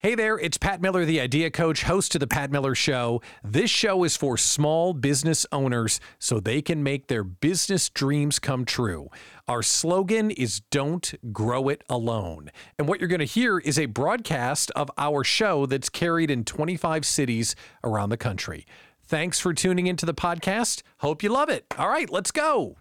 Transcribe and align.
Hey 0.00 0.14
there, 0.14 0.38
it's 0.38 0.56
Pat 0.56 0.80
Miller, 0.80 1.04
the 1.04 1.20
Idea 1.20 1.50
Coach, 1.50 1.82
host 1.82 2.14
of 2.14 2.20
The 2.20 2.28
Pat 2.28 2.52
Miller 2.52 2.76
Show. 2.76 3.20
This 3.42 3.68
show 3.68 4.04
is 4.04 4.16
for 4.16 4.36
small 4.36 4.92
business 4.92 5.44
owners 5.50 5.98
so 6.20 6.38
they 6.38 6.62
can 6.62 6.84
make 6.84 7.08
their 7.08 7.24
business 7.24 7.88
dreams 7.88 8.38
come 8.38 8.64
true. 8.64 9.08
Our 9.48 9.60
slogan 9.60 10.30
is 10.30 10.60
Don't 10.70 11.12
Grow 11.32 11.68
It 11.68 11.82
Alone. 11.88 12.52
And 12.78 12.86
what 12.86 13.00
you're 13.00 13.08
going 13.08 13.18
to 13.18 13.24
hear 13.24 13.58
is 13.58 13.76
a 13.76 13.86
broadcast 13.86 14.70
of 14.76 14.88
our 14.98 15.24
show 15.24 15.66
that's 15.66 15.88
carried 15.88 16.30
in 16.30 16.44
25 16.44 17.04
cities 17.04 17.56
around 17.82 18.10
the 18.10 18.16
country. 18.16 18.68
Thanks 19.02 19.40
for 19.40 19.52
tuning 19.52 19.88
into 19.88 20.06
the 20.06 20.14
podcast. 20.14 20.82
Hope 20.98 21.24
you 21.24 21.28
love 21.30 21.48
it. 21.48 21.66
All 21.76 21.88
right, 21.88 22.08
let's 22.08 22.30
go. 22.30 22.76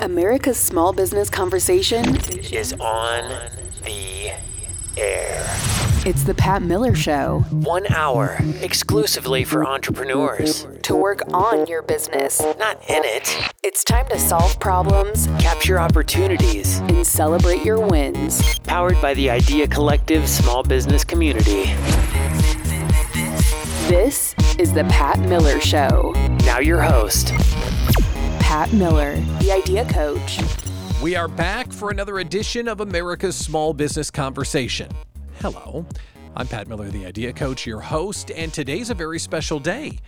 America's 0.00 0.58
small 0.58 0.92
business 0.92 1.28
conversation 1.28 2.14
is 2.52 2.72
on 2.74 3.61
the 3.84 4.32
air. 4.96 5.46
It's 6.04 6.24
the 6.24 6.34
Pat 6.34 6.62
Miller 6.62 6.94
Show. 6.96 7.44
One 7.50 7.86
hour 7.92 8.36
exclusively 8.60 9.44
for 9.44 9.64
entrepreneurs. 9.64 10.66
To 10.82 10.96
work 10.96 11.22
on 11.32 11.66
your 11.66 11.82
business, 11.82 12.40
Not 12.58 12.76
in 12.88 13.02
it. 13.04 13.36
it's 13.62 13.84
time 13.84 14.08
to 14.08 14.18
solve 14.18 14.58
problems 14.58 15.28
Capture 15.38 15.78
opportunities. 15.78 16.78
and 16.80 17.06
celebrate 17.06 17.64
your 17.64 17.80
wins. 17.86 18.42
Powered 18.60 19.00
by 19.00 19.14
the 19.14 19.30
Idea 19.30 19.68
Collective 19.68 20.28
small 20.28 20.62
business 20.64 21.04
community. 21.04 21.72
This 23.88 24.34
is 24.58 24.72
the 24.72 24.84
Pat 24.90 25.18
Miller 25.20 25.60
Show. 25.60 26.12
Now, 26.44 26.58
your 26.58 26.80
host, 26.82 27.28
Pat 28.40 28.72
Miller, 28.72 29.16
the 29.40 29.52
Idea 29.52 29.84
Coach. 29.84 30.38
We 31.02 31.16
are 31.16 31.26
back 31.26 31.72
for 31.72 31.90
another 31.90 32.20
edition 32.20 32.68
of 32.68 32.80
America's 32.80 33.34
Small 33.34 33.74
Business 33.74 34.08
Conversation. 34.08 34.88
Hello, 35.40 35.84
I'm 36.36 36.46
Pat 36.46 36.68
Miller, 36.68 36.90
the 36.90 37.04
Idea 37.04 37.32
Coach, 37.32 37.66
your 37.66 37.80
host, 37.80 38.30
and 38.30 38.54
today's 38.54 38.88
a 38.88 38.94
very 38.94 39.18
special 39.18 39.58
day. 39.58 39.98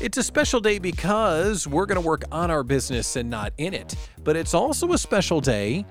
It's 0.00 0.16
a 0.16 0.22
special 0.22 0.60
day 0.60 0.78
because 0.78 1.66
we're 1.66 1.86
going 1.86 2.00
to 2.00 2.06
work 2.06 2.22
on 2.30 2.52
our 2.52 2.62
business 2.62 3.16
and 3.16 3.28
not 3.28 3.52
in 3.58 3.74
it, 3.74 3.96
but 4.22 4.36
it's 4.36 4.54
also 4.54 4.92
a 4.92 4.98
special 4.98 5.40
day 5.40 5.84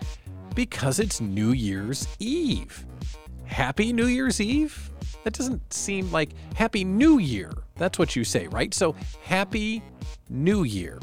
because 0.56 0.98
it's 1.02 1.20
New 1.20 1.52
Year's 1.52 2.08
Eve. 2.20 2.86
Happy 3.44 3.92
New 3.92 4.08
Year's 4.08 4.40
Eve? 4.40 4.92
That 5.26 5.34
doesn't 5.34 5.74
seem 5.74 6.10
like 6.10 6.30
Happy 6.56 6.86
New 6.86 7.18
Year. 7.18 7.52
That's 7.76 8.00
what 8.00 8.16
you 8.16 8.24
say, 8.24 8.48
right? 8.48 8.74
So, 8.74 8.96
Happy 9.24 9.84
New 10.30 10.64
Year. 10.64 11.00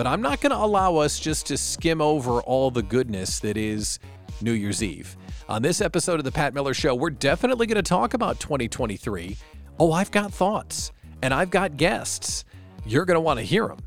But 0.00 0.06
I'm 0.06 0.22
not 0.22 0.40
going 0.40 0.52
to 0.52 0.56
allow 0.56 0.96
us 0.96 1.20
just 1.20 1.44
to 1.48 1.58
skim 1.58 2.00
over 2.00 2.40
all 2.40 2.70
the 2.70 2.82
goodness 2.82 3.38
that 3.40 3.58
is 3.58 3.98
New 4.40 4.52
Year's 4.52 4.82
Eve. 4.82 5.14
On 5.46 5.60
this 5.60 5.82
episode 5.82 6.18
of 6.18 6.24
The 6.24 6.32
Pat 6.32 6.54
Miller 6.54 6.72
Show, 6.72 6.94
we're 6.94 7.10
definitely 7.10 7.66
going 7.66 7.76
to 7.76 7.82
talk 7.82 8.14
about 8.14 8.40
2023. 8.40 9.36
Oh, 9.78 9.92
I've 9.92 10.10
got 10.10 10.32
thoughts 10.32 10.90
and 11.20 11.34
I've 11.34 11.50
got 11.50 11.76
guests. 11.76 12.46
You're 12.86 13.04
going 13.04 13.16
to 13.16 13.20
want 13.20 13.40
to 13.40 13.44
hear 13.44 13.68
them. 13.68 13.80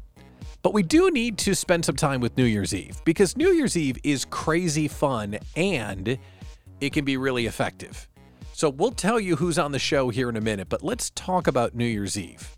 But 0.62 0.76
we 0.76 0.84
do 0.84 1.10
need 1.10 1.40
to 1.40 1.56
spend 1.56 1.84
some 1.84 1.96
time 1.96 2.22
with 2.22 2.38
New 2.38 2.46
Year's 2.46 2.76
Eve 2.76 3.02
because 3.06 3.36
New 3.36 3.50
Year's 3.50 3.76
Eve 3.76 3.98
is 4.04 4.24
crazy 4.24 4.88
fun 4.88 5.40
and 5.56 6.20
it 6.80 6.94
can 6.94 7.06
be 7.06 7.18
really 7.18 7.48
effective. 7.48 8.08
So 8.52 8.70
we'll 8.70 8.92
tell 8.92 9.20
you 9.20 9.38
who's 9.38 9.58
on 9.58 9.72
the 9.72 9.80
show 9.80 10.10
here 10.10 10.30
in 10.30 10.38
a 10.38 10.42
minute, 10.42 10.70
but 10.70 10.84
let's 10.84 11.10
talk 11.10 11.48
about 11.48 11.74
New 11.74 11.88
Year's 11.88 12.20
Eve. 12.20 12.56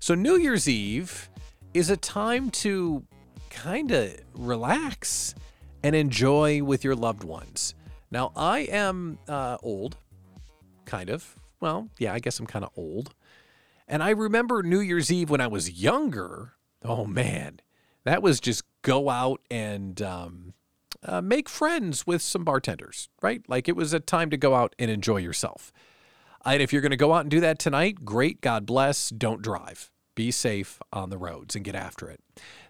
So, 0.00 0.14
New 0.14 0.36
Year's 0.36 0.68
Eve 0.68 1.28
is 1.74 1.90
a 1.90 1.96
time 1.96 2.50
to 2.50 3.04
kind 3.50 3.90
of 3.90 4.14
relax 4.34 5.34
and 5.82 5.94
enjoy 5.94 6.62
with 6.62 6.84
your 6.84 6.94
loved 6.94 7.24
ones. 7.24 7.74
Now, 8.10 8.32
I 8.34 8.60
am 8.60 9.18
uh, 9.28 9.58
old, 9.62 9.96
kind 10.84 11.10
of. 11.10 11.36
Well, 11.60 11.88
yeah, 11.98 12.12
I 12.14 12.18
guess 12.18 12.38
I'm 12.40 12.46
kind 12.46 12.64
of 12.64 12.70
old. 12.76 13.14
And 13.86 14.02
I 14.02 14.10
remember 14.10 14.62
New 14.62 14.80
Year's 14.80 15.10
Eve 15.10 15.30
when 15.30 15.40
I 15.40 15.46
was 15.46 15.70
younger. 15.70 16.54
Oh, 16.84 17.04
man. 17.04 17.60
That 18.04 18.22
was 18.22 18.40
just 18.40 18.62
go 18.82 19.10
out 19.10 19.40
and 19.50 20.00
um, 20.00 20.54
uh, 21.02 21.20
make 21.20 21.48
friends 21.48 22.06
with 22.06 22.22
some 22.22 22.44
bartenders, 22.44 23.08
right? 23.20 23.42
Like 23.48 23.68
it 23.68 23.76
was 23.76 23.92
a 23.92 24.00
time 24.00 24.30
to 24.30 24.36
go 24.36 24.54
out 24.54 24.74
and 24.78 24.90
enjoy 24.90 25.18
yourself. 25.18 25.72
And 26.44 26.62
if 26.62 26.72
you're 26.72 26.82
going 26.82 26.90
to 26.90 26.96
go 26.96 27.12
out 27.12 27.22
and 27.22 27.30
do 27.30 27.40
that 27.40 27.58
tonight, 27.58 28.04
great. 28.04 28.40
God 28.40 28.64
bless. 28.64 29.10
Don't 29.10 29.42
drive. 29.42 29.90
Be 30.18 30.32
safe 30.32 30.82
on 30.92 31.10
the 31.10 31.16
roads 31.16 31.54
and 31.54 31.64
get 31.64 31.76
after 31.76 32.10
it. 32.10 32.18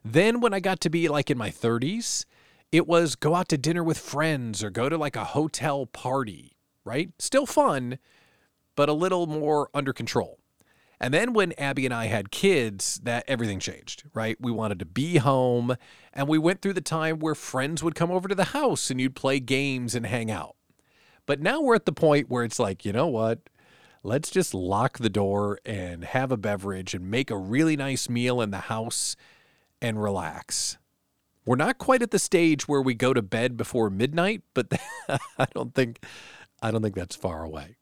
Then, 0.05 0.41
when 0.43 0.53
I 0.53 0.61
got 0.61 0.81
to 0.81 0.91
be 0.91 1.09
like 1.09 1.31
in 1.31 1.39
my 1.39 1.49
30s, 1.49 2.27
it 2.71 2.87
was 2.87 3.17
go 3.17 3.35
out 3.35 3.49
to 3.49 3.57
dinner 3.57 3.83
with 3.83 3.97
friends 3.97 4.63
or 4.63 4.69
go 4.69 4.91
to 4.91 4.99
like 4.99 5.17
a 5.17 5.25
hotel 5.25 5.87
party, 5.87 6.59
right? 6.85 7.09
Still 7.19 7.47
fun, 7.47 8.01
but 8.77 8.91
a 8.91 8.93
little 8.93 9.27
more 9.27 9.71
under 9.73 9.95
control. 9.95 10.41
And 11.01 11.15
then 11.15 11.33
when 11.33 11.53
Abby 11.53 11.87
and 11.87 11.95
I 11.95 12.05
had 12.05 12.31
kids, 12.31 13.01
that 13.05 13.25
everything 13.27 13.61
changed, 13.61 14.03
right? 14.13 14.37
We 14.39 14.53
wanted 14.53 14.79
to 14.81 14.85
be 14.85 15.17
home 15.17 15.75
and 16.13 16.29
we 16.29 16.37
went 16.37 16.61
through 16.61 16.75
the 16.75 16.83
time 16.83 17.19
where 17.19 17.35
friends 17.35 17.83
would 17.83 17.95
come 17.95 18.11
over 18.11 18.29
to 18.29 18.35
the 18.35 18.45
house 18.45 18.91
and 18.91 19.01
you'd 19.01 19.17
play 19.17 19.41
games 19.41 19.95
and 19.95 20.05
hang 20.05 20.31
out. 20.31 20.55
But 21.25 21.41
now 21.41 21.63
we're 21.63 21.77
at 21.77 21.87
the 21.87 21.93
point 21.93 22.29
where 22.29 22.45
it's 22.45 22.59
like, 22.59 22.85
you 22.85 22.93
know 22.93 23.07
what? 23.07 23.39
Let's 24.09 24.31
just 24.31 24.55
lock 24.55 24.97
the 24.97 25.11
door 25.11 25.59
and 25.67 26.03
have 26.03 26.33
a 26.33 26.39
beverage 26.39 26.95
and 26.95 27.11
make 27.11 27.31
a 27.31 27.37
really 27.37 27.77
nice 27.77 28.09
meal 28.09 28.41
in 28.41 28.51
the 28.51 28.57
house 28.57 29.17
and 29.83 30.03
relax. 30.03 30.79
We're 31.45 31.57
not 31.57 31.77
quite 31.77 32.01
at 32.01 32.11
the 32.11 32.19
stage 32.19 32.67
where 32.67 32.81
we 32.81 32.95
go 32.95 33.13
to 33.13 33.21
bed 33.21 33.59
before 33.59 33.91
midnight, 33.91 34.45
but 34.55 34.73
I 35.39 35.47
don't 35.53 35.75
think 35.75 36.03
I 36.63 36.71
don't 36.71 36.81
think 36.81 36.95
that's 36.95 37.17
far 37.17 37.45
away. 37.45 37.77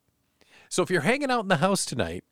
So 0.67 0.83
if 0.83 0.89
you're 0.89 0.99
hanging 0.99 1.31
out 1.31 1.43
in 1.43 1.47
the 1.47 1.57
house 1.57 1.85
tonight, 1.85 2.25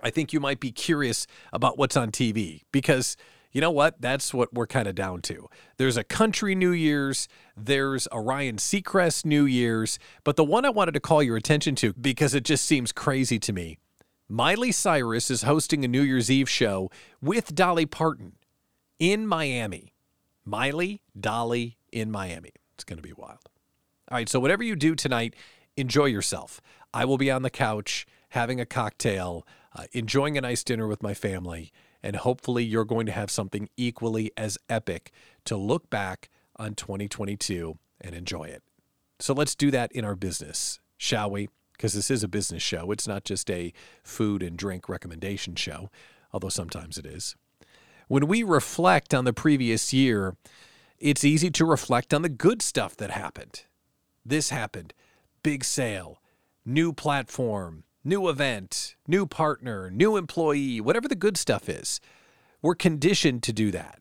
I 0.00 0.10
think 0.10 0.32
you 0.32 0.40
might 0.40 0.58
be 0.58 0.72
curious 0.72 1.28
about 1.52 1.78
what's 1.78 1.96
on 1.96 2.10
TV 2.10 2.62
because 2.72 3.16
you 3.54 3.60
know 3.60 3.70
what? 3.70 4.00
That's 4.00 4.34
what 4.34 4.52
we're 4.52 4.66
kind 4.66 4.88
of 4.88 4.96
down 4.96 5.22
to. 5.22 5.48
There's 5.76 5.96
a 5.96 6.04
country 6.04 6.56
New 6.56 6.72
Year's, 6.72 7.28
there's 7.56 8.08
a 8.10 8.20
Ryan 8.20 8.56
Seacrest 8.56 9.24
New 9.24 9.46
Year's, 9.46 9.98
but 10.24 10.34
the 10.34 10.44
one 10.44 10.64
I 10.64 10.70
wanted 10.70 10.92
to 10.94 11.00
call 11.00 11.22
your 11.22 11.36
attention 11.36 11.76
to 11.76 11.92
because 11.94 12.34
it 12.34 12.44
just 12.44 12.64
seems 12.64 12.90
crazy 12.90 13.38
to 13.38 13.52
me. 13.52 13.78
Miley 14.28 14.72
Cyrus 14.72 15.30
is 15.30 15.42
hosting 15.42 15.84
a 15.84 15.88
New 15.88 16.02
Year's 16.02 16.30
Eve 16.30 16.50
show 16.50 16.90
with 17.22 17.54
Dolly 17.54 17.86
Parton 17.86 18.32
in 18.98 19.24
Miami. 19.26 19.94
Miley, 20.44 21.00
Dolly 21.18 21.78
in 21.92 22.10
Miami. 22.10 22.52
It's 22.74 22.84
going 22.84 22.96
to 22.96 23.02
be 23.02 23.12
wild. 23.12 23.38
All 24.10 24.16
right, 24.18 24.28
so 24.28 24.40
whatever 24.40 24.64
you 24.64 24.74
do 24.74 24.96
tonight, 24.96 25.36
enjoy 25.76 26.06
yourself. 26.06 26.60
I 26.92 27.04
will 27.04 27.18
be 27.18 27.30
on 27.30 27.42
the 27.42 27.50
couch 27.50 28.04
having 28.30 28.60
a 28.60 28.66
cocktail, 28.66 29.46
uh, 29.76 29.84
enjoying 29.92 30.36
a 30.36 30.40
nice 30.40 30.64
dinner 30.64 30.88
with 30.88 31.04
my 31.04 31.14
family, 31.14 31.70
and 32.04 32.16
hopefully 32.16 32.62
you're 32.62 32.84
going 32.84 33.06
to 33.06 33.12
have 33.12 33.30
something 33.30 33.70
equally 33.78 34.30
as 34.36 34.58
epic 34.68 35.10
to 35.46 35.56
look 35.56 35.88
back 35.88 36.28
on 36.56 36.74
2022 36.74 37.78
and 37.98 38.14
enjoy 38.14 38.44
it. 38.44 38.62
So 39.18 39.32
let's 39.32 39.54
do 39.54 39.70
that 39.70 39.90
in 39.92 40.04
our 40.04 40.14
business, 40.14 40.80
shall 40.98 41.30
we? 41.30 41.48
Because 41.72 41.94
this 41.94 42.10
is 42.10 42.22
a 42.22 42.28
business 42.28 42.62
show. 42.62 42.92
It's 42.92 43.08
not 43.08 43.24
just 43.24 43.50
a 43.50 43.72
food 44.02 44.42
and 44.42 44.54
drink 44.54 44.86
recommendation 44.86 45.54
show, 45.54 45.88
although 46.30 46.50
sometimes 46.50 46.98
it 46.98 47.06
is. 47.06 47.36
When 48.06 48.26
we 48.26 48.42
reflect 48.42 49.14
on 49.14 49.24
the 49.24 49.32
previous 49.32 49.94
year, 49.94 50.36
it's 50.98 51.24
easy 51.24 51.50
to 51.52 51.64
reflect 51.64 52.12
on 52.12 52.20
the 52.20 52.28
good 52.28 52.60
stuff 52.60 52.98
that 52.98 53.12
happened. 53.12 53.62
This 54.26 54.50
happened 54.50 54.92
big 55.42 55.64
sale, 55.64 56.20
new 56.66 56.92
platform, 56.92 57.84
new 58.04 58.28
event, 58.28 58.96
new 59.08 59.26
partner, 59.26 59.90
new 59.90 60.16
employee, 60.16 60.80
whatever 60.80 61.08
the 61.08 61.14
good 61.14 61.36
stuff 61.36 61.68
is. 61.68 62.00
We're 62.60 62.74
conditioned 62.74 63.42
to 63.44 63.52
do 63.52 63.70
that. 63.70 64.00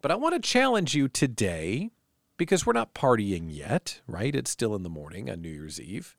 But 0.00 0.12
I 0.12 0.16
want 0.16 0.34
to 0.34 0.40
challenge 0.40 0.94
you 0.94 1.08
today 1.08 1.90
because 2.36 2.64
we're 2.64 2.72
not 2.72 2.94
partying 2.94 3.46
yet, 3.48 4.00
right? 4.06 4.34
It's 4.34 4.50
still 4.50 4.74
in 4.74 4.84
the 4.84 4.88
morning 4.88 5.28
on 5.28 5.42
New 5.42 5.48
Year's 5.48 5.80
Eve. 5.80 6.16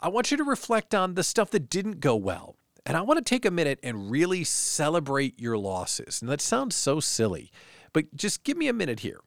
I 0.00 0.08
want 0.08 0.30
you 0.30 0.36
to 0.38 0.44
reflect 0.44 0.94
on 0.94 1.14
the 1.14 1.22
stuff 1.22 1.50
that 1.50 1.70
didn't 1.70 2.00
go 2.00 2.16
well. 2.16 2.56
And 2.84 2.96
I 2.96 3.02
want 3.02 3.18
to 3.18 3.24
take 3.24 3.44
a 3.44 3.50
minute 3.50 3.78
and 3.82 4.10
really 4.10 4.42
celebrate 4.42 5.38
your 5.38 5.56
losses. 5.56 6.20
And 6.20 6.30
that 6.30 6.40
sounds 6.40 6.74
so 6.74 6.98
silly, 6.98 7.52
but 7.92 8.16
just 8.16 8.42
give 8.42 8.56
me 8.56 8.66
a 8.66 8.72
minute 8.72 9.00
here. 9.00 9.20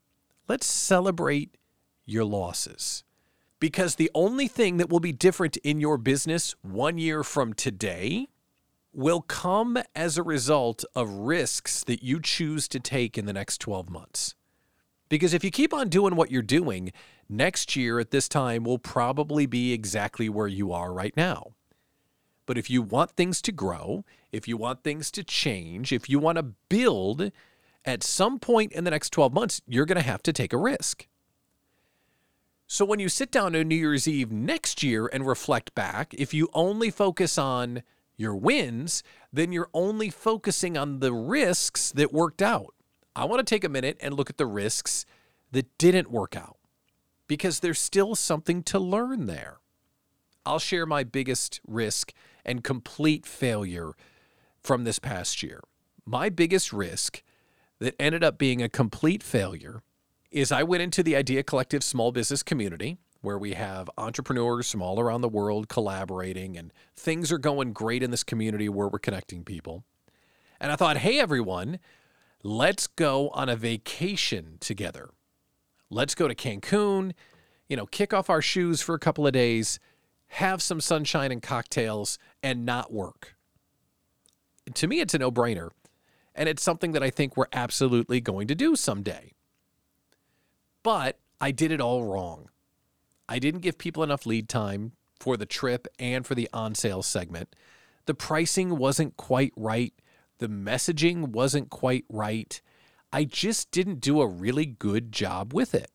Let's 0.47 0.65
celebrate 0.65 1.55
your 2.05 2.25
losses. 2.25 3.03
Because 3.59 3.95
the 3.95 4.11
only 4.13 4.47
thing 4.47 4.77
that 4.77 4.89
will 4.89 4.99
be 4.99 5.11
different 5.11 5.57
in 5.57 5.79
your 5.79 5.97
business 5.97 6.55
one 6.61 6.97
year 6.97 7.23
from 7.23 7.53
today 7.53 8.27
will 8.93 9.21
come 9.21 9.77
as 9.95 10.17
a 10.17 10.23
result 10.23 10.85
of 10.95 11.09
risks 11.09 11.83
that 11.83 12.03
you 12.03 12.19
choose 12.21 12.67
to 12.69 12.79
take 12.79 13.17
in 13.17 13.25
the 13.25 13.33
next 13.33 13.59
12 13.59 13.89
months. 13.89 14.35
Because 15.09 15.33
if 15.33 15.43
you 15.43 15.51
keep 15.51 15.73
on 15.73 15.89
doing 15.89 16.15
what 16.15 16.31
you're 16.31 16.41
doing, 16.41 16.91
next 17.29 17.75
year 17.75 17.99
at 17.99 18.11
this 18.11 18.27
time 18.27 18.63
will 18.63 18.79
probably 18.79 19.45
be 19.45 19.73
exactly 19.73 20.29
where 20.29 20.47
you 20.47 20.71
are 20.71 20.93
right 20.93 21.15
now. 21.15 21.53
But 22.45 22.57
if 22.57 22.69
you 22.69 22.81
want 22.81 23.11
things 23.11 23.41
to 23.43 23.51
grow, 23.51 24.05
if 24.31 24.47
you 24.47 24.57
want 24.57 24.83
things 24.83 25.11
to 25.11 25.23
change, 25.23 25.91
if 25.91 26.09
you 26.09 26.19
want 26.19 26.37
to 26.37 26.43
build, 26.69 27.31
at 27.85 28.03
some 28.03 28.39
point 28.39 28.71
in 28.71 28.83
the 28.83 28.91
next 28.91 29.11
12 29.11 29.33
months, 29.33 29.61
you're 29.67 29.85
going 29.85 29.97
to 29.97 30.01
have 30.01 30.23
to 30.23 30.33
take 30.33 30.53
a 30.53 30.57
risk. 30.57 31.07
So 32.67 32.83
when 32.83 32.99
you 32.99 33.09
sit 33.09 33.29
down 33.29 33.55
on 33.55 33.67
New 33.67 33.75
Year's 33.75 34.07
Eve 34.07 34.31
next 34.31 34.81
year 34.81 35.07
and 35.11 35.27
reflect 35.27 35.75
back, 35.75 36.15
if 36.17 36.33
you 36.33 36.49
only 36.53 36.89
focus 36.89 37.37
on 37.37 37.83
your 38.17 38.35
wins, 38.35 39.03
then 39.31 39.51
you're 39.51 39.69
only 39.73 40.09
focusing 40.09 40.75
on 40.75 40.99
the 40.99 41.13
risks 41.13 41.91
that 41.91 42.11
worked 42.11 42.41
out. 42.41 42.73
I 43.15 43.25
want 43.25 43.45
to 43.45 43.55
take 43.55 43.63
a 43.63 43.69
minute 43.69 43.97
and 44.01 44.15
look 44.15 44.29
at 44.29 44.37
the 44.37 44.47
risks 44.47 45.05
that 45.51 45.77
didn't 45.77 46.09
work 46.09 46.35
out 46.35 46.57
because 47.27 47.59
there's 47.59 47.79
still 47.79 48.15
something 48.15 48.63
to 48.63 48.79
learn 48.79 49.27
there. 49.27 49.57
I'll 50.43 50.59
share 50.59 50.85
my 50.85 51.03
biggest 51.03 51.61
risk 51.67 52.13
and 52.43 52.63
complete 52.63 53.25
failure 53.25 53.93
from 54.59 54.83
this 54.83 54.99
past 54.99 55.43
year. 55.43 55.61
My 56.05 56.29
biggest 56.29 56.73
risk 56.73 57.21
that 57.79 57.95
ended 57.99 58.23
up 58.23 58.37
being 58.37 58.61
a 58.61 58.69
complete 58.69 59.21
failure 59.21 59.81
is 60.31 60.51
I 60.51 60.63
went 60.63 60.83
into 60.83 61.03
the 61.03 61.15
Idea 61.15 61.43
Collective 61.43 61.83
small 61.83 62.11
business 62.11 62.43
community 62.43 62.97
where 63.21 63.37
we 63.37 63.53
have 63.53 63.89
entrepreneurs 63.97 64.69
from 64.69 64.81
all 64.81 64.99
around 64.99 65.21
the 65.21 65.29
world 65.29 65.67
collaborating 65.67 66.57
and 66.57 66.71
things 66.95 67.31
are 67.31 67.37
going 67.37 67.73
great 67.73 68.03
in 68.03 68.11
this 68.11 68.23
community 68.23 68.69
where 68.69 68.87
we're 68.87 68.99
connecting 68.99 69.43
people. 69.43 69.83
And 70.59 70.71
I 70.71 70.75
thought, 70.75 70.97
hey, 70.97 71.19
everyone, 71.19 71.79
let's 72.43 72.87
go 72.87 73.29
on 73.29 73.49
a 73.49 73.55
vacation 73.55 74.57
together. 74.59 75.09
Let's 75.89 76.15
go 76.15 76.27
to 76.27 76.35
Cancun, 76.35 77.13
you 77.67 77.75
know, 77.75 77.85
kick 77.85 78.13
off 78.13 78.29
our 78.29 78.41
shoes 78.41 78.81
for 78.81 78.95
a 78.95 78.99
couple 78.99 79.25
of 79.25 79.33
days, 79.33 79.79
have 80.27 80.61
some 80.61 80.79
sunshine 80.79 81.31
and 81.31 81.41
cocktails, 81.41 82.17
and 82.43 82.65
not 82.65 82.93
work. 82.93 83.35
To 84.73 84.87
me, 84.87 84.99
it's 84.99 85.13
a 85.13 85.19
no 85.19 85.31
brainer. 85.31 85.69
And 86.33 86.49
it's 86.49 86.63
something 86.63 86.91
that 86.91 87.03
I 87.03 87.09
think 87.09 87.37
we're 87.37 87.45
absolutely 87.53 88.19
going 88.19 88.47
to 88.47 88.55
do 88.55 88.75
someday. 88.75 89.34
But 90.85 91.17
I 91.41 91.49
did 91.49 91.71
it 91.71 91.81
all 91.81 92.03
wrong. 92.03 92.49
I 93.27 93.39
didn't 93.39 93.61
give 93.61 93.79
people 93.79 94.03
enough 94.03 94.27
lead 94.27 94.47
time 94.47 94.91
for 95.19 95.35
the 95.35 95.47
trip 95.47 95.87
and 95.97 96.23
for 96.23 96.35
the 96.35 96.47
on 96.53 96.75
sale 96.75 97.01
segment. 97.01 97.55
The 98.05 98.13
pricing 98.13 98.77
wasn't 98.77 99.17
quite 99.17 99.51
right. 99.55 99.95
The 100.37 100.47
messaging 100.47 101.29
wasn't 101.29 101.71
quite 101.71 102.05
right. 102.07 102.61
I 103.11 103.23
just 103.23 103.71
didn't 103.71 103.99
do 103.99 104.21
a 104.21 104.27
really 104.27 104.67
good 104.67 105.11
job 105.11 105.55
with 105.55 105.73
it. 105.73 105.89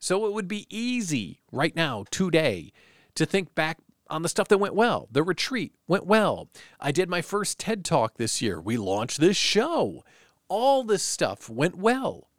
So 0.00 0.26
it 0.26 0.32
would 0.32 0.48
be 0.48 0.66
easy 0.68 1.38
right 1.52 1.76
now, 1.76 2.04
today, 2.10 2.72
to 3.14 3.24
think 3.24 3.54
back 3.54 3.78
on 4.10 4.22
the 4.22 4.28
stuff 4.28 4.48
that 4.48 4.58
went 4.58 4.74
well. 4.74 5.06
The 5.12 5.22
retreat 5.22 5.74
went 5.86 6.06
well. 6.06 6.48
I 6.80 6.90
did 6.90 7.08
my 7.08 7.22
first 7.22 7.60
TED 7.60 7.84
Talk 7.84 8.16
this 8.16 8.42
year. 8.42 8.60
We 8.60 8.76
launched 8.76 9.20
this 9.20 9.36
show. 9.36 10.02
All 10.48 10.82
this 10.82 11.04
stuff 11.04 11.48
went 11.48 11.76
well. 11.76 12.30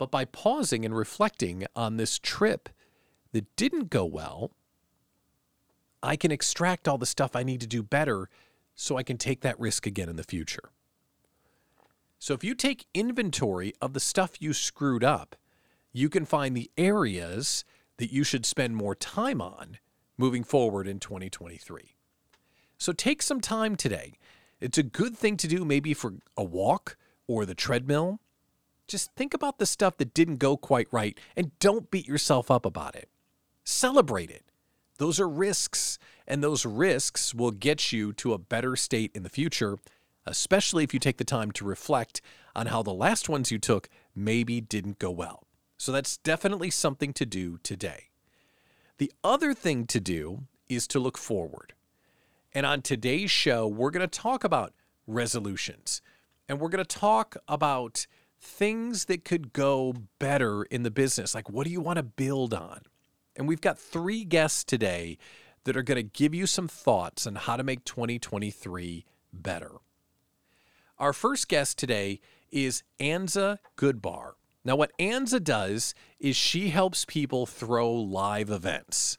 But 0.00 0.10
by 0.10 0.24
pausing 0.24 0.86
and 0.86 0.96
reflecting 0.96 1.66
on 1.76 1.98
this 1.98 2.18
trip 2.18 2.70
that 3.32 3.54
didn't 3.54 3.90
go 3.90 4.06
well, 4.06 4.50
I 6.02 6.16
can 6.16 6.30
extract 6.30 6.88
all 6.88 6.96
the 6.96 7.04
stuff 7.04 7.36
I 7.36 7.42
need 7.42 7.60
to 7.60 7.66
do 7.66 7.82
better 7.82 8.30
so 8.74 8.96
I 8.96 9.02
can 9.02 9.18
take 9.18 9.42
that 9.42 9.60
risk 9.60 9.86
again 9.86 10.08
in 10.08 10.16
the 10.16 10.22
future. 10.22 10.70
So 12.18 12.32
if 12.32 12.42
you 12.42 12.54
take 12.54 12.86
inventory 12.94 13.74
of 13.82 13.92
the 13.92 14.00
stuff 14.00 14.40
you 14.40 14.54
screwed 14.54 15.04
up, 15.04 15.36
you 15.92 16.08
can 16.08 16.24
find 16.24 16.56
the 16.56 16.70
areas 16.78 17.66
that 17.98 18.10
you 18.10 18.24
should 18.24 18.46
spend 18.46 18.76
more 18.76 18.94
time 18.94 19.42
on 19.42 19.76
moving 20.16 20.44
forward 20.44 20.88
in 20.88 20.98
2023. 20.98 21.94
So 22.78 22.94
take 22.94 23.20
some 23.20 23.42
time 23.42 23.76
today. 23.76 24.14
It's 24.60 24.78
a 24.78 24.82
good 24.82 25.14
thing 25.14 25.36
to 25.36 25.46
do 25.46 25.62
maybe 25.62 25.92
for 25.92 26.14
a 26.38 26.42
walk 26.42 26.96
or 27.26 27.44
the 27.44 27.54
treadmill. 27.54 28.18
Just 28.90 29.14
think 29.14 29.34
about 29.34 29.58
the 29.58 29.66
stuff 29.66 29.98
that 29.98 30.12
didn't 30.12 30.38
go 30.38 30.56
quite 30.56 30.88
right 30.90 31.16
and 31.36 31.56
don't 31.60 31.92
beat 31.92 32.08
yourself 32.08 32.50
up 32.50 32.66
about 32.66 32.96
it. 32.96 33.08
Celebrate 33.62 34.30
it. 34.30 34.44
Those 34.98 35.20
are 35.20 35.28
risks, 35.28 35.96
and 36.26 36.42
those 36.42 36.66
risks 36.66 37.32
will 37.32 37.52
get 37.52 37.92
you 37.92 38.12
to 38.14 38.32
a 38.32 38.38
better 38.38 38.74
state 38.74 39.12
in 39.14 39.22
the 39.22 39.28
future, 39.28 39.78
especially 40.26 40.82
if 40.82 40.92
you 40.92 40.98
take 40.98 41.18
the 41.18 41.24
time 41.24 41.52
to 41.52 41.64
reflect 41.64 42.20
on 42.56 42.66
how 42.66 42.82
the 42.82 42.92
last 42.92 43.28
ones 43.28 43.52
you 43.52 43.60
took 43.60 43.88
maybe 44.12 44.60
didn't 44.60 44.98
go 44.98 45.12
well. 45.12 45.46
So 45.78 45.92
that's 45.92 46.16
definitely 46.16 46.70
something 46.70 47.12
to 47.12 47.24
do 47.24 47.58
today. 47.62 48.08
The 48.98 49.12
other 49.22 49.54
thing 49.54 49.86
to 49.86 50.00
do 50.00 50.48
is 50.68 50.88
to 50.88 50.98
look 50.98 51.16
forward. 51.16 51.74
And 52.52 52.66
on 52.66 52.82
today's 52.82 53.30
show, 53.30 53.68
we're 53.68 53.92
going 53.92 54.06
to 54.06 54.20
talk 54.20 54.42
about 54.42 54.74
resolutions 55.06 56.02
and 56.48 56.58
we're 56.58 56.68
going 56.68 56.84
to 56.84 56.98
talk 56.98 57.36
about 57.46 58.08
things 58.40 59.04
that 59.04 59.24
could 59.24 59.52
go 59.52 59.94
better 60.18 60.64
in 60.64 60.82
the 60.82 60.90
business. 60.90 61.34
Like, 61.34 61.50
what 61.50 61.66
do 61.66 61.70
you 61.70 61.80
want 61.80 61.98
to 61.98 62.02
build 62.02 62.54
on? 62.54 62.80
And 63.36 63.46
we've 63.46 63.60
got 63.60 63.78
three 63.78 64.24
guests 64.24 64.64
today 64.64 65.18
that 65.64 65.76
are 65.76 65.82
going 65.82 65.96
to 65.96 66.02
give 66.02 66.34
you 66.34 66.46
some 66.46 66.68
thoughts 66.68 67.26
on 67.26 67.34
how 67.34 67.56
to 67.56 67.62
make 67.62 67.84
2023 67.84 69.04
better. 69.32 69.72
Our 70.98 71.12
first 71.12 71.48
guest 71.48 71.78
today 71.78 72.20
is 72.50 72.82
Anza 72.98 73.58
Goodbar. 73.76 74.32
Now, 74.64 74.76
what 74.76 74.96
Anza 74.98 75.42
does 75.42 75.94
is 76.18 76.36
she 76.36 76.68
helps 76.68 77.04
people 77.04 77.46
throw 77.46 77.92
live 77.92 78.50
events. 78.50 79.18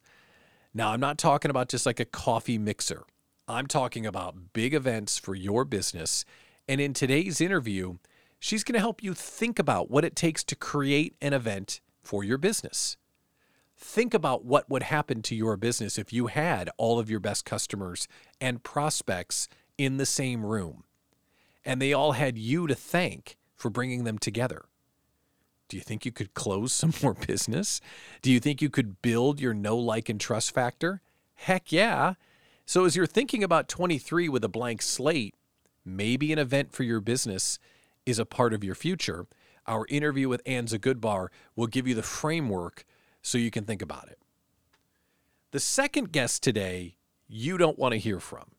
Now, 0.73 0.91
I'm 0.91 0.99
not 0.99 1.17
talking 1.17 1.49
about 1.49 1.69
just 1.69 1.85
like 1.85 1.99
a 1.99 2.05
coffee 2.05 2.57
mixer, 2.57 3.03
I'm 3.47 3.67
talking 3.67 4.05
about 4.05 4.53
big 4.53 4.73
events 4.73 5.17
for 5.17 5.35
your 5.35 5.65
business. 5.65 6.23
And 6.67 6.79
in 6.79 6.93
today's 6.93 7.41
interview, 7.41 7.97
she's 8.41 8.65
going 8.65 8.73
to 8.73 8.79
help 8.81 9.01
you 9.01 9.13
think 9.13 9.57
about 9.57 9.89
what 9.89 10.03
it 10.03 10.17
takes 10.17 10.43
to 10.43 10.55
create 10.57 11.15
an 11.21 11.31
event 11.31 11.79
for 12.03 12.25
your 12.25 12.37
business. 12.37 12.97
Think 13.77 14.13
about 14.13 14.43
what 14.43 14.69
would 14.69 14.83
happen 14.83 15.21
to 15.21 15.35
your 15.35 15.55
business 15.55 15.97
if 15.97 16.11
you 16.11 16.27
had 16.27 16.69
all 16.77 16.99
of 16.99 17.09
your 17.09 17.21
best 17.21 17.45
customers 17.45 18.09
and 18.41 18.61
prospects 18.61 19.47
in 19.77 19.95
the 19.95 20.05
same 20.05 20.45
room 20.45 20.83
and 21.63 21.81
they 21.81 21.93
all 21.93 22.13
had 22.13 22.37
you 22.37 22.67
to 22.67 22.75
thank 22.75 23.37
for 23.55 23.69
bringing 23.69 24.03
them 24.03 24.17
together. 24.17 24.65
Do 25.69 25.77
you 25.77 25.83
think 25.83 26.05
you 26.05 26.11
could 26.11 26.33
close 26.33 26.73
some 26.73 26.93
more 27.01 27.13
business? 27.13 27.81
Do 28.21 28.31
you 28.31 28.39
think 28.39 28.61
you 28.61 28.69
could 28.69 29.01
build 29.01 29.39
your 29.39 29.53
know, 29.53 29.77
like, 29.77 30.09
and 30.09 30.19
trust 30.19 30.53
factor? 30.53 31.01
Heck 31.35 31.71
yeah. 31.71 32.15
So, 32.65 32.85
as 32.85 32.95
you're 32.95 33.07
thinking 33.07 33.43
about 33.43 33.67
23 33.67 34.29
with 34.29 34.43
a 34.43 34.49
blank 34.49 34.81
slate, 34.81 35.35
maybe 35.83 36.31
an 36.31 36.39
event 36.39 36.71
for 36.71 36.83
your 36.83 37.01
business 37.01 37.57
is 38.05 38.19
a 38.19 38.25
part 38.25 38.53
of 38.53 38.63
your 38.63 38.75
future. 38.75 39.27
Our 39.67 39.85
interview 39.89 40.27
with 40.27 40.43
Anza 40.43 40.79
Goodbar 40.79 41.27
will 41.55 41.67
give 41.67 41.87
you 41.87 41.95
the 41.95 42.03
framework 42.03 42.85
so 43.21 43.37
you 43.37 43.51
can 43.51 43.65
think 43.65 43.81
about 43.81 44.09
it. 44.09 44.19
The 45.51 45.59
second 45.59 46.11
guest 46.11 46.41
today, 46.41 46.95
you 47.27 47.57
don't 47.57 47.77
want 47.77 47.93
to 47.93 47.99
hear 47.99 48.19
from. 48.19 48.51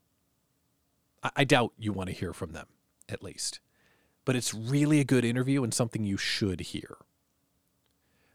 I, 1.23 1.31
I 1.37 1.45
doubt 1.45 1.73
you 1.79 1.93
want 1.93 2.09
to 2.09 2.15
hear 2.15 2.33
from 2.33 2.53
them, 2.53 2.67
at 3.09 3.23
least. 3.23 3.61
But 4.25 4.37
it's 4.37 4.55
really 4.55 5.01
a 5.01 5.05
good 5.05 5.25
interview 5.25 5.65
and 5.65 5.75
something 5.75 6.05
you 6.05 6.17
should 6.17 6.61
hear. 6.61 6.99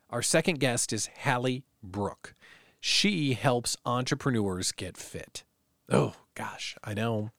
Our 0.10 0.22
second 0.22 0.60
guest 0.60 0.92
is 0.92 1.10
Hallie 1.24 1.64
Brook. 1.84 2.34
She 2.80 3.34
helps 3.34 3.78
entrepreneurs 3.86 4.72
get 4.72 4.98
fit. 4.98 5.44
Oh, 5.90 6.14
gosh, 6.36 6.76
I 6.84 6.94
know. 6.94 7.32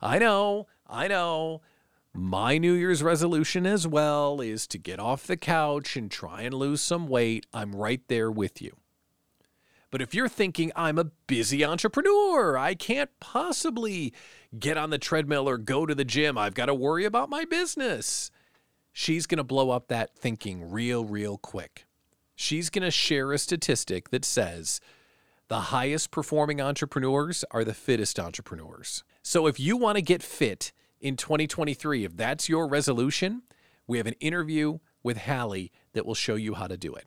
I 0.00 0.18
know. 0.18 0.66
I 0.86 1.08
know. 1.08 1.62
My 2.14 2.58
New 2.58 2.74
Year's 2.74 3.02
resolution 3.02 3.66
as 3.66 3.86
well 3.86 4.42
is 4.42 4.66
to 4.66 4.78
get 4.78 5.00
off 5.00 5.26
the 5.26 5.36
couch 5.36 5.96
and 5.96 6.10
try 6.10 6.42
and 6.42 6.52
lose 6.52 6.82
some 6.82 7.08
weight. 7.08 7.46
I'm 7.54 7.74
right 7.74 8.02
there 8.08 8.30
with 8.30 8.60
you. 8.60 8.76
But 9.90 10.02
if 10.02 10.14
you're 10.14 10.28
thinking, 10.28 10.72
I'm 10.76 10.98
a 10.98 11.10
busy 11.26 11.64
entrepreneur, 11.64 12.56
I 12.58 12.74
can't 12.74 13.10
possibly 13.20 14.12
get 14.58 14.76
on 14.76 14.90
the 14.90 14.98
treadmill 14.98 15.48
or 15.48 15.56
go 15.56 15.86
to 15.86 15.94
the 15.94 16.04
gym, 16.04 16.36
I've 16.36 16.54
got 16.54 16.66
to 16.66 16.74
worry 16.74 17.04
about 17.04 17.30
my 17.30 17.46
business. 17.46 18.30
She's 18.92 19.26
going 19.26 19.38
to 19.38 19.44
blow 19.44 19.70
up 19.70 19.88
that 19.88 20.14
thinking 20.14 20.70
real, 20.70 21.04
real 21.04 21.38
quick. 21.38 21.86
She's 22.34 22.68
going 22.68 22.84
to 22.84 22.90
share 22.90 23.32
a 23.32 23.38
statistic 23.38 24.10
that 24.10 24.24
says 24.24 24.80
the 25.48 25.60
highest 25.60 26.10
performing 26.10 26.60
entrepreneurs 26.60 27.44
are 27.50 27.64
the 27.64 27.74
fittest 27.74 28.18
entrepreneurs. 28.18 29.02
So 29.22 29.46
if 29.46 29.58
you 29.60 29.76
want 29.76 29.96
to 29.96 30.02
get 30.02 30.22
fit, 30.22 30.72
in 31.02 31.16
2023. 31.16 32.04
If 32.04 32.16
that's 32.16 32.48
your 32.48 32.66
resolution, 32.66 33.42
we 33.86 33.98
have 33.98 34.06
an 34.06 34.14
interview 34.20 34.78
with 35.02 35.18
Hallie 35.18 35.72
that 35.92 36.06
will 36.06 36.14
show 36.14 36.36
you 36.36 36.54
how 36.54 36.68
to 36.68 36.76
do 36.78 36.94
it. 36.94 37.06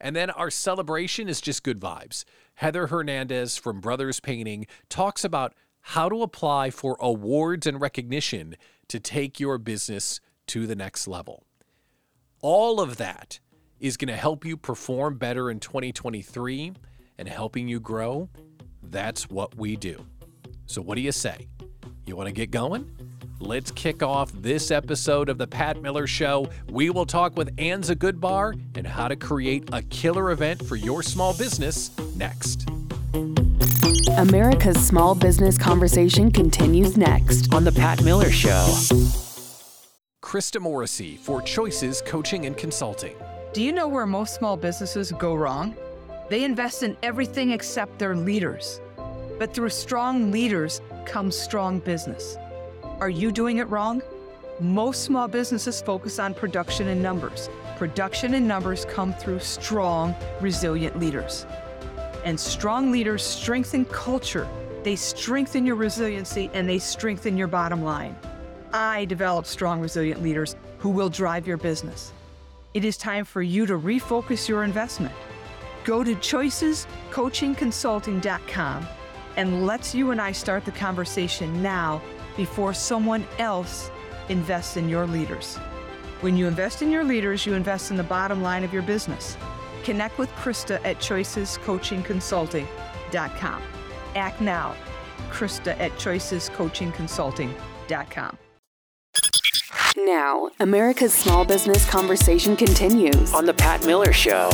And 0.00 0.16
then 0.16 0.30
our 0.30 0.50
celebration 0.50 1.28
is 1.28 1.40
just 1.40 1.62
good 1.62 1.80
vibes. 1.80 2.24
Heather 2.54 2.88
Hernandez 2.88 3.56
from 3.56 3.80
Brothers 3.80 4.20
Painting 4.20 4.66
talks 4.88 5.24
about 5.24 5.54
how 5.80 6.08
to 6.08 6.22
apply 6.22 6.70
for 6.70 6.96
awards 7.00 7.66
and 7.66 7.80
recognition 7.80 8.56
to 8.88 8.98
take 8.98 9.38
your 9.38 9.58
business 9.58 10.20
to 10.48 10.66
the 10.66 10.74
next 10.74 11.06
level. 11.06 11.44
All 12.42 12.80
of 12.80 12.96
that 12.96 13.40
is 13.78 13.96
going 13.96 14.08
to 14.08 14.16
help 14.16 14.44
you 14.44 14.56
perform 14.56 15.18
better 15.18 15.50
in 15.50 15.60
2023 15.60 16.72
and 17.18 17.28
helping 17.28 17.68
you 17.68 17.80
grow. 17.80 18.28
That's 18.82 19.30
what 19.30 19.56
we 19.56 19.76
do. 19.76 20.04
So, 20.66 20.82
what 20.82 20.96
do 20.96 21.02
you 21.02 21.12
say? 21.12 21.46
You 22.06 22.16
want 22.16 22.28
to 22.28 22.32
get 22.32 22.50
going? 22.50 23.15
Let's 23.38 23.70
kick 23.70 24.02
off 24.02 24.32
this 24.32 24.70
episode 24.70 25.28
of 25.28 25.36
The 25.36 25.46
Pat 25.46 25.82
Miller 25.82 26.06
Show. 26.06 26.48
We 26.70 26.88
will 26.88 27.04
talk 27.04 27.36
with 27.36 27.54
Anza 27.56 27.94
Goodbar 27.94 28.58
and 28.74 28.86
how 28.86 29.08
to 29.08 29.16
create 29.16 29.68
a 29.74 29.82
killer 29.82 30.30
event 30.30 30.64
for 30.64 30.76
your 30.76 31.02
small 31.02 31.36
business 31.36 31.90
next. 32.16 32.66
America's 34.16 34.82
small 34.84 35.14
business 35.14 35.58
conversation 35.58 36.30
continues 36.30 36.96
next. 36.96 37.52
On 37.52 37.62
The 37.62 37.72
Pat 37.72 38.02
Miller 38.02 38.30
Show. 38.30 38.64
Krista 40.22 40.58
Morrissey 40.58 41.18
for 41.18 41.42
Choices 41.42 42.00
Coaching 42.00 42.46
and 42.46 42.56
Consulting. 42.56 43.16
Do 43.52 43.62
you 43.62 43.70
know 43.70 43.86
where 43.86 44.06
most 44.06 44.34
small 44.34 44.56
businesses 44.56 45.12
go 45.12 45.34
wrong? 45.34 45.76
They 46.30 46.42
invest 46.42 46.82
in 46.82 46.96
everything 47.02 47.50
except 47.50 47.98
their 47.98 48.16
leaders. 48.16 48.80
But 49.38 49.52
through 49.52 49.68
strong 49.68 50.32
leaders 50.32 50.80
comes 51.04 51.38
strong 51.38 51.80
business. 51.80 52.38
Are 52.98 53.10
you 53.10 53.30
doing 53.30 53.58
it 53.58 53.68
wrong? 53.68 54.00
Most 54.58 55.04
small 55.04 55.28
businesses 55.28 55.82
focus 55.82 56.18
on 56.18 56.32
production 56.32 56.88
and 56.88 57.02
numbers. 57.02 57.50
Production 57.76 58.32
and 58.32 58.48
numbers 58.48 58.86
come 58.86 59.12
through 59.12 59.40
strong, 59.40 60.14
resilient 60.40 60.98
leaders. 60.98 61.44
And 62.24 62.40
strong 62.40 62.90
leaders 62.90 63.22
strengthen 63.22 63.84
culture, 63.84 64.48
they 64.82 64.96
strengthen 64.96 65.66
your 65.66 65.76
resiliency, 65.76 66.50
and 66.54 66.66
they 66.66 66.78
strengthen 66.78 67.36
your 67.36 67.48
bottom 67.48 67.84
line. 67.84 68.16
I 68.72 69.04
develop 69.04 69.44
strong, 69.44 69.82
resilient 69.82 70.22
leaders 70.22 70.56
who 70.78 70.88
will 70.88 71.10
drive 71.10 71.46
your 71.46 71.58
business. 71.58 72.14
It 72.72 72.82
is 72.82 72.96
time 72.96 73.26
for 73.26 73.42
you 73.42 73.66
to 73.66 73.78
refocus 73.78 74.48
your 74.48 74.64
investment. 74.64 75.14
Go 75.84 76.02
to 76.02 76.14
choicescoachingconsulting.com 76.14 78.86
and 79.36 79.66
let's 79.66 79.94
you 79.94 80.12
and 80.12 80.20
I 80.20 80.32
start 80.32 80.64
the 80.64 80.72
conversation 80.72 81.62
now 81.62 82.00
before 82.36 82.74
someone 82.74 83.26
else 83.38 83.90
invests 84.28 84.76
in 84.76 84.88
your 84.88 85.06
leaders. 85.06 85.56
When 86.20 86.36
you 86.36 86.46
invest 86.46 86.82
in 86.82 86.90
your 86.90 87.04
leaders, 87.04 87.46
you 87.46 87.54
invest 87.54 87.90
in 87.90 87.96
the 87.96 88.02
bottom 88.02 88.42
line 88.42 88.64
of 88.64 88.72
your 88.72 88.82
business. 88.82 89.36
Connect 89.84 90.18
with 90.18 90.28
Krista 90.30 90.80
at 90.84 90.98
choicescoachingconsulting.com. 90.98 93.62
Act 94.14 94.40
now. 94.40 94.74
Krista 95.30 95.78
at 95.78 95.92
choicescoachingconsulting.com. 95.92 98.38
Now, 99.98 100.50
America's 100.60 101.14
small 101.14 101.46
business 101.46 101.88
conversation 101.88 102.56
continues. 102.56 103.32
On 103.32 103.46
The 103.46 103.54
Pat 103.54 103.86
Miller 103.86 104.12
Show. 104.12 104.50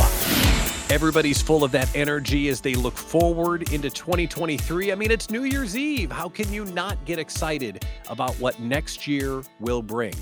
Everybody's 0.93 1.41
full 1.41 1.65
of 1.65 1.73
that 1.73 1.89
energy 1.97 2.51
as 2.51 2.61
they 2.61 2.75
look 2.75 2.99
forward 2.99 3.73
into 3.73 3.89
2023. 3.89 4.93
I 4.93 4.95
mean, 4.95 5.11
it's 5.11 5.31
New 5.31 5.45
Year's 5.45 5.75
Eve. 5.75 6.13
How 6.13 6.29
can 6.29 6.53
you 6.53 6.67
not 6.67 7.03
get 7.07 7.19
excited 7.19 7.87
about 8.11 8.35
what 8.35 8.61
next 8.61 9.07
year 9.07 9.43
will 9.59 9.81
bring? 9.81 10.13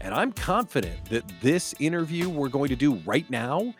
And 0.00 0.14
I'm 0.14 0.32
confident 0.32 1.10
that 1.10 1.30
this 1.42 1.74
interview 1.78 2.30
we're 2.30 2.48
going 2.48 2.70
to 2.70 2.74
do 2.74 2.94
right 3.04 3.28
now 3.28 3.74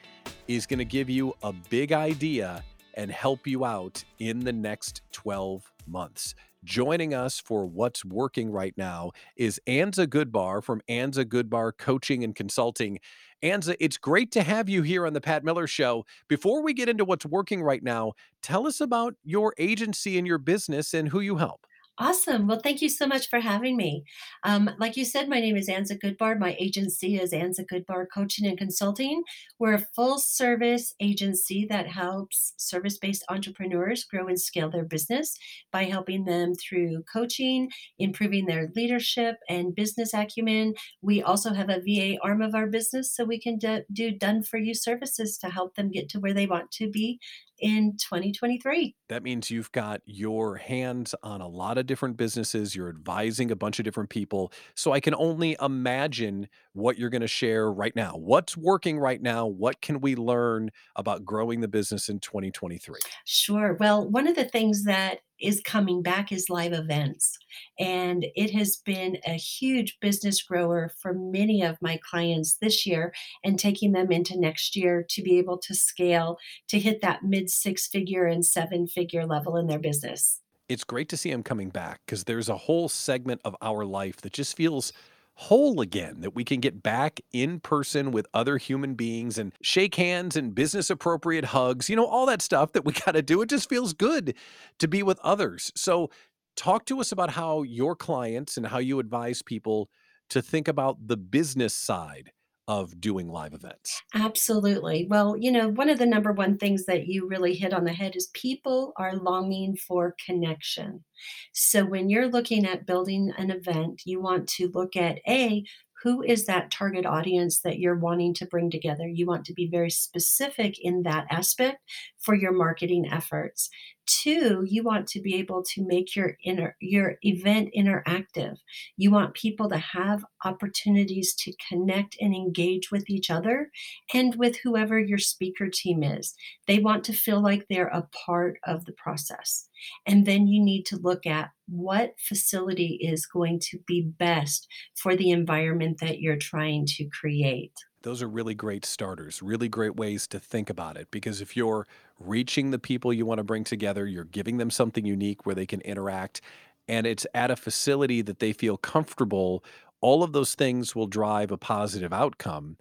is 0.46 0.66
going 0.66 0.80
to 0.80 0.84
give 0.84 1.08
you 1.08 1.32
a 1.42 1.54
big 1.70 1.92
idea 1.92 2.62
and 2.92 3.10
help 3.10 3.46
you 3.46 3.64
out 3.64 4.04
in 4.18 4.40
the 4.40 4.52
next 4.52 5.00
12 5.12 5.72
months. 5.86 6.34
Joining 6.62 7.14
us 7.14 7.40
for 7.40 7.66
what's 7.66 8.04
working 8.04 8.50
right 8.50 8.72
now 8.76 9.12
is 9.34 9.60
Anza 9.66 10.06
Goodbar 10.06 10.62
from 10.62 10.82
Anza 10.90 11.24
Goodbar 11.24 11.72
Coaching 11.76 12.22
and 12.22 12.34
Consulting. 12.34 13.00
Anza, 13.44 13.76
it's 13.78 13.98
great 13.98 14.32
to 14.32 14.42
have 14.42 14.70
you 14.70 14.80
here 14.80 15.06
on 15.06 15.12
the 15.12 15.20
Pat 15.20 15.44
Miller 15.44 15.66
Show. 15.66 16.06
Before 16.28 16.62
we 16.62 16.72
get 16.72 16.88
into 16.88 17.04
what's 17.04 17.26
working 17.26 17.62
right 17.62 17.82
now, 17.82 18.14
tell 18.40 18.66
us 18.66 18.80
about 18.80 19.16
your 19.22 19.54
agency 19.58 20.16
and 20.16 20.26
your 20.26 20.38
business 20.38 20.94
and 20.94 21.08
who 21.10 21.20
you 21.20 21.36
help. 21.36 21.66
Awesome. 21.96 22.48
Well, 22.48 22.58
thank 22.58 22.82
you 22.82 22.88
so 22.88 23.06
much 23.06 23.28
for 23.30 23.38
having 23.38 23.76
me. 23.76 24.02
Um, 24.42 24.68
like 24.80 24.96
you 24.96 25.04
said, 25.04 25.28
my 25.28 25.38
name 25.38 25.56
is 25.56 25.68
Anza 25.68 25.96
Goodbar. 25.96 26.36
My 26.36 26.56
agency 26.58 27.14
is 27.20 27.30
Anza 27.32 27.64
Goodbar 27.72 28.06
Coaching 28.12 28.48
and 28.48 28.58
Consulting. 28.58 29.22
We're 29.60 29.74
a 29.74 29.86
full 29.94 30.18
service 30.18 30.92
agency 30.98 31.64
that 31.70 31.86
helps 31.86 32.52
service 32.56 32.98
based 32.98 33.24
entrepreneurs 33.28 34.02
grow 34.02 34.26
and 34.26 34.40
scale 34.40 34.68
their 34.70 34.84
business 34.84 35.36
by 35.70 35.84
helping 35.84 36.24
them 36.24 36.54
through 36.56 37.04
coaching, 37.12 37.70
improving 38.00 38.46
their 38.46 38.72
leadership 38.74 39.36
and 39.48 39.72
business 39.72 40.12
acumen. 40.12 40.74
We 41.00 41.22
also 41.22 41.52
have 41.54 41.70
a 41.70 41.80
VA 41.80 42.18
arm 42.24 42.42
of 42.42 42.56
our 42.56 42.66
business 42.66 43.14
so 43.14 43.24
we 43.24 43.38
can 43.38 43.56
do, 43.56 43.82
do 43.92 44.10
done 44.10 44.42
for 44.42 44.58
you 44.58 44.74
services 44.74 45.38
to 45.38 45.48
help 45.48 45.76
them 45.76 45.92
get 45.92 46.08
to 46.08 46.18
where 46.18 46.34
they 46.34 46.46
want 46.46 46.72
to 46.72 46.90
be 46.90 47.20
in 47.60 47.96
2023. 47.98 48.94
That 49.08 49.22
means 49.22 49.50
you've 49.50 49.72
got 49.72 50.00
your 50.06 50.56
hands 50.56 51.14
on 51.22 51.40
a 51.40 51.48
lot 51.48 51.78
of 51.78 51.86
different 51.86 52.16
businesses. 52.16 52.74
You're 52.74 52.88
advising 52.88 53.50
a 53.50 53.56
bunch 53.56 53.78
of 53.78 53.84
different 53.84 54.10
people. 54.10 54.52
So 54.74 54.92
I 54.92 55.00
can 55.00 55.14
only 55.14 55.56
imagine 55.60 56.48
what 56.72 56.98
you're 56.98 57.10
going 57.10 57.20
to 57.20 57.28
share 57.28 57.72
right 57.72 57.94
now. 57.94 58.16
What's 58.16 58.56
working 58.56 58.98
right 58.98 59.20
now? 59.20 59.46
What 59.46 59.80
can 59.80 60.00
we 60.00 60.16
learn 60.16 60.70
about 60.96 61.24
growing 61.24 61.60
the 61.60 61.68
business 61.68 62.08
in 62.08 62.20
2023? 62.20 62.98
Sure. 63.24 63.76
Well, 63.78 64.08
one 64.08 64.26
of 64.26 64.36
the 64.36 64.44
things 64.44 64.84
that 64.84 65.20
is 65.40 65.60
coming 65.60 66.02
back 66.02 66.32
is 66.32 66.48
live 66.48 66.72
events. 66.72 67.36
And 67.78 68.26
it 68.34 68.52
has 68.52 68.76
been 68.76 69.18
a 69.26 69.34
huge 69.34 69.98
business 70.00 70.42
grower 70.42 70.90
for 71.00 71.12
many 71.14 71.62
of 71.62 71.78
my 71.80 71.98
clients 72.08 72.56
this 72.60 72.86
year 72.86 73.12
and 73.44 73.58
taking 73.58 73.92
them 73.92 74.12
into 74.12 74.38
next 74.38 74.76
year 74.76 75.04
to 75.10 75.22
be 75.22 75.38
able 75.38 75.58
to 75.58 75.74
scale 75.74 76.38
to 76.68 76.78
hit 76.78 77.00
that 77.02 77.22
mid 77.22 77.50
six 77.50 77.86
figure 77.86 78.26
and 78.26 78.44
seven 78.44 78.86
figure 78.86 79.26
level 79.26 79.56
in 79.56 79.66
their 79.66 79.78
business. 79.78 80.40
It's 80.68 80.84
great 80.84 81.10
to 81.10 81.16
see 81.16 81.30
them 81.30 81.42
coming 81.42 81.68
back 81.68 82.00
because 82.06 82.24
there's 82.24 82.48
a 82.48 82.56
whole 82.56 82.88
segment 82.88 83.42
of 83.44 83.54
our 83.60 83.84
life 83.84 84.22
that 84.22 84.32
just 84.32 84.56
feels 84.56 84.92
whole 85.36 85.80
again, 85.80 86.20
that 86.20 86.34
we 86.34 86.44
can 86.44 86.60
get 86.60 86.82
back 86.82 87.20
in 87.32 87.60
person 87.60 88.12
with 88.12 88.26
other 88.32 88.56
human 88.56 88.94
beings 88.94 89.36
and 89.36 89.52
shake 89.60 89.96
hands 89.96 90.36
and 90.36 90.54
business 90.54 90.90
appropriate 90.90 91.46
hugs, 91.46 91.90
you 91.90 91.96
know, 91.96 92.06
all 92.06 92.26
that 92.26 92.42
stuff 92.42 92.72
that 92.72 92.84
we 92.84 92.92
got 93.06 93.12
to 93.12 93.22
do. 93.22 93.42
It 93.42 93.48
just 93.48 93.68
feels 93.68 93.92
good 93.92 94.34
to 94.78 94.88
be 94.88 95.02
with 95.02 95.18
others. 95.20 95.72
So, 95.74 96.10
talk 96.56 96.84
to 96.86 97.00
us 97.00 97.10
about 97.10 97.30
how 97.30 97.62
your 97.62 97.96
clients 97.96 98.56
and 98.56 98.66
how 98.66 98.78
you 98.78 99.00
advise 99.00 99.42
people 99.42 99.88
to 100.30 100.40
think 100.40 100.68
about 100.68 101.08
the 101.08 101.16
business 101.16 101.74
side 101.74 102.30
of 102.68 103.00
doing 103.00 103.28
live 103.28 103.54
events. 103.54 104.02
Absolutely. 104.14 105.06
Well, 105.10 105.36
you 105.36 105.50
know, 105.50 105.68
one 105.68 105.88
of 105.88 105.98
the 105.98 106.06
number 106.06 106.32
one 106.32 106.56
things 106.56 106.86
that 106.86 107.08
you 107.08 107.26
really 107.26 107.54
hit 107.54 107.72
on 107.72 107.84
the 107.84 107.92
head 107.92 108.14
is 108.14 108.28
people 108.32 108.92
are 108.96 109.16
longing 109.16 109.76
for 109.76 110.14
connection. 110.24 111.04
So 111.52 111.84
when 111.84 112.08
you're 112.08 112.28
looking 112.28 112.64
at 112.64 112.86
building 112.86 113.32
an 113.36 113.50
event, 113.50 114.02
you 114.04 114.20
want 114.20 114.48
to 114.50 114.70
look 114.72 114.94
at 114.94 115.18
A, 115.28 115.64
who 116.02 116.22
is 116.22 116.46
that 116.46 116.70
target 116.70 117.06
audience 117.06 117.60
that 117.62 117.78
you're 117.78 117.98
wanting 117.98 118.34
to 118.34 118.46
bring 118.46 118.70
together? 118.70 119.08
You 119.08 119.26
want 119.26 119.46
to 119.46 119.54
be 119.54 119.66
very 119.66 119.90
specific 119.90 120.78
in 120.78 121.02
that 121.02 121.26
aspect 121.30 121.78
for 122.24 122.34
your 122.34 122.52
marketing 122.52 123.06
efforts. 123.10 123.68
Two, 124.06 124.64
you 124.66 124.82
want 124.82 125.06
to 125.08 125.20
be 125.20 125.34
able 125.36 125.62
to 125.62 125.86
make 125.86 126.14
your 126.14 126.36
inner 126.44 126.76
your 126.80 127.16
event 127.22 127.70
interactive. 127.76 128.56
You 128.96 129.10
want 129.10 129.34
people 129.34 129.68
to 129.70 129.78
have 129.78 130.24
opportunities 130.44 131.34
to 131.36 131.54
connect 131.68 132.16
and 132.20 132.34
engage 132.34 132.90
with 132.90 133.08
each 133.08 133.30
other 133.30 133.70
and 134.12 134.34
with 134.36 134.58
whoever 134.58 134.98
your 134.98 135.18
speaker 135.18 135.68
team 135.72 136.02
is. 136.02 136.34
They 136.66 136.78
want 136.78 137.04
to 137.04 137.12
feel 137.12 137.42
like 137.42 137.66
they're 137.68 137.86
a 137.86 138.08
part 138.26 138.58
of 138.66 138.84
the 138.84 138.92
process. 138.92 139.68
And 140.06 140.26
then 140.26 140.46
you 140.46 140.62
need 140.62 140.84
to 140.86 140.96
look 140.96 141.26
at 141.26 141.50
what 141.66 142.14
facility 142.18 142.98
is 143.00 143.26
going 143.26 143.58
to 143.70 143.78
be 143.86 144.02
best 144.02 144.68
for 144.94 145.16
the 145.16 145.30
environment 145.30 145.98
that 146.00 146.20
you're 146.20 146.36
trying 146.36 146.86
to 146.86 147.08
create. 147.08 147.72
Those 148.02 148.20
are 148.20 148.28
really 148.28 148.54
great 148.54 148.84
starters, 148.84 149.40
really 149.40 149.68
great 149.70 149.96
ways 149.96 150.26
to 150.28 150.38
think 150.38 150.68
about 150.68 150.98
it. 150.98 151.10
Because 151.10 151.40
if 151.40 151.56
you're 151.56 151.86
reaching 152.20 152.70
the 152.70 152.78
people 152.78 153.12
you 153.12 153.26
want 153.26 153.38
to 153.38 153.44
bring 153.44 153.64
together, 153.64 154.06
you're 154.06 154.24
giving 154.24 154.58
them 154.58 154.70
something 154.70 155.04
unique 155.04 155.46
where 155.46 155.54
they 155.54 155.66
can 155.66 155.80
interact, 155.82 156.40
and 156.88 157.06
it's 157.06 157.26
at 157.34 157.50
a 157.50 157.56
facility 157.56 158.22
that 158.22 158.38
they 158.38 158.52
feel 158.52 158.76
comfortable, 158.76 159.64
all 160.00 160.22
of 160.22 160.32
those 160.32 160.54
things 160.54 160.94
will 160.94 161.06
drive 161.06 161.50
a 161.50 161.56
positive 161.56 162.12
outcome. 162.12 162.76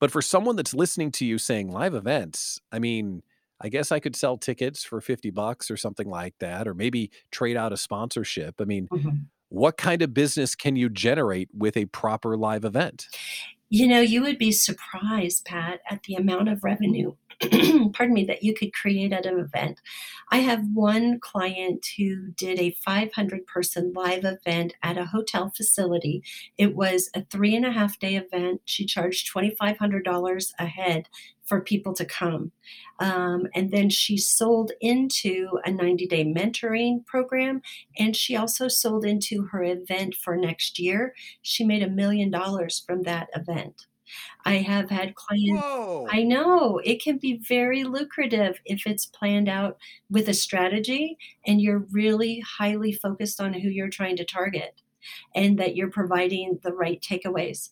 But 0.00 0.10
for 0.10 0.20
someone 0.20 0.56
that's 0.56 0.74
listening 0.74 1.12
to 1.12 1.24
you 1.24 1.38
saying 1.38 1.70
live 1.70 1.94
events, 1.94 2.60
I 2.72 2.78
mean, 2.78 3.22
I 3.60 3.68
guess 3.68 3.92
I 3.92 4.00
could 4.00 4.16
sell 4.16 4.36
tickets 4.36 4.84
for 4.84 5.00
50 5.00 5.30
bucks 5.30 5.70
or 5.70 5.76
something 5.76 6.10
like 6.10 6.34
that, 6.40 6.66
or 6.66 6.74
maybe 6.74 7.10
trade 7.30 7.56
out 7.56 7.72
a 7.72 7.76
sponsorship. 7.76 8.60
I 8.60 8.64
mean, 8.64 8.88
mm-hmm. 8.88 9.08
what 9.48 9.76
kind 9.76 10.02
of 10.02 10.12
business 10.12 10.54
can 10.54 10.76
you 10.76 10.88
generate 10.88 11.48
with 11.56 11.76
a 11.76 11.86
proper 11.86 12.36
live 12.36 12.64
event? 12.64 13.06
You 13.70 13.86
know, 13.86 14.00
you 14.00 14.22
would 14.22 14.38
be 14.38 14.52
surprised, 14.52 15.46
Pat, 15.46 15.80
at 15.88 16.02
the 16.02 16.16
amount 16.16 16.48
of 16.48 16.62
revenue 16.62 17.14
pardon 17.92 18.14
me, 18.14 18.24
that 18.24 18.42
you 18.42 18.54
could 18.54 18.72
create 18.72 19.12
at 19.12 19.26
an 19.26 19.38
event. 19.38 19.80
I 20.30 20.38
have 20.38 20.64
one 20.72 21.20
client 21.20 21.86
who 21.96 22.28
did 22.32 22.58
a 22.58 22.76
500 22.84 23.46
person 23.46 23.92
live 23.94 24.24
event 24.24 24.74
at 24.82 24.98
a 24.98 25.06
hotel 25.06 25.52
facility. 25.54 26.22
It 26.58 26.74
was 26.74 27.10
a 27.14 27.24
three 27.24 27.54
and 27.54 27.66
a 27.66 27.72
half 27.72 27.98
day 27.98 28.16
event. 28.16 28.62
She 28.64 28.86
charged 28.86 29.32
$2,500 29.34 30.52
a 30.58 30.66
head 30.66 31.08
for 31.44 31.60
people 31.60 31.92
to 31.94 32.04
come. 32.04 32.52
Um, 33.00 33.46
and 33.54 33.70
then 33.70 33.90
she 33.90 34.16
sold 34.16 34.72
into 34.80 35.58
a 35.64 35.70
90 35.70 36.06
day 36.06 36.24
mentoring 36.24 37.04
program. 37.04 37.60
And 37.98 38.16
she 38.16 38.36
also 38.36 38.68
sold 38.68 39.04
into 39.04 39.44
her 39.52 39.62
event 39.62 40.14
for 40.14 40.36
next 40.36 40.78
year. 40.78 41.14
She 41.42 41.64
made 41.64 41.82
a 41.82 41.90
million 41.90 42.30
dollars 42.30 42.82
from 42.86 43.02
that 43.02 43.28
event. 43.34 43.86
I 44.44 44.56
have 44.56 44.90
had 44.90 45.14
clients 45.14 45.62
Whoa. 45.62 46.06
I 46.10 46.22
know 46.22 46.78
it 46.84 47.02
can 47.02 47.18
be 47.18 47.40
very 47.48 47.84
lucrative 47.84 48.60
if 48.64 48.86
it's 48.86 49.06
planned 49.06 49.48
out 49.48 49.78
with 50.10 50.28
a 50.28 50.34
strategy 50.34 51.16
and 51.46 51.60
you're 51.60 51.86
really 51.90 52.40
highly 52.40 52.92
focused 52.92 53.40
on 53.40 53.54
who 53.54 53.68
you're 53.68 53.88
trying 53.88 54.16
to 54.16 54.24
target 54.24 54.82
and 55.34 55.58
that 55.58 55.76
you're 55.76 55.90
providing 55.90 56.58
the 56.62 56.72
right 56.72 57.00
takeaways. 57.00 57.70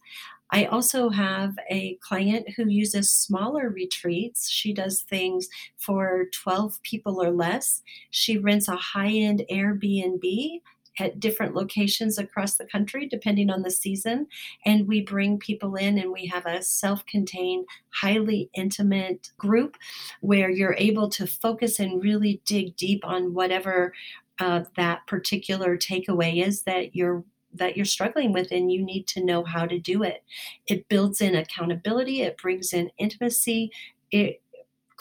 I 0.54 0.66
also 0.66 1.08
have 1.08 1.54
a 1.70 1.94
client 2.02 2.50
who 2.56 2.68
uses 2.68 3.10
smaller 3.10 3.70
retreats. 3.70 4.50
She 4.50 4.74
does 4.74 5.00
things 5.00 5.48
for 5.78 6.26
12 6.34 6.82
people 6.82 7.22
or 7.22 7.30
less. 7.30 7.82
She 8.10 8.36
rents 8.36 8.68
a 8.68 8.76
high 8.76 9.12
end 9.12 9.44
Airbnb 9.50 10.60
at 10.98 11.20
different 11.20 11.54
locations 11.54 12.18
across 12.18 12.56
the 12.56 12.66
country, 12.66 13.06
depending 13.06 13.50
on 13.50 13.62
the 13.62 13.70
season. 13.70 14.26
And 14.64 14.86
we 14.86 15.00
bring 15.00 15.38
people 15.38 15.76
in 15.76 15.98
and 15.98 16.12
we 16.12 16.26
have 16.26 16.46
a 16.46 16.62
self 16.62 17.04
contained, 17.06 17.66
highly 17.90 18.50
intimate 18.54 19.30
group 19.36 19.76
where 20.20 20.50
you're 20.50 20.76
able 20.78 21.08
to 21.10 21.26
focus 21.26 21.78
and 21.78 22.02
really 22.02 22.42
dig 22.44 22.76
deep 22.76 23.04
on 23.04 23.34
whatever 23.34 23.92
uh, 24.38 24.64
that 24.76 25.06
particular 25.06 25.76
takeaway 25.76 26.44
is 26.44 26.62
that 26.62 26.94
you're 26.94 27.24
that 27.54 27.76
you're 27.76 27.84
struggling 27.84 28.32
with 28.32 28.50
and 28.50 28.72
you 28.72 28.82
need 28.82 29.06
to 29.06 29.24
know 29.24 29.44
how 29.44 29.66
to 29.66 29.78
do 29.78 30.02
it. 30.02 30.24
It 30.66 30.88
builds 30.88 31.20
in 31.20 31.34
accountability. 31.34 32.22
It 32.22 32.38
brings 32.38 32.72
in 32.72 32.90
intimacy. 32.98 33.70
It 34.10 34.41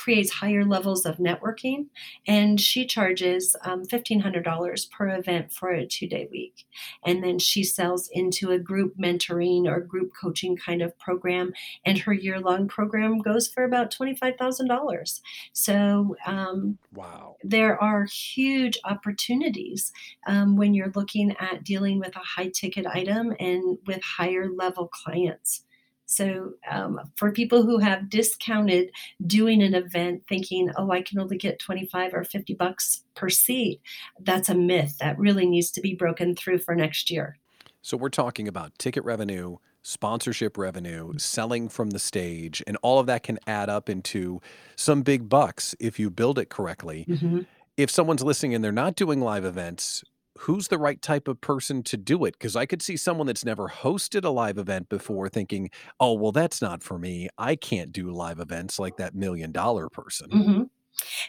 creates 0.02 0.32
higher 0.32 0.66
levels 0.66 1.06
of 1.06 1.18
networking. 1.18 1.86
And 2.26 2.60
she 2.60 2.86
charges 2.86 3.56
um, 3.64 3.84
$1,500 3.86 4.92
per 4.92 5.10
event 5.10 5.52
for 5.52 5.70
a 5.70 5.86
two 5.86 6.08
day 6.08 6.28
week. 6.32 6.66
And 7.06 7.24
then 7.24 7.38
she 7.38 7.64
sells 7.64 8.10
into 8.12 8.52
a 8.52 8.58
group 8.58 8.98
mentoring 8.98 9.68
or 9.68 9.80
group 9.80 10.12
coaching 10.20 10.58
kind 10.58 10.82
of 10.82 10.98
program. 10.98 11.54
And 11.86 12.00
her 12.00 12.14
year 12.14 12.40
long 12.40 12.68
program 12.68 13.20
goes 13.20 13.48
for 13.48 13.64
about 13.64 13.94
$25,000. 13.94 15.22
So, 15.54 16.16
um, 16.26 16.80
wow. 16.94 17.36
There 17.44 17.82
are 17.82 18.06
huge 18.06 18.80
opportunities 18.84 19.92
um, 20.26 20.56
when 20.56 20.74
you're 20.74 20.92
looking 20.96 21.36
at 21.40 21.64
dealing 21.64 22.00
with 22.00 22.16
a 22.16 22.20
high 22.20 22.52
ticket 22.54 22.88
item 22.88 23.36
and 23.40 23.78
with 23.86 24.02
higher 24.02 24.50
level 24.50 24.88
clients. 24.88 25.64
So, 26.12 26.56
um, 26.70 27.00
for 27.16 27.32
people 27.32 27.64
who 27.64 27.78
have 27.78 28.10
discounted 28.10 28.92
doing 29.26 29.64
an 29.64 29.74
event 29.74 30.24
thinking, 30.28 30.70
oh, 30.76 30.92
I 30.92 31.04
can 31.04 31.20
only 31.20 31.38
get 31.38 31.58
25 31.58 32.14
or 32.14 32.26
50 32.26 32.54
bucks 32.56 33.04
per 33.16 33.30
seat, 33.30 33.80
that's 34.20 34.50
a 34.50 34.54
myth. 34.54 34.98
That 35.00 35.18
really 35.18 35.46
needs 35.46 35.72
to 35.72 35.80
be 35.80 35.96
broken 35.96 36.36
through 36.36 36.60
for 36.60 36.76
next 36.76 37.12
year. 37.12 37.38
So, 37.82 37.96
we're 37.96 38.10
talking 38.10 38.50
about 38.50 38.78
ticket 38.78 39.06
revenue, 39.06 39.56
sponsorship 39.84 40.58
revenue, 40.58 41.14
selling 41.18 41.70
from 41.70 41.92
the 41.92 42.00
stage, 42.00 42.62
and 42.68 42.78
all 42.82 43.00
of 43.00 43.06
that 43.06 43.24
can 43.24 43.40
add 43.48 43.70
up 43.70 43.88
into 43.88 44.42
some 44.76 45.04
big 45.04 45.30
bucks 45.30 45.74
if 45.80 45.98
you 45.98 46.10
build 46.10 46.38
it 46.38 46.50
correctly. 46.50 47.06
Mm-hmm. 47.08 47.40
If 47.78 47.90
someone's 47.90 48.22
listening 48.22 48.54
and 48.54 48.62
they're 48.62 48.74
not 48.74 48.98
doing 48.98 49.22
live 49.22 49.46
events, 49.46 50.04
who's 50.42 50.70
the 50.70 50.78
right 50.80 51.02
type 51.02 51.28
of 51.28 51.40
person 51.40 51.84
to 51.84 51.96
do 51.96 52.26
it? 52.26 52.34
Because 52.34 52.56
I 52.56 52.66
could 52.66 52.82
see 52.82 52.98
someone 52.98 53.28
that's 53.28 53.46
never 53.46 53.70
hosted 53.70 54.26
a 54.26 54.30
live 54.30 54.58
event 54.58 54.90
before 54.90 55.30
thinking, 55.30 55.70
oh, 56.00 56.14
well, 56.14 56.32
that's 56.32 56.62
not 56.62 56.82
for 56.82 56.98
me. 56.98 57.30
I 57.38 57.56
can't 57.56 57.92
do 57.92 58.12
live 58.12 58.40
events 58.40 58.80
like 58.80 58.98
that 58.98 59.14
million 59.14 59.52
dollar 59.52 59.88
person. 59.88 60.30
Mm-hmm. 60.32 60.64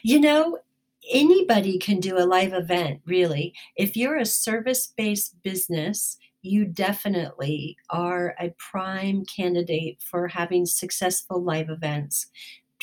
You 0.02 0.21
know, 0.21 0.59
anybody 1.11 1.78
can 1.78 2.00
do 2.00 2.16
a 2.16 2.25
live 2.25 2.54
event, 2.54 3.02
really. 3.04 3.54
If 3.76 3.97
you're 3.97 4.16
a 4.16 4.25
service 4.25 4.87
based 4.87 5.42
business, 5.42 6.16
you 6.40 6.64
definitely 6.64 7.76
are 7.90 8.35
a 8.40 8.54
prime 8.59 9.25
candidate 9.26 10.02
for 10.02 10.26
having 10.26 10.64
successful 10.64 11.40
live 11.42 11.69
events 11.69 12.26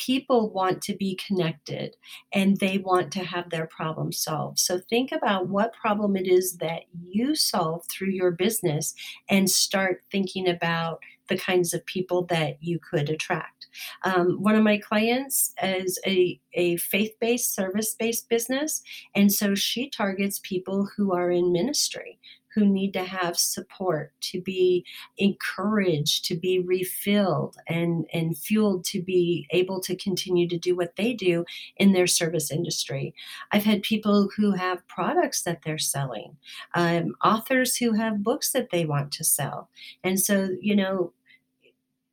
people 0.00 0.50
want 0.50 0.80
to 0.80 0.96
be 0.96 1.14
connected 1.14 1.94
and 2.32 2.56
they 2.56 2.78
want 2.78 3.12
to 3.12 3.22
have 3.22 3.50
their 3.50 3.66
problem 3.66 4.12
solved. 4.12 4.58
So 4.58 4.78
think 4.88 5.12
about 5.12 5.48
what 5.48 5.74
problem 5.74 6.16
it 6.16 6.26
is 6.26 6.56
that 6.56 6.84
you 7.06 7.34
solve 7.34 7.84
through 7.86 8.10
your 8.10 8.30
business 8.30 8.94
and 9.28 9.50
start 9.50 10.02
thinking 10.10 10.48
about 10.48 11.00
the 11.28 11.36
kinds 11.36 11.74
of 11.74 11.84
people 11.86 12.24
that 12.26 12.56
you 12.60 12.78
could 12.78 13.10
attract. 13.10 13.68
Um, 14.02 14.42
one 14.42 14.56
of 14.56 14.64
my 14.64 14.78
clients 14.78 15.52
is 15.62 16.00
a, 16.06 16.40
a 16.54 16.76
faith 16.78 17.12
based, 17.20 17.54
service 17.54 17.94
based 17.94 18.28
business. 18.28 18.82
And 19.14 19.30
so 19.32 19.54
she 19.54 19.90
targets 19.90 20.40
people 20.42 20.88
who 20.96 21.12
are 21.12 21.30
in 21.30 21.52
ministry 21.52 22.18
who 22.54 22.66
need 22.66 22.92
to 22.92 23.04
have 23.04 23.36
support, 23.36 24.12
to 24.20 24.40
be 24.40 24.84
encouraged, 25.18 26.24
to 26.26 26.36
be 26.36 26.58
refilled 26.60 27.56
and, 27.68 28.06
and 28.12 28.36
fueled 28.36 28.84
to 28.84 29.02
be 29.02 29.46
able 29.50 29.80
to 29.80 29.96
continue 29.96 30.48
to 30.48 30.58
do 30.58 30.76
what 30.76 30.96
they 30.96 31.12
do 31.12 31.44
in 31.76 31.92
their 31.92 32.06
service 32.06 32.50
industry. 32.50 33.14
I've 33.52 33.64
had 33.64 33.82
people 33.82 34.28
who 34.36 34.52
have 34.52 34.86
products 34.88 35.42
that 35.42 35.62
they're 35.62 35.78
selling, 35.78 36.36
um, 36.74 37.14
authors 37.24 37.76
who 37.76 37.92
have 37.92 38.24
books 38.24 38.52
that 38.52 38.70
they 38.70 38.84
want 38.84 39.12
to 39.12 39.24
sell. 39.24 39.70
And 40.02 40.18
so, 40.18 40.50
you 40.60 40.74
know, 40.74 41.12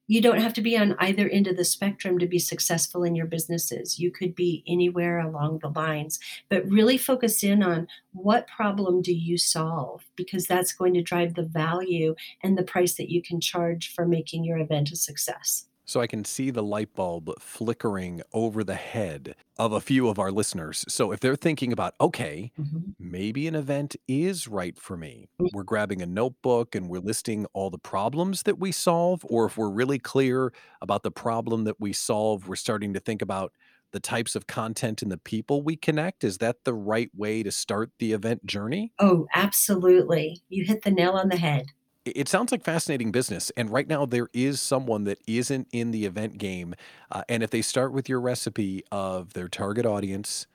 you 0.07 0.21
don't 0.21 0.41
have 0.41 0.53
to 0.53 0.61
be 0.61 0.77
on 0.77 0.95
either 0.99 1.27
end 1.27 1.47
of 1.47 1.57
the 1.57 1.65
spectrum 1.65 2.17
to 2.19 2.27
be 2.27 2.39
successful 2.39 3.03
in 3.03 3.15
your 3.15 3.25
businesses. 3.25 3.99
You 3.99 4.09
could 4.09 4.33
be 4.33 4.63
anywhere 4.65 5.19
along 5.19 5.59
the 5.59 5.69
lines, 5.69 6.19
but 6.49 6.67
really 6.67 6.97
focus 6.97 7.43
in 7.43 7.61
on 7.61 7.87
what 8.13 8.47
problem 8.47 9.01
do 9.01 9.13
you 9.13 9.37
solve 9.37 10.05
because 10.15 10.47
that's 10.47 10.73
going 10.73 10.93
to 10.93 11.01
drive 11.01 11.35
the 11.35 11.43
value 11.43 12.15
and 12.41 12.57
the 12.57 12.63
price 12.63 12.95
that 12.95 13.09
you 13.09 13.21
can 13.21 13.41
charge 13.41 13.93
for 13.93 14.05
making 14.05 14.45
your 14.45 14.57
event 14.57 14.91
a 14.91 14.95
success. 14.95 15.65
So 15.87 16.01
I 16.01 16.07
can 16.07 16.25
see 16.25 16.51
the 16.51 16.61
light 16.61 16.93
bulb 16.93 17.31
flickering 17.39 18.21
over 18.33 18.61
the 18.61 18.75
head 18.75 19.35
of 19.57 19.71
a 19.71 19.79
few 19.79 20.09
of 20.09 20.19
our 20.19 20.31
listeners. 20.31 20.83
So 20.89 21.13
if 21.13 21.21
they're 21.21 21.37
thinking 21.37 21.71
about, 21.71 21.93
okay, 22.01 22.51
mm-hmm. 22.59 22.91
maybe 22.99 23.47
an 23.47 23.55
event 23.55 23.95
is 24.05 24.49
right 24.49 24.77
for 24.77 24.97
me, 24.97 25.29
mm. 25.41 25.47
we're 25.53 25.63
grabbing 25.63 26.01
a 26.01 26.05
notebook 26.05 26.75
and 26.75 26.89
we're 26.89 26.99
listing 26.99 27.45
all 27.53 27.69
the 27.69 27.77
problems 27.77 28.43
that 28.43 28.59
we 28.59 28.73
solve. 28.73 29.25
Or 29.29 29.45
if 29.45 29.57
we're 29.57 29.69
really 29.69 29.97
clear 29.97 30.51
about 30.81 31.03
the 31.03 31.11
problem 31.11 31.63
that 31.63 31.79
we 31.79 31.93
solve, 31.93 32.49
we're 32.49 32.57
starting 32.57 32.93
to 32.93 32.99
think 32.99 33.21
about 33.21 33.53
the 33.93 33.99
types 34.01 34.35
of 34.35 34.47
content 34.47 35.01
and 35.01 35.09
the 35.09 35.17
people 35.17 35.61
we 35.61 35.77
connect. 35.77 36.25
Is 36.25 36.39
that 36.39 36.65
the 36.65 36.73
right 36.73 37.09
way 37.15 37.43
to 37.43 37.51
start 37.51 37.91
the 37.99 38.11
event 38.11 38.45
journey? 38.45 38.91
Oh, 38.99 39.27
absolutely. 39.33 40.41
You 40.49 40.65
hit 40.65 40.83
the 40.83 40.91
nail 40.91 41.11
on 41.13 41.29
the 41.29 41.37
head 41.37 41.67
it 42.15 42.27
sounds 42.27 42.51
like 42.51 42.63
fascinating 42.63 43.11
business. 43.11 43.51
And 43.57 43.69
right 43.69 43.87
now, 43.87 44.05
there 44.05 44.29
is 44.33 44.61
someone 44.61 45.03
that 45.05 45.19
isn't 45.27 45.67
in 45.71 45.91
the 45.91 46.05
event 46.05 46.37
game. 46.37 46.75
Uh, 47.11 47.23
and 47.29 47.43
if 47.43 47.49
they 47.49 47.61
start 47.61 47.93
with 47.93 48.07
your 48.07 48.21
recipe 48.21 48.83
of 48.91 49.33
their 49.33 49.47
target 49.47 49.85
audience, 49.85 50.47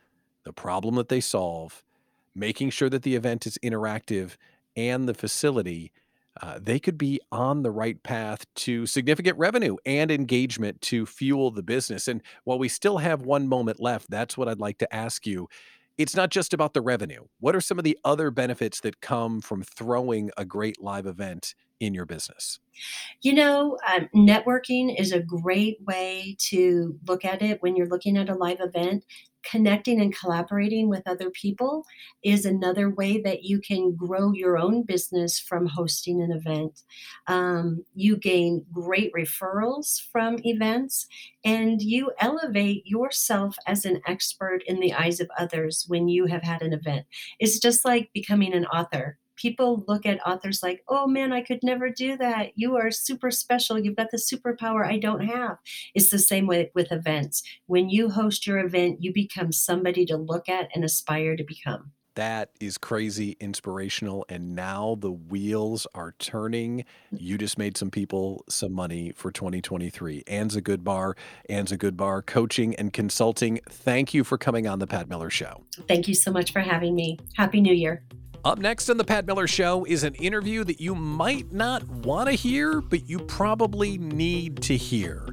the 0.44 0.52
problem 0.52 0.94
that 0.96 1.08
they 1.08 1.20
solve, 1.20 1.82
making 2.34 2.70
sure 2.70 2.90
that 2.90 3.02
the 3.02 3.14
event 3.14 3.46
is 3.46 3.58
interactive, 3.62 4.36
and 4.76 5.08
the 5.08 5.14
facility, 5.14 5.92
uh, 6.40 6.58
they 6.60 6.78
could 6.78 6.96
be 6.96 7.20
on 7.30 7.62
the 7.62 7.70
right 7.70 8.02
path 8.02 8.46
to 8.54 8.86
significant 8.86 9.36
revenue 9.38 9.76
and 9.84 10.10
engagement 10.10 10.80
to 10.80 11.04
fuel 11.04 11.50
the 11.50 11.62
business. 11.62 12.08
And 12.08 12.22
while 12.44 12.58
we 12.58 12.68
still 12.68 12.98
have 12.98 13.22
one 13.22 13.48
moment 13.48 13.80
left, 13.80 14.10
that's 14.10 14.36
what 14.36 14.48
I'd 14.48 14.58
like 14.58 14.78
to 14.78 14.94
ask 14.94 15.26
you 15.26 15.48
it's 15.98 16.16
not 16.16 16.30
just 16.30 16.52
about 16.52 16.74
the 16.74 16.80
revenue. 16.80 17.24
What 17.40 17.54
are 17.54 17.60
some 17.60 17.78
of 17.78 17.84
the 17.84 17.98
other 18.04 18.30
benefits 18.30 18.80
that 18.80 19.00
come 19.00 19.40
from 19.40 19.62
throwing 19.62 20.30
a 20.36 20.44
great 20.44 20.80
live 20.80 21.06
event 21.06 21.54
in 21.80 21.94
your 21.94 22.06
business? 22.06 22.60
You 23.20 23.34
know, 23.34 23.78
um, 23.92 24.08
networking 24.14 24.98
is 24.98 25.12
a 25.12 25.20
great 25.20 25.78
way 25.84 26.36
to 26.50 26.98
look 27.06 27.24
at 27.24 27.42
it 27.42 27.62
when 27.62 27.76
you're 27.76 27.88
looking 27.88 28.16
at 28.16 28.30
a 28.30 28.34
live 28.34 28.60
event 28.60 29.04
connecting 29.42 30.00
and 30.00 30.16
collaborating 30.16 30.88
with 30.88 31.02
other 31.06 31.30
people 31.30 31.84
is 32.22 32.44
another 32.44 32.90
way 32.90 33.20
that 33.20 33.42
you 33.42 33.60
can 33.60 33.94
grow 33.94 34.32
your 34.32 34.58
own 34.58 34.82
business 34.82 35.38
from 35.38 35.66
hosting 35.66 36.22
an 36.22 36.32
event. 36.32 36.82
Um, 37.26 37.84
you 37.94 38.16
gain 38.16 38.64
great 38.72 39.12
referrals 39.12 40.00
from 40.10 40.36
events 40.44 41.06
and 41.44 41.82
you 41.82 42.12
elevate 42.18 42.86
yourself 42.86 43.56
as 43.66 43.84
an 43.84 44.00
expert 44.06 44.62
in 44.66 44.80
the 44.80 44.92
eyes 44.92 45.20
of 45.20 45.30
others 45.38 45.84
when 45.88 46.08
you 46.08 46.26
have 46.26 46.42
had 46.42 46.62
an 46.62 46.72
event. 46.72 47.06
It's 47.38 47.58
just 47.58 47.84
like 47.84 48.10
becoming 48.12 48.54
an 48.54 48.66
author 48.66 49.18
people 49.36 49.84
look 49.88 50.06
at 50.06 50.24
authors 50.26 50.62
like, 50.62 50.82
oh 50.88 51.06
man, 51.06 51.32
I 51.32 51.42
could 51.42 51.60
never 51.62 51.90
do 51.90 52.16
that. 52.18 52.52
You 52.54 52.76
are 52.76 52.90
super 52.90 53.30
special. 53.30 53.78
You've 53.78 53.96
got 53.96 54.10
the 54.10 54.18
superpower 54.18 54.86
I 54.86 54.98
don't 54.98 55.24
have. 55.26 55.58
It's 55.94 56.10
the 56.10 56.18
same 56.18 56.46
way 56.46 56.70
with 56.74 56.92
events. 56.92 57.42
When 57.66 57.88
you 57.88 58.10
host 58.10 58.46
your 58.46 58.58
event, 58.58 58.98
you 59.00 59.12
become 59.12 59.52
somebody 59.52 60.06
to 60.06 60.16
look 60.16 60.48
at 60.48 60.68
and 60.74 60.84
aspire 60.84 61.36
to 61.36 61.44
become. 61.44 61.92
That 62.14 62.50
is 62.60 62.76
crazy 62.76 63.36
inspirational. 63.40 64.26
And 64.28 64.54
now 64.54 64.96
the 65.00 65.10
wheels 65.10 65.86
are 65.94 66.14
turning. 66.18 66.84
You 67.10 67.38
just 67.38 67.56
made 67.56 67.76
some 67.76 67.90
people 67.90 68.44
some 68.48 68.72
money 68.72 69.12
for 69.16 69.32
2023. 69.32 70.24
Anza 70.24 70.60
Goodbar. 70.60 71.14
Ann's 71.48 71.72
a 71.72 71.76
good 71.76 71.96
bar 71.96 72.20
coaching 72.20 72.74
and 72.74 72.92
consulting. 72.92 73.60
Thank 73.68 74.12
you 74.12 74.24
for 74.24 74.36
coming 74.36 74.66
on 74.66 74.78
the 74.78 74.86
Pat 74.86 75.08
Miller 75.08 75.30
Show. 75.30 75.64
Thank 75.88 76.06
you 76.06 76.14
so 76.14 76.30
much 76.30 76.52
for 76.52 76.60
having 76.60 76.94
me. 76.94 77.18
Happy 77.36 77.60
New 77.60 77.74
Year. 77.74 78.04
Up 78.44 78.58
next 78.58 78.90
on 78.90 78.96
the 78.96 79.04
Pat 79.04 79.24
Miller 79.24 79.46
Show 79.46 79.84
is 79.84 80.02
an 80.02 80.14
interview 80.14 80.64
that 80.64 80.80
you 80.80 80.96
might 80.96 81.52
not 81.52 81.86
want 81.88 82.28
to 82.28 82.34
hear, 82.34 82.80
but 82.80 83.08
you 83.08 83.20
probably 83.20 83.98
need 83.98 84.60
to 84.62 84.76
hear. 84.76 85.28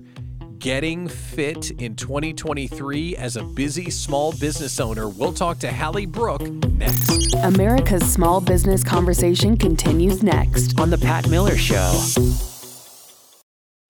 Getting 0.59 1.07
fit 1.07 1.71
in 1.71 1.95
2023 1.95 3.17
as 3.17 3.35
a 3.35 3.43
busy 3.43 3.89
small 3.89 4.33
business 4.33 4.79
owner. 4.79 5.09
We'll 5.09 5.33
talk 5.33 5.57
to 5.59 5.73
Hallie 5.73 6.05
Brook 6.05 6.41
next. 6.41 7.33
America's 7.41 8.07
Small 8.07 8.41
Business 8.41 8.83
Conversation 8.83 9.57
continues 9.57 10.21
next 10.21 10.79
on 10.79 10.91
The 10.91 10.97
Pat 10.99 11.27
Miller 11.29 11.57
Show. 11.57 11.91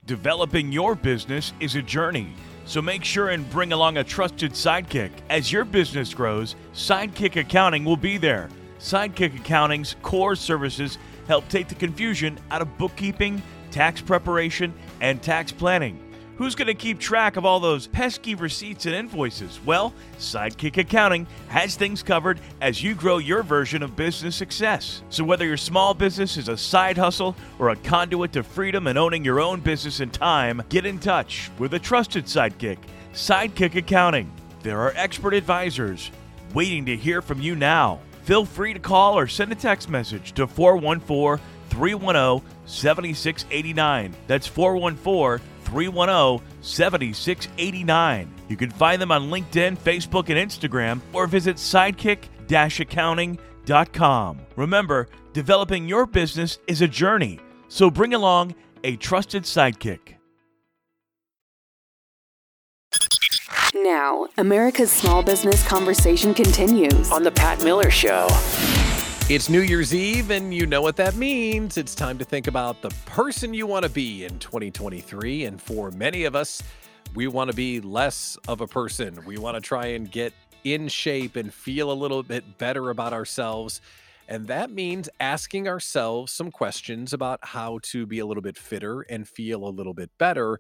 Developing 0.06 0.72
your 0.72 0.96
business 0.96 1.52
is 1.60 1.76
a 1.76 1.82
journey. 1.82 2.34
So 2.64 2.82
make 2.82 3.04
sure 3.04 3.30
and 3.30 3.50
bring 3.50 3.74
along 3.74 3.98
a 3.98 4.04
trusted 4.04 4.54
sidekick. 4.54 5.12
As 5.30 5.52
your 5.52 5.66
business 5.66 6.14
grows, 6.14 6.56
Sidekick 6.74 7.36
Accounting 7.36 7.84
will 7.84 7.98
be 7.98 8.18
there 8.18 8.48
Sidekick 8.80 9.38
Accounting's 9.38 9.96
core 10.02 10.36
services 10.36 10.98
help 11.28 11.48
take 11.50 11.68
the 11.68 11.76
confusion 11.76 12.40
out 12.50 12.62
of 12.62 12.78
bookkeeping, 12.78 13.42
tax 13.72 14.02
preparation, 14.02 14.74
and 15.02 15.22
tax 15.22 15.52
planning. 15.52 16.06
Who's 16.38 16.56
going 16.56 16.68
to 16.68 16.74
keep 16.74 17.00
track 17.00 17.36
of 17.36 17.44
all 17.44 17.60
those 17.60 17.88
pesky 17.88 18.34
receipts 18.34 18.86
and 18.86 18.96
invoices? 18.96 19.60
Well, 19.66 19.94
Sidekick 20.18 20.78
Accounting 20.78 21.28
has 21.50 21.76
things 21.76 22.02
covered 22.02 22.40
as 22.62 22.82
you 22.82 22.96
grow 22.96 23.18
your 23.18 23.44
version 23.44 23.84
of 23.84 23.98
business 23.98 24.38
success. 24.38 25.04
So, 25.10 25.26
whether 25.26 25.46
your 25.46 25.58
small 25.58 25.94
business 25.94 26.38
is 26.38 26.48
a 26.48 26.56
side 26.56 26.98
hustle 26.98 27.36
or 27.60 27.72
a 27.72 27.76
conduit 27.76 28.32
to 28.32 28.44
freedom 28.44 28.88
and 28.88 28.98
owning 28.98 29.26
your 29.26 29.42
own 29.42 29.60
business 29.60 30.00
in 30.00 30.12
time, 30.12 30.64
get 30.70 30.86
in 30.86 30.98
touch 30.98 31.52
with 31.60 31.74
a 31.74 31.80
trusted 31.80 32.24
sidekick, 32.24 32.78
Sidekick 33.12 33.76
Accounting. 33.76 34.32
There 34.64 34.80
are 34.80 34.94
expert 34.96 35.34
advisors 35.34 36.10
waiting 36.54 36.86
to 36.86 36.96
hear 36.96 37.22
from 37.22 37.42
you 37.42 37.58
now 37.58 38.00
feel 38.30 38.46
free 38.46 38.74
to 38.74 38.80
call 38.80 39.18
or 39.18 39.26
send 39.26 39.52
a 39.52 39.56
text 39.56 39.90
message 39.90 40.34
to 40.34 40.46
414 40.46 41.44
310 41.72 42.48
7689. 42.68 44.16
That's 44.28 44.46
414 44.46 45.44
310 45.64 46.48
7689. 46.62 48.32
You 48.48 48.56
can 48.56 48.70
find 48.70 49.02
them 49.02 49.12
on 49.12 49.32
LinkedIn, 49.32 49.80
Facebook, 49.80 50.30
and 50.30 50.38
Instagram, 50.38 51.02
or 51.12 51.26
visit 51.26 51.56
sidekick 51.56 52.26
accounting.com. 52.52 54.40
Remember, 54.56 55.08
developing 55.34 55.88
your 55.88 56.06
business 56.06 56.60
is 56.68 56.82
a 56.84 56.88
journey, 56.88 57.40
so 57.68 57.90
bring 57.90 58.14
along 58.14 58.54
a 58.84 58.96
trusted 58.98 59.42
sidekick. 59.42 60.19
Now, 63.84 64.28
America's 64.38 64.92
Small 64.92 65.24
Business 65.24 65.66
Conversation 65.66 66.34
continues 66.34 67.10
on 67.12 67.24
The 67.24 67.32
Pat 67.32 67.64
Miller 67.64 67.90
Show. 67.90 68.28
It's 69.30 69.48
New 69.50 69.62
Year's 69.62 69.96
Eve, 69.96 70.32
and 70.32 70.54
you 70.54 70.66
know 70.66 70.82
what 70.82 70.98
that 70.98 71.16
means. 71.16 71.78
It's 71.78 71.96
time 71.96 72.18
to 72.18 72.26
think 72.26 72.48
about 72.48 72.82
the 72.82 72.90
person 73.06 73.54
you 73.54 73.66
want 73.66 73.84
to 73.84 73.90
be 73.90 74.26
in 74.26 74.38
2023. 74.40 75.46
And 75.46 75.62
for 75.62 75.92
many 75.92 76.26
of 76.26 76.36
us, 76.36 76.62
we 77.16 77.28
want 77.28 77.52
to 77.52 77.56
be 77.56 77.80
less 77.80 78.38
of 78.50 78.60
a 78.60 78.68
person. 78.68 79.18
We 79.26 79.38
want 79.38 79.56
to 79.56 79.62
try 79.62 79.86
and 79.88 80.12
get 80.12 80.34
in 80.66 80.90
shape 80.90 81.38
and 81.38 81.54
feel 81.54 81.90
a 81.90 81.94
little 81.94 82.22
bit 82.22 82.58
better 82.58 82.90
about 82.90 83.14
ourselves. 83.14 83.80
And 84.28 84.48
that 84.48 84.72
means 84.72 85.08
asking 85.22 85.70
ourselves 85.70 86.34
some 86.34 86.52
questions 86.52 87.14
about 87.14 87.40
how 87.44 87.80
to 87.84 88.06
be 88.06 88.20
a 88.20 88.26
little 88.26 88.44
bit 88.44 88.58
fitter 88.58 89.02
and 89.04 89.26
feel 89.26 89.64
a 89.66 89.70
little 89.72 89.94
bit 89.94 90.10
better 90.18 90.60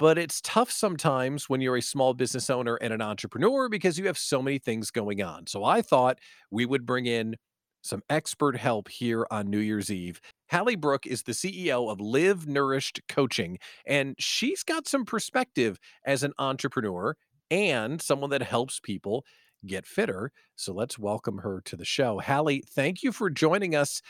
but 0.00 0.16
it's 0.16 0.40
tough 0.40 0.70
sometimes 0.70 1.50
when 1.50 1.60
you're 1.60 1.76
a 1.76 1.82
small 1.82 2.14
business 2.14 2.48
owner 2.48 2.76
and 2.76 2.94
an 2.94 3.02
entrepreneur 3.02 3.68
because 3.68 3.98
you 3.98 4.06
have 4.06 4.16
so 4.16 4.40
many 4.40 4.58
things 4.58 4.90
going 4.90 5.22
on. 5.22 5.46
So 5.46 5.62
I 5.62 5.82
thought 5.82 6.18
we 6.50 6.64
would 6.64 6.86
bring 6.86 7.04
in 7.04 7.36
some 7.82 8.00
expert 8.08 8.56
help 8.56 8.88
here 8.88 9.26
on 9.30 9.50
New 9.50 9.58
Year's 9.58 9.90
Eve. 9.90 10.18
Hallie 10.50 10.74
Brook 10.74 11.06
is 11.06 11.24
the 11.24 11.32
CEO 11.32 11.92
of 11.92 12.00
Live 12.00 12.48
Nourished 12.48 13.02
Coaching, 13.10 13.58
and 13.86 14.14
she's 14.18 14.62
got 14.62 14.88
some 14.88 15.04
perspective 15.04 15.78
as 16.06 16.22
an 16.22 16.32
entrepreneur 16.38 17.14
and 17.50 18.00
someone 18.00 18.30
that 18.30 18.42
helps 18.42 18.80
people 18.80 19.26
get 19.66 19.84
fitter. 19.84 20.32
So 20.56 20.72
let's 20.72 20.98
welcome 20.98 21.38
her 21.38 21.60
to 21.66 21.76
the 21.76 21.84
show. 21.84 22.20
Hallie, 22.20 22.64
thank 22.66 23.02
you 23.02 23.12
for 23.12 23.28
joining 23.28 23.74
us 23.74 24.00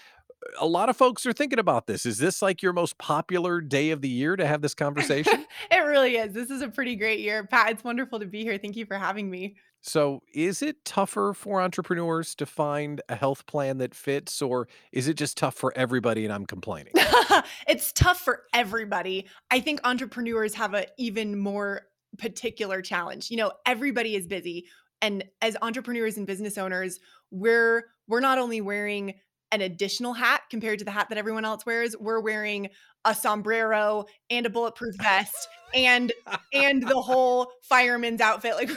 a 0.58 0.66
lot 0.66 0.88
of 0.88 0.96
folks 0.96 1.26
are 1.26 1.32
thinking 1.32 1.58
about 1.58 1.86
this. 1.86 2.06
Is 2.06 2.18
this 2.18 2.42
like 2.42 2.62
your 2.62 2.72
most 2.72 2.98
popular 2.98 3.60
day 3.60 3.90
of 3.90 4.00
the 4.00 4.08
year 4.08 4.36
to 4.36 4.46
have 4.46 4.62
this 4.62 4.74
conversation? 4.74 5.46
it 5.70 5.78
really 5.78 6.16
is. 6.16 6.32
This 6.32 6.50
is 6.50 6.62
a 6.62 6.68
pretty 6.68 6.96
great 6.96 7.20
year. 7.20 7.46
Pat, 7.46 7.70
it's 7.70 7.84
wonderful 7.84 8.18
to 8.20 8.26
be 8.26 8.42
here. 8.42 8.58
Thank 8.58 8.76
you 8.76 8.86
for 8.86 8.96
having 8.96 9.30
me. 9.30 9.56
So, 9.82 10.22
is 10.34 10.60
it 10.60 10.84
tougher 10.84 11.32
for 11.34 11.62
entrepreneurs 11.62 12.34
to 12.34 12.44
find 12.44 13.00
a 13.08 13.14
health 13.14 13.46
plan 13.46 13.78
that 13.78 13.94
fits, 13.94 14.42
or 14.42 14.68
is 14.92 15.08
it 15.08 15.14
just 15.14 15.38
tough 15.38 15.54
for 15.54 15.72
everybody 15.74 16.24
and 16.24 16.32
I'm 16.34 16.44
complaining? 16.44 16.92
it's 17.66 17.90
tough 17.92 18.20
for 18.20 18.42
everybody. 18.52 19.26
I 19.50 19.60
think 19.60 19.80
entrepreneurs 19.84 20.52
have 20.54 20.74
an 20.74 20.84
even 20.98 21.38
more 21.38 21.86
particular 22.18 22.82
challenge. 22.82 23.30
You 23.30 23.38
know, 23.38 23.52
everybody 23.64 24.16
is 24.16 24.26
busy. 24.26 24.66
And 25.00 25.24
as 25.40 25.56
entrepreneurs 25.62 26.18
and 26.18 26.26
business 26.26 26.58
owners, 26.58 27.00
we're 27.30 27.86
we're 28.06 28.20
not 28.20 28.38
only 28.38 28.60
wearing 28.60 29.14
an 29.52 29.60
additional 29.60 30.12
hat 30.12 30.42
compared 30.50 30.78
to 30.78 30.84
the 30.84 30.90
hat 30.90 31.08
that 31.08 31.18
everyone 31.18 31.44
else 31.44 31.66
wears. 31.66 31.96
We're 31.98 32.20
wearing 32.20 32.68
a 33.04 33.14
sombrero 33.14 34.04
and 34.28 34.46
a 34.46 34.50
bulletproof 34.50 34.94
vest 34.96 35.48
and 35.74 36.12
and 36.52 36.86
the 36.86 37.00
whole 37.00 37.50
fireman's 37.62 38.20
outfit. 38.20 38.54
Like 38.54 38.70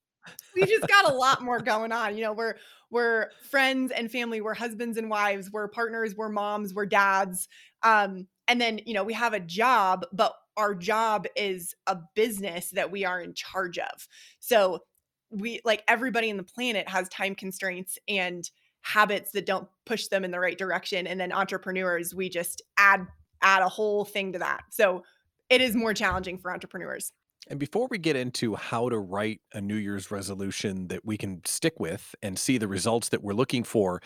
we 0.54 0.64
just 0.64 0.88
got 0.88 1.10
a 1.10 1.14
lot 1.14 1.42
more 1.42 1.60
going 1.60 1.92
on. 1.92 2.16
You 2.16 2.24
know, 2.24 2.32
we're 2.32 2.54
we're 2.90 3.30
friends 3.50 3.90
and 3.90 4.10
family, 4.10 4.40
we're 4.40 4.54
husbands 4.54 4.96
and 4.96 5.10
wives, 5.10 5.50
we're 5.52 5.68
partners, 5.68 6.14
we're 6.16 6.28
moms, 6.28 6.72
we're 6.72 6.86
dads. 6.86 7.48
Um, 7.82 8.28
and 8.48 8.60
then, 8.60 8.80
you 8.86 8.94
know, 8.94 9.02
we 9.02 9.12
have 9.14 9.32
a 9.32 9.40
job, 9.40 10.06
but 10.12 10.34
our 10.56 10.74
job 10.74 11.26
is 11.34 11.74
a 11.86 11.98
business 12.14 12.70
that 12.70 12.90
we 12.90 13.04
are 13.04 13.20
in 13.20 13.34
charge 13.34 13.78
of. 13.78 14.08
So 14.38 14.80
we 15.30 15.60
like 15.64 15.82
everybody 15.88 16.30
in 16.30 16.36
the 16.36 16.44
planet 16.44 16.88
has 16.88 17.08
time 17.08 17.34
constraints 17.34 17.98
and 18.06 18.48
habits 18.86 19.32
that 19.32 19.44
don't 19.46 19.66
push 19.84 20.06
them 20.06 20.24
in 20.24 20.30
the 20.30 20.38
right 20.38 20.56
direction 20.56 21.08
and 21.08 21.18
then 21.18 21.32
entrepreneurs 21.32 22.14
we 22.14 22.28
just 22.28 22.62
add 22.78 23.04
add 23.42 23.60
a 23.60 23.68
whole 23.68 24.04
thing 24.04 24.32
to 24.32 24.38
that. 24.38 24.62
So 24.70 25.02
it 25.50 25.60
is 25.60 25.74
more 25.74 25.92
challenging 25.92 26.38
for 26.38 26.52
entrepreneurs. 26.52 27.12
And 27.48 27.58
before 27.58 27.88
we 27.90 27.98
get 27.98 28.14
into 28.14 28.54
how 28.54 28.88
to 28.88 28.98
write 28.98 29.40
a 29.52 29.60
new 29.60 29.74
year's 29.74 30.12
resolution 30.12 30.86
that 30.88 31.04
we 31.04 31.16
can 31.16 31.42
stick 31.44 31.80
with 31.80 32.14
and 32.22 32.38
see 32.38 32.58
the 32.58 32.68
results 32.68 33.08
that 33.08 33.24
we're 33.24 33.34
looking 33.34 33.64
for 33.64 34.00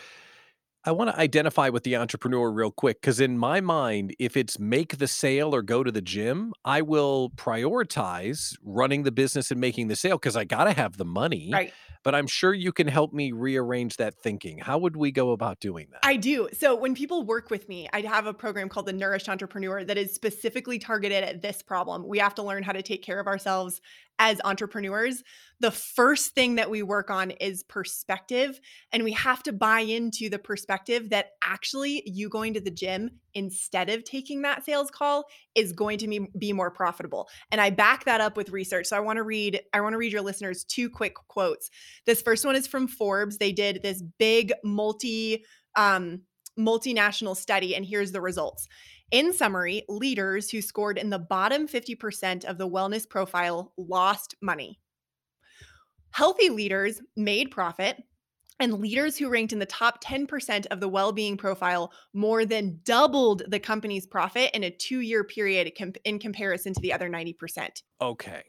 I 0.83 0.93
want 0.93 1.11
to 1.11 1.19
identify 1.19 1.69
with 1.69 1.83
the 1.83 1.95
entrepreneur 1.95 2.51
real 2.51 2.71
quick 2.71 3.01
because, 3.01 3.19
in 3.19 3.37
my 3.37 3.61
mind, 3.61 4.15
if 4.17 4.35
it's 4.35 4.57
make 4.57 4.97
the 4.97 5.05
sale 5.05 5.53
or 5.53 5.61
go 5.61 5.83
to 5.83 5.91
the 5.91 6.01
gym, 6.01 6.53
I 6.65 6.81
will 6.81 7.29
prioritize 7.35 8.57
running 8.63 9.03
the 9.03 9.11
business 9.11 9.51
and 9.51 9.61
making 9.61 9.89
the 9.89 9.95
sale 9.95 10.17
because 10.17 10.35
I 10.35 10.43
got 10.43 10.63
to 10.63 10.71
have 10.71 10.97
the 10.97 11.05
money. 11.05 11.51
Right 11.53 11.71
but 12.03 12.15
I'm 12.15 12.27
sure 12.27 12.53
you 12.53 12.71
can 12.71 12.87
help 12.87 13.13
me 13.13 13.31
rearrange 13.31 13.97
that 13.97 14.15
thinking. 14.15 14.57
How 14.57 14.77
would 14.77 14.95
we 14.95 15.11
go 15.11 15.31
about 15.31 15.59
doing 15.59 15.87
that? 15.91 16.01
I 16.03 16.15
do. 16.15 16.49
So 16.53 16.75
when 16.75 16.95
people 16.95 17.23
work 17.23 17.49
with 17.49 17.69
me, 17.69 17.87
I 17.93 18.01
have 18.01 18.25
a 18.25 18.33
program 18.33 18.69
called 18.69 18.85
the 18.85 18.93
Nourished 18.93 19.29
Entrepreneur 19.29 19.83
that 19.83 19.97
is 19.97 20.13
specifically 20.13 20.79
targeted 20.79 21.23
at 21.23 21.41
this 21.41 21.61
problem. 21.61 22.07
We 22.07 22.19
have 22.19 22.35
to 22.35 22.43
learn 22.43 22.63
how 22.63 22.73
to 22.73 22.81
take 22.81 23.03
care 23.03 23.19
of 23.19 23.27
ourselves 23.27 23.81
as 24.21 24.39
entrepreneurs, 24.43 25.23
the 25.61 25.71
first 25.71 26.35
thing 26.35 26.55
that 26.55 26.69
we 26.69 26.83
work 26.83 27.09
on 27.09 27.31
is 27.31 27.63
perspective. 27.63 28.59
And 28.93 29.03
we 29.03 29.13
have 29.13 29.41
to 29.43 29.51
buy 29.51 29.79
into 29.79 30.29
the 30.29 30.37
perspective 30.37 31.09
that 31.09 31.31
actually 31.43 32.03
you 32.05 32.29
going 32.29 32.53
to 32.53 32.61
the 32.61 32.69
gym 32.69 33.09
instead 33.33 33.89
of 33.89 34.03
taking 34.03 34.43
that 34.43 34.63
sales 34.63 34.91
call 34.91 35.25
is 35.55 35.73
going 35.73 35.97
to 35.97 36.07
be, 36.07 36.27
be 36.37 36.53
more 36.53 36.69
profitable. 36.69 37.27
And 37.51 37.59
I 37.59 37.71
back 37.71 38.05
that 38.05 38.21
up 38.21 38.37
with 38.37 38.51
research. 38.51 38.85
So 38.85 38.95
I 38.95 38.99
want 38.99 39.17
to 39.17 39.23
read, 39.23 39.59
I 39.73 39.81
want 39.81 39.93
to 39.93 39.97
read 39.97 40.13
your 40.13 40.21
listeners 40.21 40.63
two 40.65 40.87
quick 40.87 41.15
quotes. 41.27 41.71
This 42.05 42.21
first 42.21 42.45
one 42.45 42.55
is 42.55 42.67
from 42.67 42.87
Forbes. 42.87 43.39
They 43.39 43.51
did 43.51 43.81
this 43.81 44.03
big 44.19 44.53
multi 44.63 45.43
um 45.75 46.21
multinational 46.59 47.35
study 47.35 47.75
and 47.77 47.85
here's 47.85 48.11
the 48.11 48.19
results 48.19 48.67
in 49.11 49.33
summary, 49.33 49.83
leaders 49.87 50.49
who 50.49 50.61
scored 50.61 50.97
in 50.97 51.09
the 51.09 51.19
bottom 51.19 51.67
50% 51.67 52.45
of 52.45 52.57
the 52.57 52.69
wellness 52.69 53.07
profile 53.07 53.73
lost 53.77 54.35
money. 54.41 54.79
Healthy 56.11 56.49
leaders 56.49 57.01
made 57.15 57.51
profit, 57.51 58.03
And 58.59 58.79
leaders 58.79 59.17
who 59.17 59.29
ranked 59.29 59.53
in 59.53 59.59
the 59.59 59.65
top 59.65 60.03
10% 60.03 60.67
of 60.67 60.79
the 60.79 60.87
well 60.87 61.11
being 61.11 61.35
profile 61.35 61.91
more 62.13 62.45
than 62.45 62.79
doubled 62.83 63.41
the 63.47 63.59
company's 63.59 64.05
profit 64.05 64.51
in 64.53 64.63
a 64.63 64.69
two 64.69 64.99
year 64.99 65.23
period 65.23 65.71
in 66.05 66.19
comparison 66.19 66.73
to 66.73 66.81
the 66.81 66.93
other 66.93 67.09
90%. 67.09 67.81
Okay. 68.01 68.43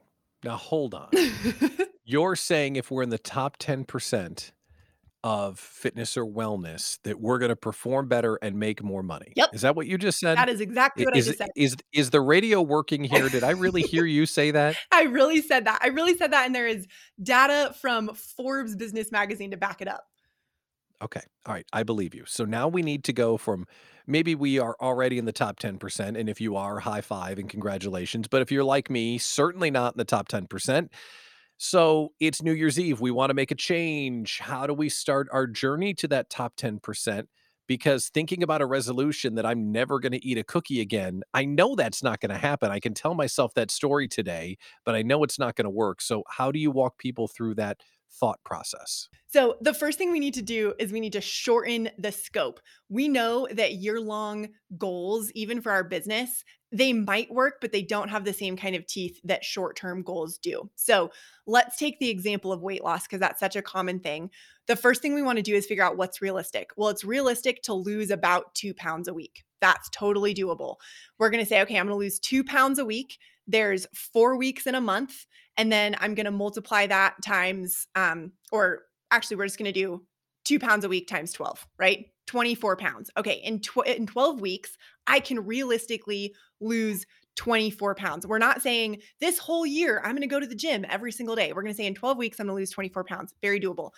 Now 0.45 0.57
hold 0.57 0.95
on. 0.95 1.09
You're 2.05 2.37
saying 2.37 2.77
if 2.77 2.91
we're 2.91 3.05
in 3.05 3.11
the 3.11 3.19
top 3.19 3.59
10% 3.59 4.51
of 5.25 5.59
fitness 5.59 6.17
or 6.17 6.25
wellness 6.25 6.99
that 7.05 7.21
we're 7.21 7.39
going 7.39 7.51
to 7.51 7.57
perform 7.57 8.09
better 8.09 8.39
and 8.43 8.59
make 8.59 8.83
more 8.83 9.03
money. 9.03 9.33
Yep. 9.37 9.51
Is 9.55 9.61
that 9.63 9.77
what 9.77 9.87
you 9.87 9.97
just 9.97 10.19
said? 10.19 10.37
That 10.37 10.49
is 10.49 10.61
exactly 10.61 11.05
what 11.05 11.17
is, 11.17 11.29
I 11.29 11.31
just 11.31 11.39
said. 11.39 11.49
Is 11.55 11.77
is 11.93 12.11
the 12.11 12.21
radio 12.21 12.61
working 12.61 13.05
here? 13.05 13.29
Did 13.29 13.45
I 13.45 13.51
really 13.51 13.83
hear 13.83 14.05
you 14.05 14.27
say 14.27 14.51
that? 14.51 14.77
I 14.93 15.05
really 15.05 15.41
said 15.41 15.67
that. 15.67 15.81
I 15.83 15.89
really 15.89 16.17
said 16.17 16.33
that. 16.33 16.47
And 16.47 16.55
there 16.55 16.67
is 16.67 16.87
data 17.23 17.75
from 17.81 18.11
Forbes 18.15 18.75
Business 18.75 19.13
Magazine 19.13 19.53
to 19.53 19.57
back 19.57 19.81
it 19.81 19.89
up. 19.89 20.05
Okay. 21.03 21.23
All 21.47 21.55
right. 21.55 21.67
I 21.73 21.83
believe 21.83 22.15
you. 22.15 22.25
So 22.27 22.45
now 22.45 22.69
we 22.69 22.83
need 22.83 23.05
to 23.05 23.13
go 23.13 23.37
from 23.37 23.67
maybe 24.07 24.35
we 24.35 24.59
are 24.59 24.77
already 24.81 25.19
in 25.19 25.25
the 25.25 25.33
top 25.33 25.59
10%. 25.59 26.19
And 26.19 26.29
if 26.29 26.41
you 26.41 26.57
are, 26.57 26.81
high 26.81 27.01
five 27.01 27.39
and 27.39 27.49
congratulations. 27.49 28.29
But 28.29 28.43
if 28.43 28.53
you're 28.53 28.65
like 28.65 28.91
me, 28.91 29.19
certainly 29.19 29.71
not 29.71 29.95
in 29.95 29.99
the 29.99 30.05
top 30.05 30.29
10%. 30.29 30.89
So 31.65 32.09
it's 32.19 32.43
New 32.43 32.55
Year's 32.55 32.77
Eve. 32.77 33.01
We 33.01 33.13
want 33.13 33.31
to 33.31 33.35
make 33.35 33.53
a 33.53 33.55
change. 33.55 34.41
How 34.41 34.67
do 34.67 34.75
we 34.75 34.89
start 34.89 35.29
our 35.31 35.47
journey 35.47 35.95
to 35.95 36.09
that 36.09 36.29
top 36.29 36.57
10%? 36.57 37.29
Because 37.69 38.09
thinking 38.09 38.43
about 38.43 38.63
a 38.63 38.67
resolution 38.67 39.37
that 39.37 39.47
I'm 39.47 39.71
never 39.71 40.01
going 40.01 40.11
to 40.11 40.27
eat 40.27 40.39
a 40.39 40.43
cookie 40.43 40.81
again, 40.81 41.23
I 41.33 41.45
know 41.45 41.77
that's 41.77 42.03
not 42.03 42.19
going 42.19 42.33
to 42.33 42.37
happen. 42.37 42.73
I 42.73 42.81
can 42.81 42.95
tell 42.95 43.15
myself 43.15 43.55
that 43.55 43.71
story 43.71 44.09
today, 44.09 44.57
but 44.85 44.97
I 44.97 45.03
know 45.03 45.23
it's 45.23 45.39
not 45.39 45.55
going 45.55 45.67
to 45.67 45.71
work. 45.71 46.03
So, 46.03 46.25
how 46.29 46.51
do 46.51 46.59
you 46.59 46.73
walk 46.73 46.99
people 46.99 47.29
through 47.29 47.55
that 47.55 47.77
thought 48.13 48.43
process? 48.45 49.09
So, 49.29 49.57
the 49.61 49.75
first 49.75 49.99
thing 49.99 50.13
we 50.13 50.21
need 50.21 50.35
to 50.35 50.43
do 50.43 50.75
is 50.79 50.93
we 50.93 51.01
need 51.01 51.15
to 51.15 51.21
shorten 51.21 51.91
the 51.99 52.13
scope. 52.13 52.61
We 52.89 53.09
know 53.09 53.49
that 53.51 53.75
year 53.75 54.01
long 54.01 54.49
goals, 54.77 55.31
even 55.33 55.61
for 55.61 55.73
our 55.73 55.85
business, 55.85 56.45
they 56.73 56.95
might 56.95 57.33
work, 57.33 57.59
but 57.61 57.71
they 57.71 57.83
don't 57.83 58.09
have 58.09 58.25
the 58.25 58.33
same 58.33 58.57
kind 58.57 58.75
of 58.75 58.87
teeth 58.87 59.21
that 59.25 59.45
short 59.45 59.77
term 59.77 60.03
goals 60.03 60.39
do. 60.39 60.71
So 60.75 61.11
let's 61.47 61.77
take 61.77 61.99
the 61.99 62.09
example 62.09 62.51
of 62.51 62.63
weight 62.63 62.83
loss 62.83 63.03
because 63.03 63.21
that's 63.21 63.41
such 63.41 63.57
a 63.57 63.63
common 63.63 64.01
thing. 64.01 64.31
The 64.67 64.77
first 64.77 65.03
thing 65.03 65.15
we 65.15 65.23
want 65.23 65.37
to 65.37 65.43
do 65.43 65.55
is 65.55 65.67
figure 65.67 65.85
out 65.85 65.99
what's 65.99 66.23
realistic. 66.23 66.71
Well, 66.77 66.89
it's 66.89 67.05
realistic 67.05 67.63
to 67.65 67.75
lose 67.75 68.11
about 68.11 68.55
two 68.55 68.73
pounds 68.73 69.07
a 69.07 69.15
week. 69.15 69.45
That's 69.61 69.91
totally 69.91 70.35
doable. 70.35 70.77
We're 71.19 71.31
going 71.31 71.45
to 71.45 71.49
say, 71.49 71.61
okay, 71.63 71.79
I'm 71.79 71.87
going 71.87 71.95
to 71.95 71.99
lose 71.99 72.19
two 72.19 72.43
pounds 72.43 72.79
a 72.79 72.85
week. 72.85 73.19
There's 73.53 73.87
four 73.95 74.37
weeks 74.37 74.67
in 74.67 74.75
a 74.75 74.81
month. 74.81 75.27
And 75.59 75.71
then 75.71 75.95
I'm 76.01 76.15
going 76.15 76.25
to 76.25 76.33
multiply 76.33 76.87
that 76.87 77.15
times, 77.23 77.87
um, 77.95 78.33
or 78.51 78.85
actually, 79.11 79.37
we're 79.37 79.47
just 79.47 79.59
going 79.59 79.73
to 79.73 79.81
do 79.81 80.03
two 80.45 80.59
pounds 80.59 80.85
a 80.85 80.89
week 80.89 81.07
times 81.07 81.33
12, 81.33 81.67
right? 81.79 82.07
24 82.27 82.77
pounds. 82.77 83.11
Okay, 83.19 83.43
in, 83.45 83.61
tw- 83.61 83.87
in 83.87 84.07
12 84.07 84.41
weeks, 84.41 84.77
I 85.07 85.21
can 85.21 85.45
realistically 85.45 86.35
lose 86.61 87.05
24 87.37 87.95
pounds. 87.95 88.27
We're 88.27 88.39
not 88.39 88.63
saying 88.63 89.03
this 89.21 89.39
whole 89.39 89.67
year 89.67 90.01
I'm 90.03 90.13
going 90.13 90.23
to 90.23 90.27
go 90.27 90.41
to 90.41 90.47
the 90.47 90.55
gym 90.55 90.87
every 90.89 91.13
single 91.13 91.37
day. 91.37 91.53
We're 91.53 91.63
going 91.63 91.75
to 91.75 91.77
say 91.77 91.87
in 91.87 91.95
12 91.95 92.17
weeks 92.17 92.41
I'm 92.41 92.47
going 92.47 92.57
to 92.57 92.61
lose 92.61 92.71
24 92.71 93.05
pounds. 93.05 93.35
Very 93.43 93.61
doable. 93.61 93.91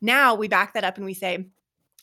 Now 0.00 0.34
we 0.34 0.48
back 0.48 0.74
that 0.74 0.84
up 0.84 0.96
and 0.96 1.06
we 1.06 1.14
say, 1.14 1.46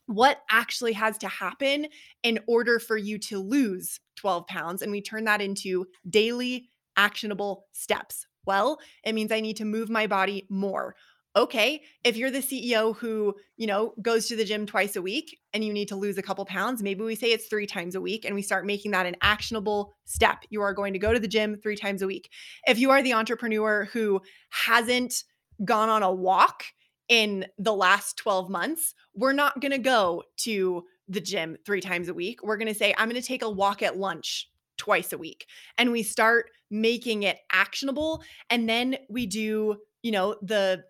what 0.08 0.42
actually 0.50 0.94
has 0.94 1.18
to 1.20 1.28
happen 1.28 1.88
in 2.24 2.40
order 2.48 2.80
for 2.80 2.98
you 2.98 3.18
to 3.18 3.40
lose 3.40 4.00
12 4.18 4.46
pounds? 4.48 4.82
And 4.82 4.92
we 4.92 5.02
turn 5.02 5.26
that 5.26 5.42
into 5.42 5.88
daily 6.10 6.70
actionable 6.98 7.66
steps. 7.72 8.26
Well, 8.46 8.80
it 9.04 9.14
means 9.14 9.32
I 9.32 9.42
need 9.42 9.58
to 9.58 9.66
move 9.66 9.90
my 9.90 10.08
body 10.08 10.46
more. 10.50 10.96
Okay 11.36 11.82
if 12.06 12.16
you're 12.16 12.32
the 12.32 12.40
ceo 12.40 12.96
who 12.96 13.36
you 13.58 13.68
know 13.68 13.94
goes 14.02 14.28
to 14.28 14.38
the 14.38 14.46
gym 14.46 14.66
twice 14.66 14.96
a 14.96 15.02
week 15.02 15.38
and 15.54 15.66
you 15.66 15.74
need 15.74 15.90
to 15.90 15.96
lose 15.98 16.18
a 16.18 16.22
couple 16.22 16.46
pounds 16.46 16.82
maybe 16.82 17.04
we 17.04 17.14
say 17.14 17.34
it's 17.34 17.48
three 17.48 17.68
times 17.68 17.94
a 17.94 18.00
week 18.00 18.24
and 18.24 18.34
we 18.34 18.42
start 18.42 18.66
making 18.66 18.92
that 18.92 19.06
an 19.06 19.18
actionable 19.22 19.98
step. 20.06 20.46
You 20.50 20.62
are 20.62 20.74
going 20.74 20.94
to 20.94 21.00
go 21.00 21.14
to 21.14 21.20
the 21.20 21.28
gym 21.28 21.58
three 21.62 21.76
times 21.76 22.02
a 22.02 22.08
week. 22.08 22.30
If 22.68 22.80
you 22.80 22.90
are 22.92 23.02
the 23.02 23.14
entrepreneur 23.14 23.90
who 23.92 24.22
hasn't 24.50 25.26
gone 25.66 25.90
on 25.90 26.04
a 26.04 26.14
walk 26.14 26.64
in 27.10 27.46
the 27.58 27.74
last 27.74 28.18
12 28.18 28.50
months 28.50 28.94
we're 29.14 29.34
not 29.34 29.60
going 29.60 29.72
to 29.72 29.78
go 29.78 30.24
to 30.38 30.84
the 31.08 31.22
gym 31.22 31.58
three 31.66 31.82
times 31.82 32.08
a 32.08 32.14
week. 32.14 32.40
We're 32.44 32.58
going 32.58 32.68
to 32.68 32.74
say 32.74 32.94
i'm 32.98 33.10
going 33.10 33.22
to 33.22 33.28
take 33.28 33.44
a 33.44 33.50
walk 33.50 33.84
at 33.84 33.98
lunch 33.98 34.50
twice 34.78 35.14
a 35.14 35.18
week 35.18 35.46
and 35.78 35.92
we 35.92 36.04
start 36.04 36.50
making 36.70 37.24
it 37.24 37.38
actionable 37.52 38.22
and 38.50 38.68
then 38.68 38.98
we 39.10 39.26
do 39.26 39.78
you 40.04 40.12
know 40.12 40.36
the 40.42 40.84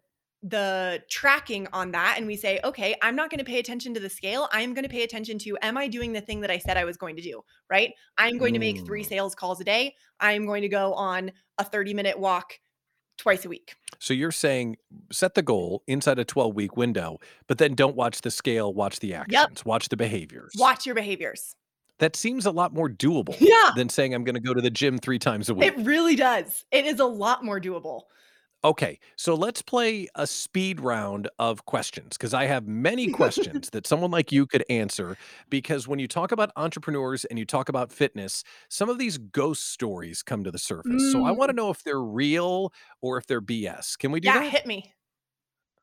the 0.48 1.02
tracking 1.10 1.68
on 1.74 1.92
that 1.92 2.16
and 2.18 2.28
we 2.28 2.36
say, 2.36 2.60
okay, 2.64 2.96
I'm 3.02 3.16
not 3.16 3.32
going 3.32 3.40
to 3.40 3.46
pay 3.46 3.58
attention 3.58 3.96
to 3.96 4.00
the 4.00 4.10
scale. 4.10 4.48
I'm 4.52 4.76
going 4.76 4.84
to 4.84 4.90
pay 4.90 5.02
attention 5.02 5.40
to, 5.40 5.58
am 5.64 5.76
I 5.76 5.88
doing 5.88 6.14
the 6.14 6.22
thing 6.22 6.42
that 6.42 6.52
I 6.52 6.60
said 6.60 6.78
I 6.78 6.86
was 6.86 6.98
going 6.98 7.16
to 7.16 7.22
do? 7.22 7.42
Right. 7.68 7.94
I'm 8.20 8.38
going 8.38 8.54
to 8.54 8.60
make 8.60 8.86
three 8.86 9.04
mm. 9.04 9.08
sales 9.08 9.34
calls 9.34 9.60
a 9.60 9.64
day. 9.64 9.96
I'm 10.20 10.46
going 10.46 10.62
to 10.62 10.70
go 10.70 10.94
on 10.94 11.32
a 11.58 11.64
30 11.64 11.96
minute 11.96 12.20
walk 12.20 12.60
twice 13.18 13.44
a 13.46 13.50
week. 13.50 13.74
So 13.98 14.14
you're 14.14 14.32
saying 14.32 14.78
set 15.12 15.34
the 15.34 15.42
goal 15.42 15.82
inside 15.88 16.20
a 16.20 16.26
12 16.26 16.54
week 16.54 16.78
window, 16.78 17.18
but 17.48 17.58
then 17.58 17.74
don't 17.74 17.96
watch 17.96 18.22
the 18.22 18.30
scale, 18.30 18.72
watch 18.72 19.00
the 19.00 19.16
actions, 19.16 19.34
yep. 19.34 19.66
watch 19.66 19.90
the 19.90 19.98
behaviors. 19.98 20.54
Watch 20.58 20.86
your 20.86 20.94
behaviors. 20.94 21.56
That 22.00 22.16
seems 22.16 22.46
a 22.46 22.52
lot 22.52 22.74
more 22.74 22.90
doable 22.90 23.38
yeah. 23.40 23.72
than 23.76 23.88
saying 23.90 24.14
I'm 24.14 24.24
going 24.26 24.36
to 24.36 24.42
go 24.42 24.54
to 24.54 24.62
the 24.62 24.70
gym 24.70 24.98
three 24.98 25.20
times 25.20 25.50
a 25.50 25.54
week. 25.54 25.68
It 25.72 25.78
really 25.86 26.16
does. 26.16 26.66
It 26.72 26.86
is 26.86 27.00
a 27.00 27.06
lot 27.06 27.44
more 27.44 27.60
doable. 27.60 28.04
Okay, 28.66 29.00
so 29.16 29.36
let's 29.36 29.62
play 29.62 30.08
a 30.16 30.26
speed 30.26 30.80
round 30.82 31.30
of 31.38 31.66
questions 31.66 32.18
because 32.18 32.34
I 32.34 32.46
have 32.46 32.66
many 32.68 33.12
questions 33.12 33.70
that 33.74 33.86
someone 33.86 34.10
like 34.10 34.32
you 34.32 34.48
could 34.48 34.66
answer. 34.72 35.18
Because 35.52 35.88
when 35.88 36.00
you 36.00 36.08
talk 36.08 36.32
about 36.32 36.52
entrepreneurs 36.56 37.26
and 37.26 37.38
you 37.38 37.46
talk 37.46 37.70
about 37.70 37.92
fitness, 37.92 38.44
some 38.70 38.90
of 38.90 38.98
these 38.98 39.20
ghost 39.20 39.72
stories 39.72 40.24
come 40.24 40.44
to 40.44 40.50
the 40.52 40.58
surface. 40.58 41.12
So 41.12 41.24
I 41.24 41.32
want 41.32 41.50
to 41.50 41.54
Mm. 41.54 41.58
know 41.58 41.70
if 41.70 41.84
they're 41.84 42.02
real 42.02 42.74
or 43.02 43.18
if 43.18 43.28
they're 43.28 43.40
BS. 43.42 43.96
Can 43.98 44.12
we 44.12 44.20
do 44.20 44.30
Yeah, 44.30 44.40
that? 44.40 44.50
hit 44.52 44.66
me. 44.66 44.92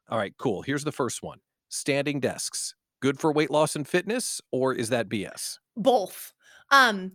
All 0.09 0.19
right, 0.19 0.35
cool. 0.37 0.63
Here's 0.63 0.83
the 0.85 0.93
first 0.93 1.23
one 1.23 1.39
standing 1.69 2.19
desks. 2.19 2.75
Good 3.03 3.19
for 3.19 3.33
weight 3.33 3.51
loss 3.51 3.75
and 3.75 3.87
fitness, 3.87 4.41
or 4.53 4.73
is 4.73 4.89
that 4.91 5.09
BS? 5.09 5.59
Both. 5.77 6.33
Um, 6.71 7.11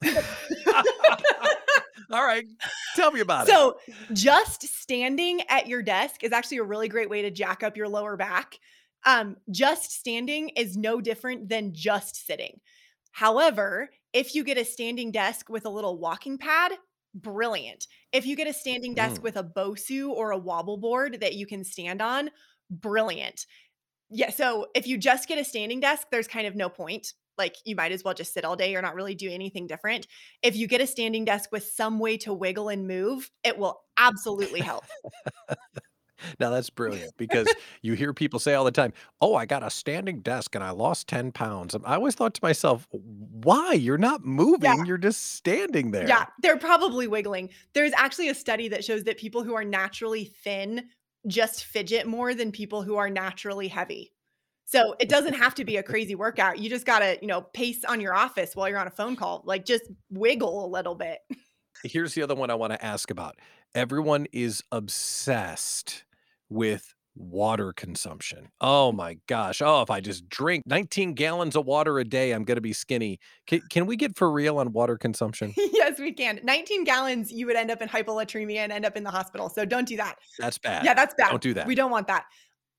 All 2.12 2.24
right, 2.24 2.44
tell 2.94 3.10
me 3.10 3.20
about 3.20 3.48
it. 3.48 3.50
so 3.50 3.76
just 4.12 4.62
standing 4.62 5.40
at 5.48 5.66
your 5.66 5.82
desk 5.82 6.22
is 6.22 6.30
actually 6.30 6.58
a 6.58 6.62
really 6.62 6.88
great 6.88 7.08
way 7.10 7.22
to 7.22 7.30
jack 7.30 7.62
up 7.62 7.76
your 7.76 7.88
lower 7.88 8.16
back. 8.16 8.58
Um, 9.04 9.36
just 9.50 9.90
standing 9.92 10.50
is 10.50 10.76
no 10.76 11.00
different 11.00 11.48
than 11.48 11.72
just 11.74 12.24
sitting. 12.26 12.60
However, 13.10 13.90
if 14.12 14.34
you 14.34 14.44
get 14.44 14.58
a 14.58 14.64
standing 14.64 15.10
desk 15.10 15.48
with 15.48 15.64
a 15.64 15.70
little 15.70 15.98
walking 15.98 16.38
pad, 16.38 16.72
brilliant. 17.14 17.86
If 18.12 18.26
you 18.26 18.36
get 18.36 18.46
a 18.46 18.52
standing 18.52 18.94
desk 18.94 19.20
Mm. 19.20 19.24
with 19.24 19.36
a 19.36 19.44
Bosu 19.44 20.10
or 20.10 20.30
a 20.30 20.38
wobble 20.38 20.76
board 20.76 21.18
that 21.20 21.34
you 21.34 21.46
can 21.46 21.64
stand 21.64 22.00
on, 22.02 22.30
brilliant. 22.70 23.46
Yeah, 24.12 24.30
so 24.30 24.66
if 24.74 24.86
you 24.86 24.98
just 24.98 25.28
get 25.28 25.38
a 25.38 25.44
standing 25.44 25.80
desk, 25.80 26.08
there's 26.10 26.28
kind 26.28 26.46
of 26.46 26.54
no 26.54 26.68
point. 26.68 27.14
Like 27.38 27.56
you 27.64 27.74
might 27.74 27.92
as 27.92 28.04
well 28.04 28.14
just 28.14 28.34
sit 28.34 28.44
all 28.44 28.56
day. 28.56 28.70
You're 28.70 28.82
not 28.82 28.94
really 28.94 29.14
do 29.14 29.30
anything 29.30 29.66
different. 29.66 30.06
If 30.42 30.54
you 30.54 30.66
get 30.66 30.80
a 30.82 30.86
standing 30.86 31.24
desk 31.24 31.50
with 31.50 31.64
some 31.64 31.98
way 31.98 32.18
to 32.18 32.32
wiggle 32.34 32.68
and 32.68 32.86
move, 32.86 33.30
it 33.42 33.56
will 33.58 33.82
absolutely 33.98 34.62
help. 34.62 34.84
Now 36.38 36.50
that's 36.50 36.70
brilliant 36.70 37.16
because 37.16 37.54
you 37.82 37.94
hear 37.94 38.12
people 38.14 38.38
say 38.38 38.54
all 38.54 38.64
the 38.64 38.70
time, 38.70 38.92
"Oh, 39.20 39.34
I 39.34 39.46
got 39.46 39.62
a 39.62 39.70
standing 39.70 40.20
desk 40.20 40.54
and 40.54 40.62
I 40.62 40.70
lost 40.70 41.08
10 41.08 41.32
pounds." 41.32 41.74
I 41.84 41.94
always 41.94 42.14
thought 42.14 42.34
to 42.34 42.44
myself, 42.44 42.86
"Why? 42.90 43.72
You're 43.72 43.98
not 43.98 44.24
Yeah. 44.56 44.76
moving, 44.76 44.84
you're 44.84 44.98
just 44.98 45.22
standing 45.34 45.90
there." 45.90 46.24
Yeah, 46.24 46.26
they're 46.40 46.58
probably 46.58 47.06
wiggling. 47.06 47.50
There's 47.74 47.92
actually 47.92 48.28
a 48.28 48.34
study 48.34 48.68
that 48.68 48.84
shows 48.84 49.04
that 49.04 49.18
people 49.18 49.44
who 49.44 49.54
are 49.54 49.64
naturally 49.64 50.24
thin 50.24 50.88
just 51.26 51.64
fidget 51.64 52.06
more 52.06 52.34
than 52.34 52.52
people 52.52 52.82
who 52.82 52.96
are 52.96 53.10
naturally 53.10 53.68
heavy. 53.68 54.12
So 54.64 54.96
it 54.98 55.08
doesn't 55.08 55.34
have 55.34 55.54
to 55.56 55.64
be 55.64 55.76
a 55.76 55.82
crazy 55.82 56.14
workout. 56.14 56.58
You 56.58 56.70
just 56.70 56.86
got 56.86 57.00
to, 57.00 57.18
you 57.20 57.28
know, 57.28 57.42
pace 57.42 57.84
on 57.84 58.00
your 58.00 58.14
office 58.14 58.56
while 58.56 58.68
you're 58.68 58.78
on 58.78 58.86
a 58.86 58.90
phone 58.90 59.16
call. 59.16 59.42
Like 59.44 59.64
just 59.64 59.84
wiggle 60.10 60.64
a 60.64 60.68
little 60.68 60.94
bit. 60.94 61.18
Here's 61.84 62.14
the 62.14 62.22
other 62.22 62.34
one 62.34 62.50
I 62.50 62.54
want 62.54 62.72
to 62.72 62.84
ask 62.84 63.10
about. 63.10 63.36
Everyone 63.74 64.26
is 64.32 64.62
obsessed 64.70 66.04
with 66.48 66.94
water 67.14 67.72
consumption. 67.72 68.48
Oh 68.60 68.92
my 68.92 69.18
gosh. 69.26 69.60
Oh, 69.62 69.82
if 69.82 69.90
I 69.90 70.00
just 70.00 70.28
drink 70.28 70.64
19 70.66 71.14
gallons 71.14 71.56
of 71.56 71.66
water 71.66 71.98
a 71.98 72.04
day, 72.04 72.32
I'm 72.32 72.44
going 72.44 72.56
to 72.56 72.62
be 72.62 72.72
skinny. 72.72 73.18
Can, 73.46 73.60
can 73.70 73.86
we 73.86 73.96
get 73.96 74.16
for 74.16 74.30
real 74.30 74.58
on 74.58 74.72
water 74.72 74.96
consumption? 75.00 75.52
yes, 75.56 75.98
we 75.98 76.12
can. 76.12 76.40
19 76.42 76.84
gallons, 76.84 77.30
you 77.30 77.46
would 77.46 77.56
end 77.56 77.70
up 77.70 77.82
in 77.82 77.88
hyponatremia 77.88 78.58
and 78.58 78.72
end 78.72 78.84
up 78.84 78.96
in 78.96 79.04
the 79.04 79.10
hospital. 79.10 79.48
So 79.48 79.64
don't 79.64 79.86
do 79.86 79.96
that. 79.96 80.16
That's 80.38 80.58
bad. 80.58 80.84
Yeah, 80.84 80.94
that's 80.94 81.14
bad. 81.14 81.30
Don't 81.30 81.42
do 81.42 81.54
that. 81.54 81.66
We 81.66 81.74
don't 81.74 81.90
want 81.90 82.06
that. 82.08 82.24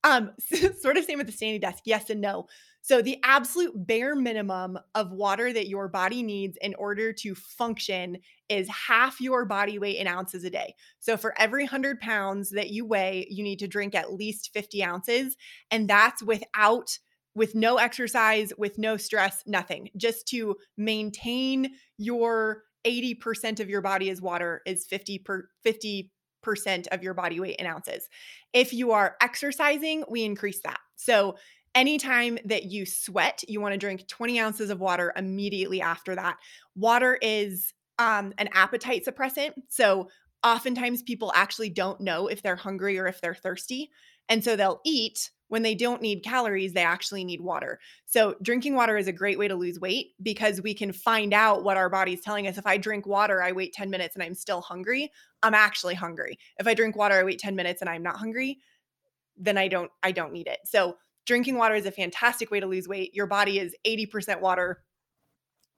Um, 0.04 0.32
sort 0.82 0.98
of 0.98 1.06
same 1.06 1.18
with 1.18 1.28
the 1.28 1.34
standing 1.34 1.62
desk. 1.62 1.84
Yes 1.86 2.10
and 2.10 2.22
no. 2.22 2.48
So, 2.82 3.02
the 3.02 3.18
absolute 3.24 3.72
bare 3.88 4.13
minimum 4.16 4.78
of 4.94 5.12
water 5.12 5.54
that 5.54 5.70
your 5.70 5.88
body 5.88 6.22
needs 6.22 6.58
in 6.62 6.76
order 6.76 7.13
to 7.13 7.34
function 7.34 8.18
is 8.50 8.68
half 8.68 9.22
your 9.22 9.46
body 9.46 9.80
weight 9.80 9.98
in 9.98 10.08
ounces 10.08 10.44
a 10.44 10.50
day. 10.50 10.76
So, 11.00 11.16
for 11.16 11.34
every 11.39 11.63
100 11.63 12.02
pounds 12.02 12.50
that 12.52 12.72
you 12.72 12.86
weigh, 12.86 13.26
you 13.30 13.44
need 13.44 13.60
to 13.60 13.68
drink 13.68 13.96
at 13.96 14.12
least 14.13 14.52
50 14.54 14.84
ounces. 14.84 15.38
And 15.72 15.89
that's 15.89 16.22
without 16.22 16.98
with 17.36 17.56
no 17.56 17.78
exercise, 17.78 18.52
with 18.58 18.78
no 18.78 18.98
stress, 18.98 19.44
nothing, 19.48 19.89
just 19.98 20.28
to 20.28 20.56
maintain 20.78 21.72
your 21.98 22.63
80% 22.86 23.60
of 23.60 23.70
your 23.70 23.82
body 23.82 24.10
is 24.10 24.22
water 24.22 24.62
is 24.66 24.86
50 24.86 25.20
per 25.20 25.48
50 25.63 26.12
percent 26.43 26.88
of 26.91 27.01
your 27.01 27.13
body 27.13 27.39
weight 27.39 27.56
in 27.58 27.65
ounces. 27.65 28.08
If 28.53 28.73
you 28.73 28.91
are 28.91 29.15
exercising, 29.21 30.03
we 30.10 30.23
increase 30.23 30.62
that. 30.62 30.79
So 30.95 31.36
anytime 31.75 32.38
that 32.45 32.65
you 32.65 32.86
sweat, 32.86 33.43
you 33.47 33.60
want 33.60 33.73
to 33.73 33.77
drink 33.77 34.08
20 34.08 34.39
ounces 34.39 34.69
of 34.69 34.79
water 34.79 35.13
immediately 35.15 35.82
after 35.82 36.15
that. 36.15 36.38
Water 36.75 37.17
is 37.21 37.73
um, 37.99 38.34
an 38.38 38.49
appetite 38.53 39.06
suppressant. 39.06 39.53
So 39.69 40.10
oftentimes 40.43 41.01
people 41.03 41.32
actually 41.36 41.69
don't 41.69 42.01
know 42.01 42.27
if 42.27 42.41
they're 42.41 42.56
hungry 42.56 42.99
or 42.99 43.08
if 43.08 43.21
they're 43.21 43.36
thirsty. 43.36 43.89
And 44.29 44.43
so 44.43 44.56
they'll 44.56 44.82
eat 44.86 45.32
when 45.54 45.62
they 45.62 45.76
don't 45.76 46.02
need 46.02 46.24
calories, 46.24 46.74
they 46.74 46.82
actually 46.82 47.24
need 47.24 47.39
water. 47.39 47.80
So, 48.08 48.34
drinking 48.42 48.74
water 48.74 48.98
is 48.98 49.08
a 49.08 49.12
great 49.12 49.38
way 49.38 49.48
to 49.48 49.54
lose 49.54 49.80
weight 49.80 50.13
because 50.24 50.63
we 50.63 50.74
can 50.74 50.92
find 50.92 51.32
out 51.32 51.63
what 51.63 51.78
our 51.78 51.92
body's 51.92 52.22
telling 52.22 52.48
us. 52.48 52.58
If 52.58 52.66
I 52.66 52.76
drink 52.78 53.06
water, 53.06 53.39
I 53.39 53.52
wait 53.52 53.72
10 53.72 53.92
minutes 53.92 54.16
and 54.16 54.24
I'm 54.24 54.34
still 54.34 54.62
hungry, 54.62 55.12
I'm 55.44 55.54
actually 55.54 55.94
hungry. 55.94 56.39
If 56.58 56.66
I 56.66 56.74
drink 56.74 56.96
water, 56.96 57.13
I 57.13 57.24
wait 57.24 57.38
10 57.38 57.56
minutes 57.56 57.82
and 57.82 57.89
I'm 57.89 58.02
not 58.02 58.16
hungry, 58.16 58.62
then 59.38 59.60
I 59.60 59.68
don't 59.68 59.92
I 60.02 60.12
don't 60.12 60.34
need 60.34 60.48
it. 60.48 60.58
So, 60.66 60.98
drinking 61.28 61.58
water 61.58 61.76
is 61.76 61.86
a 61.86 61.92
fantastic 61.92 62.50
way 62.50 62.60
to 62.60 62.66
lose 62.66 62.88
weight. 62.88 63.13
Your 63.13 63.28
body 63.28 63.60
is 63.60 63.76
80% 63.86 64.42
water, 64.42 64.82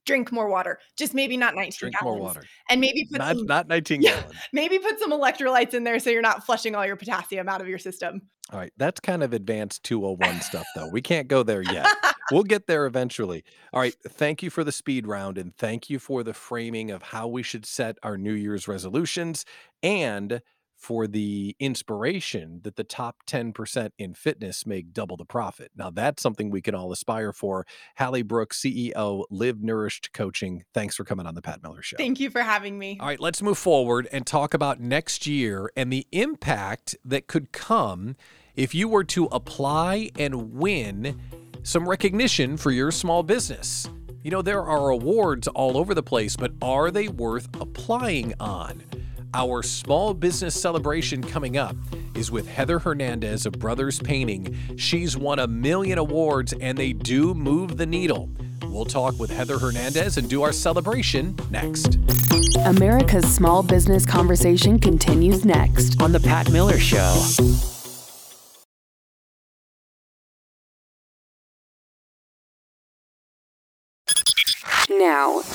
drink 0.06 0.32
more 0.32 0.48
water. 0.48 0.78
Just 0.96 1.12
maybe 1.12 1.36
not 1.36 1.54
19 1.54 1.72
Drink 1.78 1.94
gallons. 2.00 2.16
more 2.18 2.26
water. 2.26 2.44
And 2.70 2.80
maybe 2.80 3.06
put 3.10 3.18
Not 3.18 3.36
some, 3.36 3.46
not 3.46 3.68
19 3.68 4.00
Yeah. 4.02 4.20
gallons. 4.20 4.36
maybe 4.52 4.78
put 4.78 4.98
some 4.98 5.10
electrolytes 5.12 5.74
in 5.74 5.84
there 5.84 5.98
so 5.98 6.08
you're 6.10 6.22
not 6.22 6.46
flushing 6.46 6.74
all 6.74 6.86
your 6.86 6.96
potassium 6.96 7.48
out 7.48 7.60
of 7.60 7.68
your 7.68 7.78
system. 7.78 8.22
All 8.52 8.60
right, 8.60 8.72
that's 8.76 9.00
kind 9.00 9.22
of 9.24 9.32
advanced 9.32 9.82
201 9.82 10.40
stuff 10.40 10.66
though. 10.76 10.88
We 10.88 11.02
can't 11.02 11.28
go 11.28 11.42
there 11.42 11.62
yet. 11.62 11.86
We'll 12.32 12.42
get 12.42 12.66
there 12.66 12.86
eventually. 12.86 13.44
All 13.72 13.78
right, 13.78 13.94
thank 14.08 14.42
you 14.42 14.50
for 14.50 14.64
the 14.64 14.72
speed 14.72 15.06
round 15.06 15.38
and 15.38 15.56
thank 15.56 15.88
you 15.88 16.00
for 16.00 16.24
the 16.24 16.34
framing 16.34 16.90
of 16.90 17.00
how 17.00 17.28
we 17.28 17.44
should 17.44 17.64
set 17.64 17.98
our 18.02 18.18
New 18.18 18.32
Year's 18.32 18.66
resolutions 18.66 19.44
and 19.80 20.42
for 20.76 21.06
the 21.06 21.56
inspiration 21.58 22.60
that 22.64 22.76
the 22.76 22.84
top 22.84 23.16
10% 23.26 23.90
in 23.98 24.14
fitness 24.14 24.66
make 24.66 24.92
double 24.92 25.16
the 25.16 25.24
profit. 25.24 25.70
Now, 25.76 25.90
that's 25.90 26.22
something 26.22 26.50
we 26.50 26.60
can 26.60 26.74
all 26.74 26.92
aspire 26.92 27.32
for. 27.32 27.66
Hallie 27.98 28.22
Brooks, 28.22 28.60
CEO, 28.60 29.24
Live 29.30 29.62
Nourished 29.62 30.12
Coaching. 30.12 30.64
Thanks 30.74 30.96
for 30.96 31.04
coming 31.04 31.26
on 31.26 31.34
the 31.34 31.42
Pat 31.42 31.62
Miller 31.62 31.82
Show. 31.82 31.96
Thank 31.96 32.20
you 32.20 32.30
for 32.30 32.42
having 32.42 32.78
me. 32.78 32.98
All 33.00 33.06
right, 33.06 33.20
let's 33.20 33.42
move 33.42 33.58
forward 33.58 34.08
and 34.12 34.26
talk 34.26 34.54
about 34.54 34.80
next 34.80 35.26
year 35.26 35.70
and 35.76 35.92
the 35.92 36.06
impact 36.12 36.96
that 37.04 37.26
could 37.26 37.52
come 37.52 38.16
if 38.54 38.74
you 38.74 38.88
were 38.88 39.04
to 39.04 39.26
apply 39.26 40.10
and 40.18 40.52
win 40.52 41.20
some 41.62 41.88
recognition 41.88 42.56
for 42.56 42.70
your 42.70 42.90
small 42.90 43.22
business. 43.22 43.88
You 44.22 44.30
know, 44.30 44.42
there 44.42 44.62
are 44.62 44.90
awards 44.90 45.46
all 45.48 45.76
over 45.76 45.94
the 45.94 46.02
place, 46.02 46.36
but 46.36 46.52
are 46.60 46.90
they 46.90 47.08
worth 47.08 47.48
applying 47.60 48.34
on? 48.40 48.82
Our 49.36 49.62
small 49.62 50.14
business 50.14 50.58
celebration 50.58 51.22
coming 51.22 51.58
up 51.58 51.76
is 52.14 52.30
with 52.30 52.48
Heather 52.48 52.78
Hernandez 52.78 53.44
of 53.44 53.52
Brothers 53.58 54.00
Painting. 54.00 54.56
She's 54.78 55.14
won 55.14 55.40
a 55.40 55.46
million 55.46 55.98
awards 55.98 56.54
and 56.58 56.78
they 56.78 56.94
do 56.94 57.34
move 57.34 57.76
the 57.76 57.84
needle. 57.84 58.30
We'll 58.62 58.86
talk 58.86 59.18
with 59.18 59.28
Heather 59.30 59.58
Hernandez 59.58 60.16
and 60.16 60.30
do 60.30 60.42
our 60.42 60.52
celebration 60.52 61.36
next. 61.50 61.98
America's 62.64 63.30
Small 63.30 63.62
Business 63.62 64.06
Conversation 64.06 64.78
continues 64.78 65.44
next. 65.44 66.00
On 66.00 66.12
The 66.12 66.20
Pat 66.20 66.50
Miller 66.50 66.78
Show. 66.78 67.12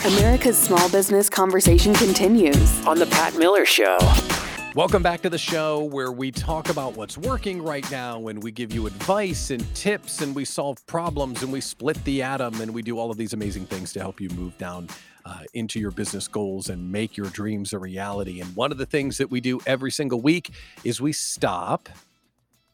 America's 0.06 0.58
Small 0.58 0.90
Business 0.90 1.30
Conversation 1.30 1.94
continues. 1.94 2.88
On 2.88 2.98
The 2.98 3.06
Pat 3.06 3.38
Miller 3.38 3.66
Show. 3.68 4.00
Welcome 4.74 5.04
back 5.04 5.22
to 5.22 5.30
the 5.30 5.38
show 5.38 5.84
where 5.84 6.12
we 6.12 6.32
talk 6.32 6.72
about 6.72 6.98
what's 6.98 7.20
working 7.20 7.62
right 7.62 7.90
now 7.92 8.28
and 8.30 8.42
we 8.42 8.52
give 8.52 8.74
you 8.74 8.88
advice 8.88 9.52
and 9.52 9.64
tips 9.76 10.22
and 10.22 10.34
we 10.34 10.44
solve 10.44 10.84
problems 10.88 11.44
and 11.44 11.54
we 11.54 11.62
split 11.62 12.04
the 12.04 12.24
atom 12.24 12.62
and 12.62 12.74
we 12.74 12.82
do 12.82 12.98
all 12.98 13.12
of 13.12 13.18
these 13.18 13.34
amazing 13.34 13.68
things 13.68 13.94
to 13.94 14.00
help 14.00 14.20
you 14.20 14.30
move 14.30 14.58
down 14.58 14.88
uh, 15.26 15.44
into 15.54 15.80
your 15.80 15.92
business 15.92 16.28
goals 16.28 16.70
and 16.70 16.92
make 16.92 17.16
your 17.16 17.28
dreams 17.28 17.72
a 17.72 17.78
reality. 17.78 18.42
And 18.42 18.56
one 18.56 18.72
of 18.72 18.80
the 18.80 18.88
things 18.88 19.20
that 19.20 19.30
we 19.30 19.40
do 19.40 19.60
every 19.68 19.92
single 19.92 20.20
week 20.20 20.50
is 20.84 21.00
we 21.00 21.14
stop 21.14 21.90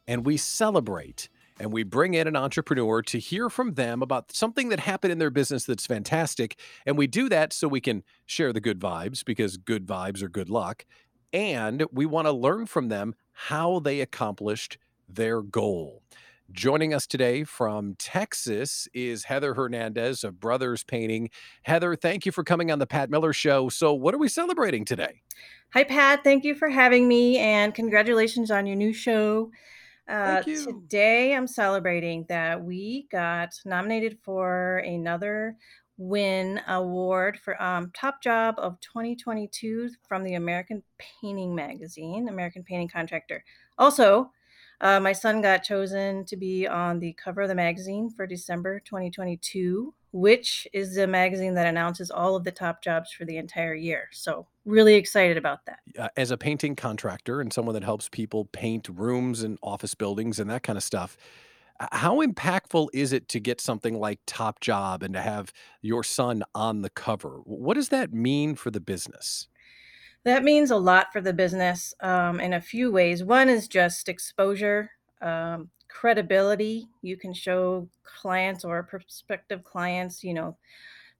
and 0.08 0.26
we 0.26 0.38
celebrate 0.38 1.28
and 1.60 1.72
we 1.72 1.84
bring 1.84 2.13
in 2.13 2.28
an 2.28 2.36
entrepreneur 2.36 3.02
to 3.04 3.20
hear 3.20 3.50
from 3.50 3.74
them 3.74 4.02
about 4.02 4.32
something 4.32 4.70
that 4.70 4.82
happened 4.82 5.12
in 5.12 5.20
their 5.20 5.30
business 5.30 5.65
that's 5.65 5.86
fantastic. 5.86 6.60
And 6.86 6.98
we 6.98 7.08
do 7.08 7.30
that 7.30 7.54
so 7.54 7.67
we 7.67 7.82
can 7.82 8.04
share 8.26 8.54
the 8.54 8.62
good 8.62 8.80
vibes 8.80 9.26
because 9.26 9.58
good 9.58 9.86
vibes 9.86 10.22
are 10.22 10.30
good 10.30 10.50
luck. 10.50 10.86
And 11.34 11.86
we 11.91 12.06
want 12.06 12.28
to 12.28 12.32
learn 12.32 12.65
from 12.65 12.89
them 12.89 13.15
how 13.32 13.80
they 13.80 14.02
accomplished 14.02 14.78
their 15.10 15.41
goal. 15.41 16.02
Joining 16.52 16.93
us 16.93 17.06
today 17.06 17.43
from 17.43 17.96
Texas 18.00 18.88
is 18.93 19.26
Heather 19.26 19.54
Hernandez 19.54 20.24
of 20.24 20.39
Brothers 20.39 20.86
Painting. 20.86 21.30
Heather, 21.63 21.93
thank 21.96 22.26
you 22.26 22.32
for 22.32 22.43
coming 22.43 22.72
on 22.72 22.80
the 22.80 22.88
Pat 22.88 23.10
Miller 23.10 23.34
Show. 23.34 23.67
So, 23.67 23.93
what 23.93 24.13
are 24.13 24.17
we 24.17 24.30
celebrating 24.30 24.86
today? 24.86 25.22
Hi, 25.74 25.84
Pat. 25.84 26.24
Thank 26.24 26.46
you 26.46 26.56
for 26.56 26.70
having 26.70 27.10
me 27.10 27.38
and 27.38 27.76
congratulations 27.76 28.50
on 28.50 28.65
your 28.65 28.78
new 28.78 28.93
show. 28.93 29.52
Uh. 30.08 30.41
Today, 30.41 31.36
I'm 31.36 31.48
celebrating 31.48 32.26
that 32.30 32.63
we 32.63 33.08
got 33.12 33.50
nominated 33.65 34.17
for 34.24 34.78
another 34.78 35.58
Win 35.98 36.62
Award 36.67 37.39
for 37.39 37.62
um, 37.62 37.91
Top 37.93 38.22
Job 38.22 38.56
of 38.58 38.80
2022 38.80 39.89
from 40.08 40.24
the 40.24 40.36
American 40.36 40.82
Painting 40.98 41.54
Magazine, 41.54 42.30
American 42.30 42.63
Painting 42.63 42.88
Contractor. 42.88 43.43
Also, 43.78 44.32
uh, 44.80 45.00
my 45.00 45.12
son 45.12 45.41
got 45.41 45.63
chosen 45.63 46.24
to 46.26 46.38
be 46.38 46.67
on 46.67 47.00
the 47.00 47.13
cover 47.13 47.41
of 47.41 47.50
the 47.50 47.56
magazine 47.56 48.10
for 48.10 48.28
December 48.28 48.80
2022, 48.80 49.93
which 50.18 50.68
is 50.74 50.96
the 50.96 51.08
magazine 51.08 51.54
that 51.54 51.68
announces 51.68 52.10
all 52.10 52.36
of 52.36 52.44
the 52.44 52.52
top 52.52 52.82
jobs 52.84 53.12
for 53.12 53.24
the 53.26 53.38
entire 53.38 53.76
year. 53.76 54.10
So, 54.12 54.48
really 54.66 54.96
excited 54.96 55.38
about 55.38 55.60
that. 55.66 55.80
uh, 55.98 56.10
as 56.18 56.32
a 56.32 56.38
painting 56.38 56.76
contractor 56.76 57.40
and 57.40 57.54
someone 57.54 57.74
that 57.74 57.84
helps 57.84 58.10
people 58.10 58.46
paint 58.46 58.90
rooms 58.92 59.44
and 59.44 59.58
office 59.62 59.96
buildings 59.96 60.40
and 60.40 60.50
that 60.50 60.64
kind 60.64 60.78
of 60.78 60.84
stuff, 60.84 61.18
how 61.92 62.22
impactful 62.26 62.88
is 62.94 63.14
it 63.14 63.28
to 63.30 63.40
get 63.40 63.62
something 63.62 64.00
like 64.00 64.20
Top 64.26 64.60
Job 64.60 65.04
and 65.04 65.14
to 65.14 65.22
have 65.22 65.54
your 65.82 66.04
son 66.04 66.44
on 66.56 66.82
the 66.82 66.90
cover? 66.90 67.42
What 67.44 67.76
does 67.76 67.90
that 67.90 68.12
mean 68.12 68.56
for 68.56 68.72
the 68.72 68.80
business? 68.80 69.48
That 70.24 70.44
means 70.44 70.72
a 70.72 70.76
lot 70.78 71.14
for 71.14 71.22
the 71.22 71.34
business 71.34 71.94
um, 72.02 72.40
in 72.40 72.54
a 72.54 72.60
few 72.62 72.92
ways. 72.92 73.24
One 73.24 73.48
is 73.48 73.68
just 73.68 74.10
exposure, 74.10 74.90
um, 75.22 75.70
credibility. 75.88 76.88
You 77.02 77.18
can 77.18 77.34
show 77.34 77.88
clients 78.04 78.64
or 78.64 78.84
prospective 78.84 79.64
clients, 79.64 80.24
you 80.24 80.34
know, 80.34 80.58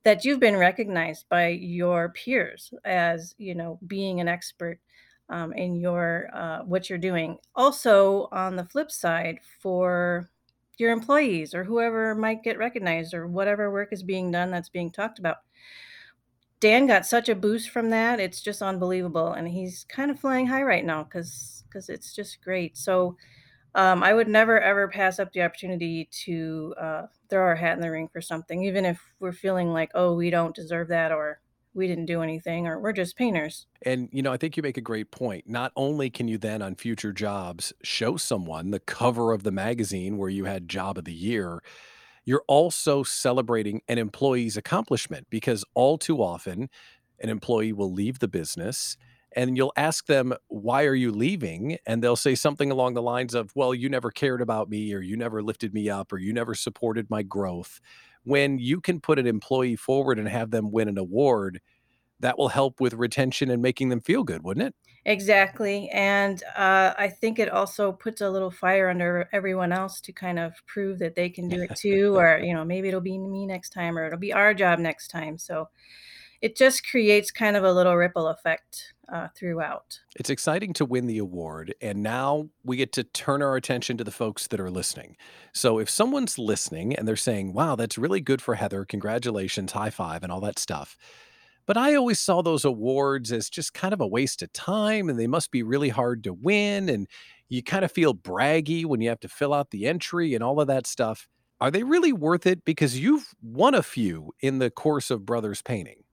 that 0.04 0.24
you've 0.24 0.40
been 0.40 0.58
recognized 0.58 1.28
by 1.30 1.50
your 1.50 2.10
peers 2.10 2.74
as, 2.86 3.36
you 3.38 3.56
know, 3.56 3.80
being 3.88 4.20
an 4.20 4.28
expert 4.28 4.80
um, 5.30 5.54
in 5.54 5.76
your 5.76 6.30
uh, 6.34 6.60
what 6.64 6.90
you're 6.90 6.98
doing. 6.98 7.38
Also, 7.56 8.30
on 8.32 8.56
the 8.56 8.66
flip 8.66 8.92
side, 8.92 9.40
for 9.60 10.30
your 10.78 10.92
employees 10.92 11.54
or 11.54 11.64
whoever 11.64 12.16
might 12.16 12.44
get 12.44 12.58
recognized 12.58 13.14
or 13.14 13.28
whatever 13.28 13.72
work 13.72 13.90
is 13.92 14.04
being 14.04 14.32
done 14.32 14.52
that's 14.52 14.70
being 14.70 14.92
talked 14.92 15.20
about. 15.20 15.38
Dan 16.60 16.88
got 16.88 17.06
such 17.06 17.30
a 17.30 17.36
boost 17.36 17.70
from 17.70 17.90
that. 17.92 18.20
It's 18.20 18.42
just 18.42 18.62
unbelievable. 18.62 19.34
And 19.34 19.48
he's 19.48 19.86
kind 19.90 20.10
of 20.10 20.20
flying 20.20 20.48
high 20.48 20.64
right 20.64 20.86
now 20.86 21.04
because 21.04 21.64
because 21.68 21.90
it's 21.90 22.16
just 22.16 22.42
great. 22.42 22.78
So 22.78 23.18
um, 23.76 24.04
I 24.04 24.14
would 24.14 24.28
never 24.28 24.60
ever 24.60 24.88
pass 24.88 25.20
up 25.20 25.34
the 25.34 25.44
opportunity 25.44 26.10
to 26.26 26.74
uh, 26.80 27.02
throw 27.30 27.44
our 27.44 27.56
hat 27.56 27.76
in 27.76 27.82
the 27.82 27.92
ring 27.92 28.08
for 28.08 28.22
something, 28.22 28.64
even 28.64 28.86
if 28.86 29.00
we're 29.20 29.32
feeling 29.32 29.72
like, 29.72 29.92
oh, 29.94 30.16
we 30.16 30.30
don't 30.30 30.56
deserve 30.56 30.88
that 30.90 31.12
or 31.12 31.42
we 31.74 31.88
didn't 31.88 32.08
do 32.08 32.22
anything 32.22 32.66
or 32.68 32.80
we're 32.80 32.92
just 32.92 33.16
painters. 33.16 33.68
And, 33.84 34.10
you 34.12 34.24
know, 34.24 34.34
I 34.34 34.38
think 34.38 34.58
you 34.58 34.64
make 34.64 34.78
a 34.78 34.82
great 34.82 35.12
point. 35.12 35.48
Not 35.48 35.72
only 35.76 36.10
can 36.10 36.28
you 36.28 36.38
then 36.38 36.62
on 36.62 36.76
future 36.76 37.14
jobs 37.14 37.72
show 37.84 38.18
someone 38.18 38.72
the 38.72 38.80
cover 38.80 39.32
of 39.32 39.44
the 39.44 39.52
magazine 39.52 40.18
where 40.18 40.30
you 40.30 40.46
had 40.46 40.68
job 40.68 40.98
of 40.98 41.06
the 41.06 41.14
year, 41.14 41.62
you're 42.26 42.44
also 42.48 43.04
celebrating 43.04 43.82
an 43.88 44.00
employee's 44.00 44.58
accomplishment 44.58 45.28
because 45.30 45.64
all 45.76 45.98
too 45.98 46.22
often 46.22 46.70
an 47.20 47.30
employee 47.30 47.74
will 47.74 47.92
leave 47.92 48.20
the 48.20 48.28
business 48.28 48.98
and 49.36 49.58
you'll 49.58 49.74
ask 49.76 50.06
them, 50.06 50.34
Why 50.48 50.86
are 50.86 50.96
you 50.96 51.12
leaving? 51.12 51.78
And 51.86 52.04
they'll 52.04 52.16
say 52.16 52.36
something 52.36 52.72
along 52.72 52.94
the 52.94 53.02
lines 53.02 53.34
of, 53.34 53.52
Well, 53.56 53.74
you 53.74 53.90
never 53.90 54.12
cared 54.12 54.42
about 54.42 54.70
me, 54.70 54.94
or 54.94 55.02
you 55.02 55.18
never 55.18 55.42
lifted 55.42 55.74
me 55.74 55.90
up, 55.90 56.12
or 56.12 56.18
you 56.18 56.34
never 56.34 56.56
supported 56.56 57.10
my 57.10 57.24
growth. 57.24 57.80
When 58.24 58.60
you 58.60 58.82
can 58.82 59.00
put 59.00 59.20
an 59.20 59.28
employee 59.28 59.76
forward 59.76 60.20
and 60.20 60.28
have 60.28 60.52
them 60.52 60.72
win 60.72 60.90
an 60.90 60.98
award, 60.98 61.62
that 62.20 62.38
will 62.38 62.50
help 62.50 62.80
with 62.80 62.94
retention 62.94 63.52
and 63.52 63.62
making 63.62 63.90
them 63.90 64.02
feel 64.02 64.24
good, 64.24 64.44
wouldn't 64.44 64.68
it? 64.68 64.76
Exactly. 65.06 65.90
And 65.90 66.44
uh, 66.56 66.94
I 66.98 67.08
think 67.08 67.40
it 67.40 67.50
also 67.50 67.94
puts 67.94 68.22
a 68.22 68.30
little 68.30 68.52
fire 68.52 68.90
under 68.90 69.30
everyone 69.32 69.72
else 69.72 70.02
to 70.02 70.12
kind 70.12 70.40
of 70.40 70.54
prove 70.66 71.00
that 71.00 71.16
they 71.16 71.30
can 71.30 71.48
do 71.48 71.62
it 71.62 71.76
too, 71.76 72.16
or, 72.18 72.40
you 72.40 72.54
know, 72.54 72.66
maybe 72.66 72.90
it'll 72.90 73.00
be 73.00 73.18
me 73.18 73.46
next 73.46 73.70
time, 73.70 73.98
or 73.98 74.06
it'll 74.08 74.20
be 74.20 74.34
our 74.34 74.54
job 74.54 74.80
next 74.80 75.08
time. 75.10 75.38
So 75.38 75.70
it 76.42 76.56
just 76.56 76.88
creates 76.90 77.32
kind 77.32 77.56
of 77.56 77.64
a 77.64 77.72
little 77.72 77.96
ripple 77.96 78.28
effect 78.28 78.94
uh, 79.12 79.28
throughout. 79.36 80.00
It's 80.16 80.30
exciting 80.30 80.74
to 80.74 80.86
win 80.86 81.08
the 81.08 81.18
award, 81.18 81.74
and 81.82 82.04
now 82.04 82.50
we 82.64 82.78
get 82.78 82.92
to 82.94 83.04
turn 83.04 83.42
our 83.42 83.56
attention 83.56 83.98
to 83.98 84.04
the 84.04 84.12
folks 84.12 84.48
that 84.48 84.60
are 84.60 84.70
listening. 84.70 85.16
So 85.54 85.80
if 85.80 85.90
someone's 85.90 86.38
listening 86.38 86.96
and 86.96 87.08
they're 87.08 87.16
saying, 87.16 87.54
wow, 87.54 87.76
that's 87.76 87.98
really 87.98 88.22
good 88.22 88.42
for 88.42 88.56
Heather, 88.56 88.86
congratulations, 88.86 89.72
high 89.72 89.90
five, 89.90 90.24
and 90.24 90.32
all 90.32 90.42
that 90.42 90.60
stuff. 90.60 90.98
But 91.66 91.78
I 91.78 91.96
always 91.96 92.20
saw 92.20 92.42
those 92.42 92.64
awards 92.64 93.32
as 93.32 93.50
just 93.50 93.74
kind 93.74 93.94
of 93.94 94.00
a 94.00 94.08
waste 94.08 94.42
of 94.42 94.54
time, 94.54 95.10
and 95.10 95.20
they 95.20 95.28
must 95.28 95.52
be 95.52 95.64
really 95.64 95.90
hard 95.90 96.24
to 96.24 96.34
win. 96.34 96.88
And 96.88 97.08
you 97.50 97.62
kind 97.62 97.84
of 97.84 97.92
feel 97.92 98.14
braggy 98.14 98.86
when 98.86 99.02
you 99.02 99.10
have 99.10 99.20
to 99.20 99.30
fill 99.30 99.54
out 99.54 99.72
the 99.72 99.86
entry 99.86 100.34
and 100.34 100.44
all 100.44 100.62
of 100.62 100.68
that 100.68 100.88
stuff. 100.88 101.28
Are 101.60 101.72
they 101.72 101.84
really 101.84 102.14
worth 102.14 102.46
it? 102.46 102.64
Because 102.64 103.00
you've 103.00 103.34
won 103.42 103.76
a 103.76 103.84
few 103.84 104.32
in 104.40 104.60
the 104.60 104.70
course 104.70 105.12
of 105.12 105.26
Brothers 105.26 105.62
Painting. 105.62 106.04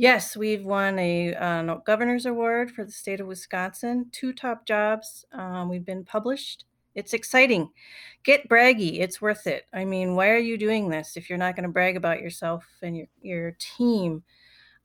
Yes, 0.00 0.36
we've 0.36 0.64
won 0.64 0.96
a 1.00 1.34
uh, 1.34 1.74
governor's 1.84 2.24
award 2.24 2.70
for 2.70 2.84
the 2.84 2.92
state 2.92 3.18
of 3.18 3.26
Wisconsin, 3.26 4.06
two 4.12 4.32
top 4.32 4.64
jobs. 4.64 5.24
Um, 5.32 5.68
we've 5.68 5.84
been 5.84 6.04
published. 6.04 6.66
It's 6.94 7.14
exciting. 7.14 7.70
Get 8.22 8.48
braggy. 8.48 9.00
It's 9.00 9.20
worth 9.20 9.48
it. 9.48 9.64
I 9.74 9.84
mean, 9.84 10.14
why 10.14 10.30
are 10.30 10.38
you 10.38 10.56
doing 10.56 10.88
this 10.88 11.16
if 11.16 11.28
you're 11.28 11.36
not 11.36 11.56
going 11.56 11.64
to 11.64 11.72
brag 11.72 11.96
about 11.96 12.20
yourself 12.20 12.64
and 12.80 12.96
your, 12.96 13.06
your 13.22 13.56
team? 13.58 14.22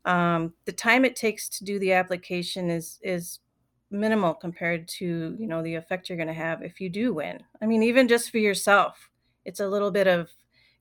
Um, 0.05 0.55
the 0.65 0.71
time 0.71 1.05
it 1.05 1.15
takes 1.15 1.47
to 1.49 1.63
do 1.63 1.77
the 1.77 1.93
application 1.93 2.71
is 2.71 2.99
is 3.03 3.39
minimal 3.91 4.33
compared 4.33 4.87
to 4.87 5.35
you 5.39 5.47
know 5.47 5.61
the 5.61 5.75
effect 5.75 6.09
you're 6.09 6.17
going 6.17 6.27
to 6.27 6.33
have 6.33 6.63
if 6.63 6.81
you 6.81 6.89
do 6.89 7.13
win. 7.13 7.39
I 7.61 7.67
mean, 7.67 7.83
even 7.83 8.07
just 8.07 8.31
for 8.31 8.39
yourself, 8.39 9.11
it's 9.45 9.59
a 9.59 9.67
little 9.67 9.91
bit 9.91 10.07
of 10.07 10.31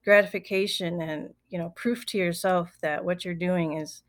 gratification 0.03 1.01
and 1.01 1.33
you 1.49 1.59
know 1.59 1.69
proof 1.75 2.03
to 2.07 2.17
yourself 2.17 2.75
that 2.81 3.05
what 3.05 3.23
you're 3.23 3.35
doing 3.35 3.77
is 3.77 4.01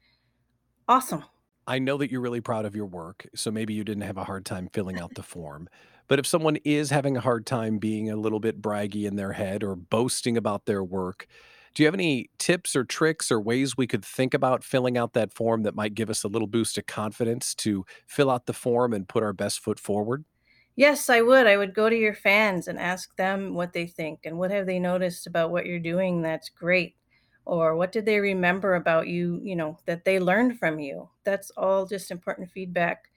Awesome. 0.88 1.24
I 1.66 1.78
know 1.78 1.96
that 1.96 2.10
you're 2.10 2.20
really 2.20 2.42
proud 2.42 2.66
of 2.66 2.76
your 2.76 2.86
work, 2.86 3.26
so 3.34 3.50
maybe 3.50 3.72
you 3.72 3.84
didn't 3.84 4.02
have 4.02 4.18
a 4.18 4.24
hard 4.24 4.44
time 4.44 4.68
filling 4.72 4.98
out 4.98 5.14
the 5.14 5.22
form. 5.22 5.68
But 6.08 6.18
if 6.18 6.26
someone 6.26 6.56
is 6.56 6.90
having 6.90 7.16
a 7.16 7.20
hard 7.22 7.46
time 7.46 7.78
being 7.78 8.10
a 8.10 8.16
little 8.16 8.40
bit 8.40 8.60
braggy 8.60 9.04
in 9.06 9.16
their 9.16 9.32
head 9.32 9.62
or 9.64 9.74
boasting 9.74 10.36
about 10.36 10.66
their 10.66 10.84
work, 10.84 11.26
do 11.74 11.82
you 11.82 11.86
have 11.86 11.94
any 11.94 12.28
tips 12.38 12.76
or 12.76 12.84
tricks 12.84 13.32
or 13.32 13.40
ways 13.40 13.76
we 13.76 13.86
could 13.86 14.04
think 14.04 14.34
about 14.34 14.62
filling 14.62 14.98
out 14.98 15.14
that 15.14 15.32
form 15.32 15.62
that 15.62 15.74
might 15.74 15.94
give 15.94 16.10
us 16.10 16.22
a 16.22 16.28
little 16.28 16.46
boost 16.46 16.76
of 16.76 16.86
confidence 16.86 17.54
to 17.56 17.84
fill 18.06 18.30
out 18.30 18.44
the 18.44 18.52
form 18.52 18.92
and 18.92 19.08
put 19.08 19.22
our 19.22 19.32
best 19.32 19.60
foot 19.60 19.80
forward? 19.80 20.24
Yes, 20.76 21.08
I 21.08 21.20
would. 21.20 21.46
I 21.46 21.56
would 21.56 21.74
go 21.74 21.88
to 21.88 21.96
your 21.96 22.14
fans 22.14 22.66
and 22.68 22.78
ask 22.78 23.14
them 23.16 23.54
what 23.54 23.72
they 23.72 23.86
think 23.86 24.20
and 24.24 24.38
what 24.38 24.50
have 24.50 24.66
they 24.66 24.78
noticed 24.80 25.26
about 25.26 25.50
what 25.50 25.66
you're 25.66 25.78
doing 25.78 26.22
that's 26.22 26.48
great 26.48 26.96
or 27.46 27.76
what 27.76 27.92
did 27.92 28.06
they 28.06 28.20
remember 28.20 28.74
about 28.74 29.08
you, 29.08 29.40
you 29.42 29.56
know, 29.56 29.78
that 29.86 30.04
they 30.04 30.18
learned 30.18 30.58
from 30.58 30.78
you. 30.78 31.08
That's 31.24 31.50
all 31.56 31.86
just 31.86 32.10
important 32.10 32.50
feedback 32.50 33.10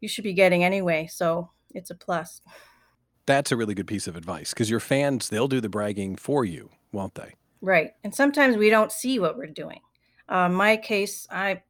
you 0.00 0.08
should 0.08 0.24
be 0.24 0.32
getting 0.32 0.64
anyway. 0.64 1.08
So 1.10 1.50
it's 1.74 1.90
a 1.90 1.94
plus. 1.94 2.40
That's 3.26 3.52
a 3.52 3.56
really 3.56 3.74
good 3.74 3.86
piece 3.86 4.06
of 4.06 4.16
advice 4.16 4.52
because 4.52 4.70
your 4.70 4.80
fans, 4.80 5.28
they'll 5.28 5.48
do 5.48 5.60
the 5.60 5.68
bragging 5.68 6.16
for 6.16 6.44
you, 6.44 6.70
won't 6.92 7.14
they? 7.14 7.34
Right. 7.60 7.92
And 8.04 8.14
sometimes 8.14 8.56
we 8.56 8.68
don't 8.68 8.92
see 8.92 9.18
what 9.18 9.36
we're 9.38 9.46
doing. 9.46 9.80
Uh, 10.28 10.48
my 10.48 10.76
case, 10.76 11.26
I 11.30 11.62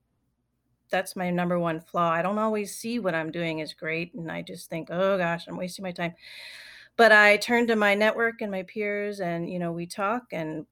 that's 0.91 1.17
my 1.17 1.31
number 1.31 1.59
one 1.59 1.81
flaw. 1.81 2.11
I 2.11 2.23
don't 2.23 2.39
always 2.39 2.77
see 2.77 2.99
what 2.99 3.15
I'm 3.15 3.33
doing 3.33 3.59
is 3.59 3.73
great. 3.73 4.15
And 4.15 4.31
I 4.31 4.43
just 4.43 4.71
think, 4.71 4.89
oh 4.91 5.19
gosh, 5.19 5.47
I'm 5.49 5.57
wasting 5.57 5.83
my 5.83 5.93
time. 5.93 6.15
But 6.97 7.11
I 7.11 7.37
turn 7.39 7.67
to 7.67 7.77
my 7.77 7.95
network 7.95 8.41
and 8.41 8.51
my 8.51 8.63
peers 8.63 9.21
and, 9.21 9.51
you 9.51 9.59
know, 9.59 9.73
we 9.73 9.87
talk 9.87 10.27
and 10.33 10.67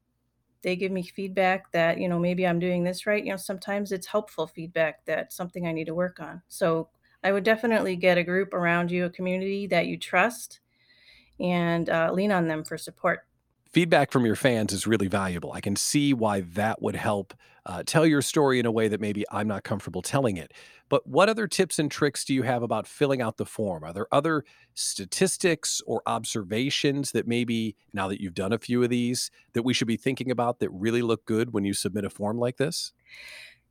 they 0.62 0.76
give 0.76 0.92
me 0.92 1.02
feedback 1.02 1.70
that 1.72 1.98
you 1.98 2.08
know 2.08 2.18
maybe 2.18 2.46
i'm 2.46 2.58
doing 2.58 2.84
this 2.84 3.06
right 3.06 3.24
you 3.24 3.30
know 3.30 3.36
sometimes 3.36 3.92
it's 3.92 4.06
helpful 4.06 4.46
feedback 4.46 5.04
that 5.04 5.32
something 5.32 5.66
i 5.66 5.72
need 5.72 5.86
to 5.86 5.94
work 5.94 6.20
on. 6.20 6.42
So 6.48 6.88
i 7.22 7.32
would 7.32 7.44
definitely 7.44 7.96
get 7.96 8.18
a 8.18 8.24
group 8.24 8.54
around 8.54 8.90
you 8.90 9.04
a 9.04 9.10
community 9.10 9.66
that 9.68 9.86
you 9.86 9.98
trust 9.98 10.60
and 11.40 11.88
uh, 11.88 12.10
lean 12.12 12.30
on 12.30 12.46
them 12.46 12.62
for 12.62 12.78
support. 12.78 13.26
Feedback 13.72 14.12
from 14.12 14.24
your 14.26 14.36
fans 14.36 14.72
is 14.72 14.86
really 14.86 15.08
valuable. 15.08 15.52
I 15.52 15.60
can 15.60 15.76
see 15.76 16.12
why 16.12 16.42
that 16.42 16.82
would 16.82 16.94
help 16.94 17.34
uh, 17.66 17.82
tell 17.84 18.06
your 18.06 18.22
story 18.22 18.58
in 18.58 18.66
a 18.66 18.70
way 18.70 18.88
that 18.88 19.00
maybe 19.00 19.24
i'm 19.30 19.46
not 19.46 19.62
comfortable 19.62 20.02
telling 20.02 20.36
it 20.36 20.52
but 20.92 21.06
what 21.06 21.30
other 21.30 21.46
tips 21.46 21.78
and 21.78 21.90
tricks 21.90 22.22
do 22.22 22.34
you 22.34 22.42
have 22.42 22.62
about 22.62 22.86
filling 22.86 23.22
out 23.22 23.38
the 23.38 23.46
form? 23.46 23.82
Are 23.82 23.94
there 23.94 24.08
other 24.12 24.44
statistics 24.74 25.80
or 25.86 26.02
observations 26.04 27.12
that 27.12 27.26
maybe 27.26 27.76
now 27.94 28.08
that 28.08 28.20
you've 28.20 28.34
done 28.34 28.52
a 28.52 28.58
few 28.58 28.82
of 28.82 28.90
these 28.90 29.30
that 29.54 29.62
we 29.62 29.72
should 29.72 29.88
be 29.88 29.96
thinking 29.96 30.30
about 30.30 30.58
that 30.58 30.68
really 30.68 31.00
look 31.00 31.24
good 31.24 31.54
when 31.54 31.64
you 31.64 31.72
submit 31.72 32.04
a 32.04 32.10
form 32.10 32.38
like 32.38 32.58
this? 32.58 32.92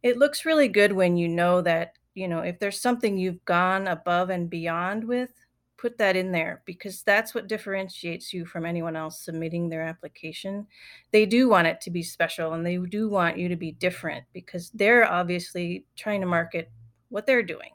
It 0.01 0.17
looks 0.17 0.45
really 0.47 0.67
good 0.67 0.93
when 0.93 1.15
you 1.15 1.27
know 1.27 1.61
that, 1.61 1.93
you 2.15 2.27
know, 2.27 2.39
if 2.39 2.57
there's 2.57 2.81
something 2.81 3.19
you've 3.19 3.45
gone 3.45 3.87
above 3.87 4.31
and 4.31 4.49
beyond 4.49 5.03
with, 5.03 5.29
put 5.77 5.99
that 5.99 6.15
in 6.15 6.31
there 6.31 6.63
because 6.65 7.03
that's 7.03 7.35
what 7.35 7.47
differentiates 7.47 8.33
you 8.33 8.47
from 8.47 8.65
anyone 8.65 8.95
else 8.95 9.23
submitting 9.23 9.69
their 9.69 9.83
application. 9.83 10.65
They 11.11 11.27
do 11.27 11.47
want 11.49 11.67
it 11.67 11.81
to 11.81 11.91
be 11.91 12.01
special 12.01 12.53
and 12.53 12.65
they 12.65 12.77
do 12.77 13.09
want 13.09 13.37
you 13.37 13.47
to 13.47 13.55
be 13.55 13.73
different 13.73 14.25
because 14.33 14.71
they're 14.71 15.05
obviously 15.05 15.85
trying 15.95 16.21
to 16.21 16.27
market 16.27 16.71
what 17.11 17.25
they're 17.25 17.43
doing. 17.43 17.71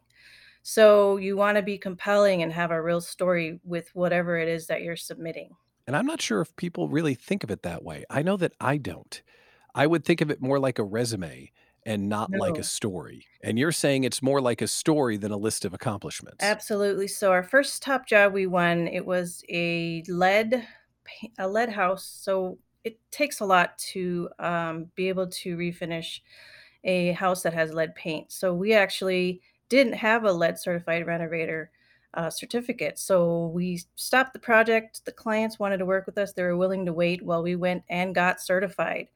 So 0.63 1.17
you 1.17 1.37
want 1.37 1.57
to 1.57 1.63
be 1.63 1.79
compelling 1.79 2.43
and 2.43 2.53
have 2.53 2.73
a 2.73 2.83
real 2.83 3.01
story 3.01 3.61
with 3.63 3.89
whatever 3.95 4.37
it 4.37 4.49
is 4.49 4.67
that 4.67 4.83
you're 4.83 4.97
submitting. 4.97 5.51
And 5.87 5.95
I'm 5.95 6.07
not 6.07 6.21
sure 6.21 6.41
if 6.41 6.57
people 6.57 6.89
really 6.89 7.15
think 7.15 7.45
of 7.45 7.51
it 7.53 7.63
that 7.63 7.85
way. 7.85 8.05
I 8.11 8.23
know 8.23 8.37
that 8.39 8.53
I 8.61 8.77
don't. 8.77 9.23
I 9.75 9.87
would 9.87 10.05
think 10.05 10.21
of 10.21 10.31
it 10.31 10.43
more 10.43 10.59
like 10.59 10.81
a 10.81 10.85
resume 10.85 11.53
and 11.85 12.09
not 12.09 12.31
no. 12.31 12.39
like 12.39 12.59
a 12.59 12.65
story. 12.65 13.27
And 13.45 13.59
you're 13.59 13.71
saying 13.71 14.03
it's 14.03 14.21
more 14.21 14.41
like 14.41 14.61
a 14.61 14.67
story 14.67 15.17
than 15.17 15.31
a 15.31 15.37
list 15.37 15.65
of 15.65 15.73
accomplishments. 15.73 16.39
Absolutely. 16.41 17.07
So 17.07 17.31
our 17.31 17.45
first 17.45 17.81
top 17.83 18.09
job 18.09 18.33
we 18.33 18.49
won, 18.49 18.89
it 18.89 19.07
was 19.07 19.45
a 19.49 20.03
lead 20.09 20.67
a 21.39 21.49
lead 21.49 21.69
house. 21.69 22.05
So 22.05 22.59
it 22.83 22.99
takes 23.13 23.41
a 23.41 23.45
lot 23.45 23.79
to 23.79 24.29
um, 24.41 24.87
be 24.97 25.09
able 25.09 25.29
to 25.29 25.57
refinish 25.57 26.21
a 26.87 27.13
house 27.13 27.43
that 27.43 27.53
has 27.53 27.75
lead 27.75 27.95
paint. 27.95 28.33
So 28.33 28.55
we 28.55 28.73
actually 28.73 29.43
didn't 29.69 29.95
have 29.95 30.25
a 30.25 30.33
lead 30.33 30.59
certified 30.59 31.07
renovator 31.07 31.71
uh, 32.15 32.31
certificate. 32.31 32.99
So 32.99 33.49
we 33.49 33.83
stopped 33.97 34.33
the 34.33 34.39
project. 34.39 35.05
The 35.05 35.13
clients 35.13 35.59
wanted 35.59 35.79
to 35.79 35.85
work 35.87 36.07
with 36.07 36.17
us. 36.17 36.33
They 36.33 36.43
were 36.43 36.57
willing 36.57 36.87
to 36.87 36.93
wait 36.93 37.23
while 37.23 37.43
we 37.43 37.57
went 37.57 37.83
and 37.91 38.15
got 38.15 38.41
certified 38.41 39.09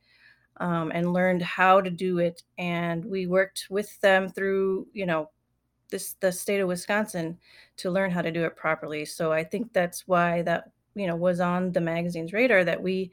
um, 0.59 0.93
and 0.95 1.15
learned 1.15 1.41
how 1.41 1.81
to 1.81 1.91
do 1.91 2.19
it. 2.19 2.43
And 2.59 3.05
we 3.05 3.27
worked 3.27 3.69
with 3.71 3.99
them 4.03 4.29
through, 4.29 4.87
you 4.93 5.07
know, 5.07 5.31
this 5.91 6.15
the 6.21 6.31
state 6.31 6.61
of 6.61 6.69
Wisconsin 6.69 7.37
to 7.79 7.91
learn 7.91 8.11
how 8.11 8.23
to 8.23 8.31
do 8.31 8.45
it 8.45 8.57
properly. 8.57 9.05
So 9.05 9.33
I 9.33 9.43
think 9.43 9.73
that's 9.73 10.07
why 10.07 10.43
that 10.43 10.71
you 10.95 11.07
know 11.07 11.17
was 11.17 11.41
on 11.41 11.73
the 11.73 11.81
magazine's 11.81 12.33
radar 12.33 12.65
that 12.65 12.81
we 12.81 13.11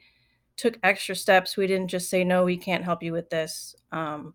took 0.56 0.78
extra 0.82 1.16
steps. 1.16 1.56
We 1.56 1.66
didn't 1.66 1.88
just 1.88 2.10
say 2.10 2.24
no, 2.24 2.44
we 2.44 2.56
can't 2.56 2.84
help 2.84 3.02
you 3.02 3.12
with 3.12 3.30
this. 3.30 3.74
Um, 3.92 4.34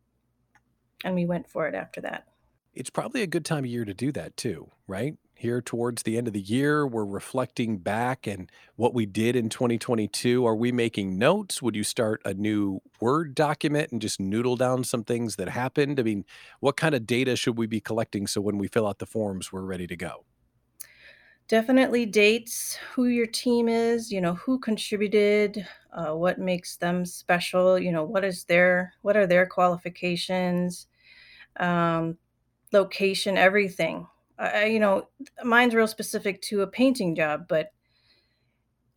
and 1.03 1.15
we 1.15 1.25
went 1.25 1.49
for 1.49 1.67
it 1.67 1.75
after 1.75 2.01
that. 2.01 2.25
It's 2.73 2.89
probably 2.89 3.21
a 3.21 3.27
good 3.27 3.45
time 3.45 3.65
of 3.65 3.69
year 3.69 3.85
to 3.85 3.93
do 3.93 4.11
that 4.13 4.35
too, 4.35 4.71
right? 4.87 5.15
Here 5.35 5.61
towards 5.61 6.03
the 6.03 6.17
end 6.17 6.27
of 6.27 6.33
the 6.33 6.41
year, 6.41 6.87
we're 6.87 7.05
reflecting 7.05 7.77
back 7.77 8.25
and 8.25 8.49
what 8.77 8.93
we 8.93 9.05
did 9.05 9.35
in 9.35 9.49
2022. 9.49 10.45
Are 10.45 10.55
we 10.55 10.71
making 10.71 11.17
notes? 11.17 11.61
Would 11.61 11.75
you 11.75 11.83
start 11.83 12.21
a 12.23 12.33
new 12.33 12.79
Word 13.01 13.35
document 13.35 13.91
and 13.91 14.01
just 14.01 14.19
noodle 14.19 14.55
down 14.55 14.85
some 14.85 15.03
things 15.03 15.35
that 15.35 15.49
happened? 15.49 15.99
I 15.99 16.03
mean, 16.03 16.23
what 16.61 16.77
kind 16.77 16.95
of 16.95 17.05
data 17.05 17.35
should 17.35 17.57
we 17.57 17.67
be 17.67 17.81
collecting 17.81 18.25
so 18.25 18.41
when 18.41 18.57
we 18.57 18.67
fill 18.67 18.87
out 18.87 18.99
the 18.99 19.05
forms, 19.05 19.51
we're 19.51 19.61
ready 19.61 19.85
to 19.87 19.97
go? 19.97 20.23
Definitely 21.49 22.05
dates, 22.05 22.79
who 22.93 23.07
your 23.07 23.27
team 23.27 23.67
is, 23.67 24.11
you 24.11 24.21
know, 24.21 24.35
who 24.35 24.57
contributed, 24.59 25.67
uh, 25.91 26.13
what 26.13 26.39
makes 26.39 26.77
them 26.77 27.05
special, 27.05 27.77
you 27.77 27.91
know, 27.91 28.05
what 28.05 28.23
is 28.23 28.45
their, 28.45 28.93
what 29.01 29.17
are 29.17 29.27
their 29.27 29.45
qualifications, 29.45 30.87
um, 31.59 32.17
location, 32.71 33.37
everything. 33.37 34.07
I, 34.37 34.65
you 34.65 34.79
know, 34.79 35.07
mine's 35.43 35.75
real 35.75 35.87
specific 35.87 36.41
to 36.43 36.61
a 36.61 36.67
painting 36.67 37.15
job, 37.15 37.45
but 37.47 37.71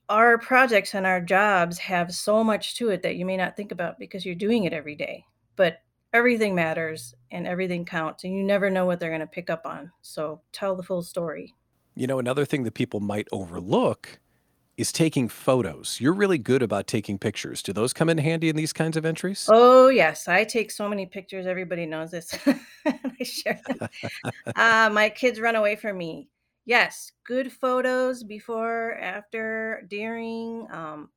our 0.09 0.39
projects 0.39 0.95
and 0.95 1.07
our 1.07 1.21
jobs 1.21 1.79
have 1.79 2.15
so 2.15 2.43
much 2.45 2.77
to 2.77 2.91
it 2.91 3.03
that 3.03 3.17
you 3.17 3.27
may 3.27 3.37
not 3.37 3.57
think 3.57 3.73
about 3.73 3.99
because 3.99 4.25
you're 4.25 4.35
doing 4.35 4.65
it 4.65 4.73
every 4.73 4.95
day. 4.95 5.25
But 5.57 5.79
everything 6.13 6.55
matters 6.55 7.15
and 7.31 7.47
everything 7.47 7.85
counts, 7.85 8.25
and 8.25 8.35
you 8.35 8.43
never 8.43 8.71
know 8.71 8.87
what 8.87 9.01
they're 9.01 9.11
going 9.11 9.21
to 9.21 9.27
pick 9.27 9.51
up 9.51 9.67
on. 9.67 9.93
So 10.03 10.41
tell 10.53 10.77
the 10.77 10.83
full 10.83 11.03
story. 11.03 11.55
You 11.95 12.07
know, 12.07 12.19
another 12.19 12.45
thing 12.45 12.65
that 12.65 12.75
people 12.75 13.01
might 13.01 13.27
overlook 13.33 14.19
is 14.77 14.93
taking 14.93 15.29
photos. 15.29 15.99
You're 16.01 16.13
really 16.13 16.39
good 16.39 16.63
about 16.63 16.87
taking 16.87 17.19
pictures. 17.19 17.63
Do 17.63 17.73
those 17.73 17.93
come 17.93 18.11
in 18.11 18.19
handy 18.19 18.49
in 18.49 18.57
these 18.57 18.73
kinds 18.73 18.97
of 18.97 19.07
entries? 19.07 19.47
Oh, 19.51 19.89
yes. 19.89 20.29
I 20.29 20.45
take 20.45 20.71
so 20.71 20.89
many 20.89 21.07
pictures. 21.07 21.47
Everybody 21.47 21.87
knows 21.87 22.11
this. 22.11 22.37
I 22.87 23.25
share 23.25 23.61
them. 23.67 23.89
uh, 24.55 24.91
my 24.93 25.09
kids 25.09 25.41
run 25.41 25.57
away 25.57 25.77
from 25.77 25.97
me. 25.97 26.29
Yes, 26.67 27.13
good 27.25 27.53
photos 27.53 28.23
before, 28.23 28.99
after, 29.01 29.87
during. 29.89 30.67
Um, 30.71 31.11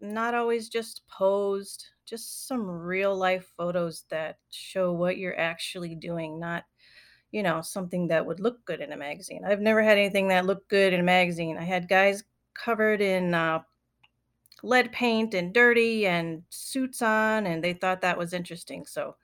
not 0.00 0.34
always 0.34 0.68
just 0.68 1.02
posed, 1.08 1.84
just 2.06 2.46
some 2.46 2.66
real 2.68 3.14
life 3.14 3.52
photos 3.56 4.04
that 4.10 4.38
show 4.50 4.92
what 4.92 5.18
you're 5.18 5.38
actually 5.38 5.94
doing, 5.96 6.38
not, 6.38 6.64
you 7.30 7.42
know, 7.42 7.60
something 7.60 8.08
that 8.08 8.24
would 8.24 8.40
look 8.40 8.64
good 8.64 8.80
in 8.80 8.92
a 8.92 8.96
magazine. 8.96 9.42
I've 9.44 9.60
never 9.60 9.82
had 9.82 9.98
anything 9.98 10.28
that 10.28 10.46
looked 10.46 10.68
good 10.68 10.92
in 10.92 11.00
a 11.00 11.02
magazine. 11.04 11.58
I 11.58 11.64
had 11.64 11.88
guys 11.88 12.22
covered 12.56 13.00
in 13.00 13.34
uh, 13.34 13.60
lead 14.62 14.92
paint 14.92 15.34
and 15.34 15.52
dirty 15.52 16.06
and 16.06 16.42
suits 16.50 17.02
on, 17.02 17.46
and 17.46 17.62
they 17.62 17.72
thought 17.72 18.00
that 18.00 18.18
was 18.18 18.32
interesting. 18.32 18.86
So 18.86 19.16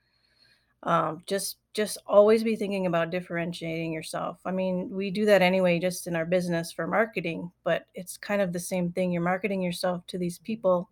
um, 0.82 1.22
just 1.26 1.58
just 1.74 1.96
always 2.06 2.44
be 2.44 2.54
thinking 2.54 2.86
about 2.86 3.10
differentiating 3.10 3.92
yourself. 3.92 4.38
I 4.44 4.50
mean, 4.50 4.90
we 4.90 5.10
do 5.10 5.24
that 5.24 5.40
anyway, 5.40 5.78
just 5.78 6.06
in 6.06 6.14
our 6.14 6.26
business 6.26 6.70
for 6.70 6.86
marketing, 6.86 7.50
but 7.64 7.86
it's 7.94 8.18
kind 8.18 8.42
of 8.42 8.52
the 8.52 8.60
same 8.60 8.92
thing. 8.92 9.10
You're 9.10 9.22
marketing 9.22 9.62
yourself 9.62 10.06
to 10.08 10.18
these 10.18 10.38
people, 10.38 10.90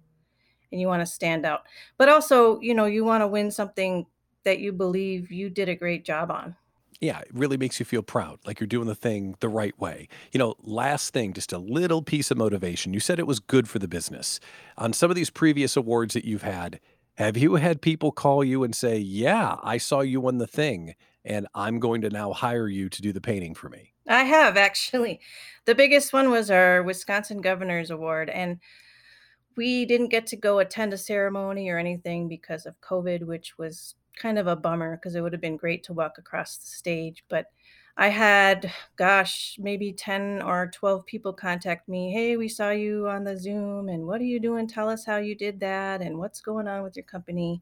and 0.73 0.81
you 0.81 0.87
want 0.87 1.01
to 1.01 1.07
stand 1.07 1.45
out, 1.45 1.63
but 1.99 2.09
also, 2.09 2.61
you 2.61 2.75
know, 2.75 2.87
you 2.87 3.05
want 3.05 3.23
to 3.23 3.29
win 3.29 3.51
something 3.51 4.07
that 4.45 4.61
you 4.61 4.73
believe 4.73 5.31
you 5.31 5.51
did 5.51 5.69
a 5.69 5.75
great 5.75 6.05
job 6.05 6.31
on 6.31 6.57
yeah, 7.01 7.21
it 7.21 7.31
really 7.33 7.57
makes 7.57 7.81
you 7.81 7.87
feel 7.87 8.03
proud, 8.03 8.39
like 8.45 8.61
you're 8.61 8.67
doing 8.67 8.87
the 8.87 8.95
thing 8.95 9.35
the 9.41 9.49
right 9.49 9.79
way. 9.79 10.09
You 10.33 10.39
know, 10.39 10.55
last 10.63 11.13
thing, 11.13 11.33
just 11.33 11.53
a 11.53 11.59
little 11.59 12.03
piece 12.03 12.31
of 12.31 12.37
motivation. 12.37 12.93
You 12.93 13.01
said 13.01 13.19
it 13.19 13.27
was 13.27 13.41
good 13.41 13.69
for 13.69 13.79
the 13.79 13.89
business. 13.89 14.39
On 14.77 14.93
some 14.93 15.11
of 15.11 15.17
these 15.17 15.31
previous 15.31 15.77
awards 15.77 16.15
that 16.15 16.25
you've 16.25 16.43
had, 16.43 16.79
have 17.15 17.37
you 17.37 17.55
had 17.55 17.81
people 17.81 18.13
call 18.13 18.45
you 18.45 18.63
and 18.63 18.75
say, 18.75 18.99
Yeah, 18.99 19.57
I 19.63 19.79
saw 19.79 20.01
you 20.01 20.21
won 20.21 20.39
the 20.39 20.47
thing, 20.47 20.95
and 21.25 21.47
I'm 21.55 21.81
going 21.81 22.03
to 22.03 22.11
now 22.11 22.33
hire 22.33 22.69
you 22.69 22.89
to 22.91 23.03
do 23.03 23.13
the 23.13 23.21
painting 23.21 23.55
for 23.55 23.69
me? 23.69 23.95
I 24.09 24.25
have 24.25 24.57
actually. 24.57 25.21
The 25.65 25.75
biggest 25.75 26.13
one 26.13 26.31
was 26.31 26.51
our 26.51 26.83
Wisconsin 26.83 27.41
Governor's 27.41 27.91
Award. 27.91 28.29
And 28.29 28.59
we 29.57 29.85
didn't 29.85 30.09
get 30.09 30.27
to 30.29 30.37
go 30.37 30.59
attend 30.59 30.93
a 30.93 30.99
ceremony 30.99 31.69
or 31.69 31.79
anything 31.79 32.29
because 32.29 32.67
of 32.67 32.81
COVID, 32.81 33.25
which 33.25 33.59
was 33.59 33.95
kind 34.17 34.39
of 34.39 34.47
a 34.47 34.57
bummer 34.57 34.97
because 34.97 35.15
it 35.15 35.21
would 35.21 35.33
have 35.33 35.41
been 35.41 35.57
great 35.57 35.85
to 35.85 35.93
walk 35.93 36.19
across 36.19 36.57
the 36.57 36.67
stage. 36.67 37.25
But 37.29 37.47
I 37.97 38.09
had, 38.09 38.73
gosh, 38.97 39.57
maybe 39.59 39.93
10 39.93 40.43
or 40.43 40.71
12 40.73 41.05
people 41.07 41.33
contact 41.33 41.89
me. 41.89 42.11
Hey, 42.11 42.37
we 42.37 42.49
saw 42.49 42.71
you 42.71 43.09
on 43.09 43.25
the 43.25 43.37
Zoom, 43.37 43.89
and 43.89 44.07
what 44.07 44.21
are 44.21 44.25
you 44.25 44.41
doing? 44.41 44.67
Tell 44.67 44.89
us 44.89 45.05
how 45.05 45.19
you 45.19 45.35
did 45.35 45.61
that, 45.61 46.01
and 46.01 46.19
what's 46.19 46.41
going 46.41 46.67
on 46.67 46.83
with 46.83 46.97
your 46.97 47.05
company. 47.05 47.61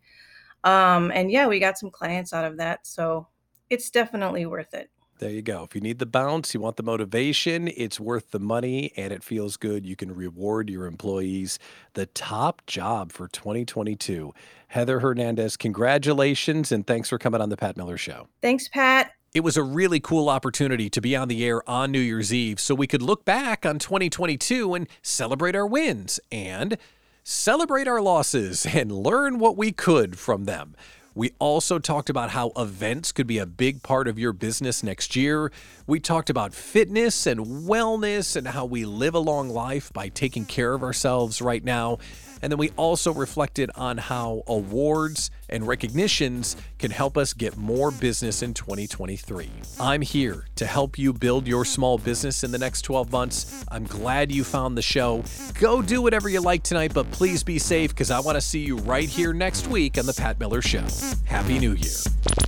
Um, 0.64 1.10
and 1.12 1.30
yeah, 1.30 1.46
we 1.46 1.58
got 1.58 1.78
some 1.78 1.90
clients 1.90 2.32
out 2.32 2.44
of 2.44 2.56
that. 2.58 2.86
So 2.86 3.26
it's 3.70 3.90
definitely 3.90 4.46
worth 4.46 4.74
it. 4.74 4.90
There 5.18 5.30
you 5.30 5.42
go. 5.42 5.64
If 5.64 5.74
you 5.74 5.80
need 5.80 5.98
the 5.98 6.06
bounce, 6.06 6.54
you 6.54 6.60
want 6.60 6.76
the 6.76 6.84
motivation, 6.84 7.66
it's 7.76 7.98
worth 7.98 8.30
the 8.30 8.38
money 8.38 8.92
and 8.96 9.12
it 9.12 9.24
feels 9.24 9.56
good. 9.56 9.84
You 9.84 9.96
can 9.96 10.14
reward 10.14 10.70
your 10.70 10.86
employees. 10.86 11.58
The 11.94 12.06
top 12.06 12.62
job 12.66 13.10
for 13.10 13.26
2022. 13.26 14.32
Heather 14.68 15.00
Hernandez, 15.00 15.56
congratulations 15.56 16.70
and 16.70 16.86
thanks 16.86 17.08
for 17.08 17.18
coming 17.18 17.40
on 17.40 17.48
the 17.48 17.56
Pat 17.56 17.76
Miller 17.76 17.98
Show. 17.98 18.28
Thanks, 18.40 18.68
Pat. 18.68 19.12
It 19.34 19.40
was 19.40 19.56
a 19.56 19.62
really 19.62 19.98
cool 19.98 20.28
opportunity 20.28 20.88
to 20.88 21.00
be 21.00 21.16
on 21.16 21.26
the 21.26 21.44
air 21.44 21.68
on 21.68 21.90
New 21.90 22.00
Year's 22.00 22.32
Eve 22.32 22.60
so 22.60 22.74
we 22.76 22.86
could 22.86 23.02
look 23.02 23.24
back 23.24 23.66
on 23.66 23.80
2022 23.80 24.74
and 24.74 24.86
celebrate 25.02 25.56
our 25.56 25.66
wins 25.66 26.20
and 26.30 26.78
celebrate 27.24 27.88
our 27.88 28.00
losses 28.00 28.64
and 28.72 28.92
learn 28.92 29.40
what 29.40 29.56
we 29.56 29.72
could 29.72 30.16
from 30.16 30.44
them. 30.44 30.76
We 31.18 31.32
also 31.40 31.80
talked 31.80 32.10
about 32.10 32.30
how 32.30 32.52
events 32.56 33.10
could 33.10 33.26
be 33.26 33.38
a 33.38 33.44
big 33.44 33.82
part 33.82 34.06
of 34.06 34.20
your 34.20 34.32
business 34.32 34.84
next 34.84 35.16
year. 35.16 35.50
We 35.84 35.98
talked 35.98 36.30
about 36.30 36.54
fitness 36.54 37.26
and 37.26 37.40
wellness 37.66 38.36
and 38.36 38.46
how 38.46 38.66
we 38.66 38.84
live 38.84 39.16
a 39.16 39.18
long 39.18 39.48
life 39.48 39.92
by 39.92 40.10
taking 40.10 40.44
care 40.44 40.74
of 40.74 40.84
ourselves 40.84 41.42
right 41.42 41.64
now. 41.64 41.98
And 42.42 42.52
then 42.52 42.58
we 42.58 42.70
also 42.76 43.12
reflected 43.12 43.70
on 43.74 43.98
how 43.98 44.42
awards 44.46 45.30
and 45.48 45.66
recognitions 45.66 46.56
can 46.78 46.90
help 46.90 47.16
us 47.16 47.32
get 47.32 47.56
more 47.56 47.90
business 47.90 48.42
in 48.42 48.54
2023. 48.54 49.50
I'm 49.80 50.02
here 50.02 50.46
to 50.56 50.66
help 50.66 50.98
you 50.98 51.12
build 51.12 51.46
your 51.46 51.64
small 51.64 51.98
business 51.98 52.44
in 52.44 52.50
the 52.50 52.58
next 52.58 52.82
12 52.82 53.10
months. 53.10 53.64
I'm 53.68 53.84
glad 53.84 54.30
you 54.32 54.44
found 54.44 54.76
the 54.76 54.82
show. 54.82 55.24
Go 55.60 55.82
do 55.82 56.02
whatever 56.02 56.28
you 56.28 56.40
like 56.40 56.62
tonight, 56.62 56.92
but 56.94 57.10
please 57.10 57.42
be 57.42 57.58
safe 57.58 57.90
because 57.90 58.10
I 58.10 58.20
want 58.20 58.36
to 58.36 58.40
see 58.40 58.60
you 58.60 58.76
right 58.78 59.08
here 59.08 59.32
next 59.32 59.68
week 59.68 59.98
on 59.98 60.06
The 60.06 60.14
Pat 60.14 60.38
Miller 60.38 60.62
Show. 60.62 60.84
Happy 61.24 61.58
New 61.58 61.72
Year. 61.72 62.47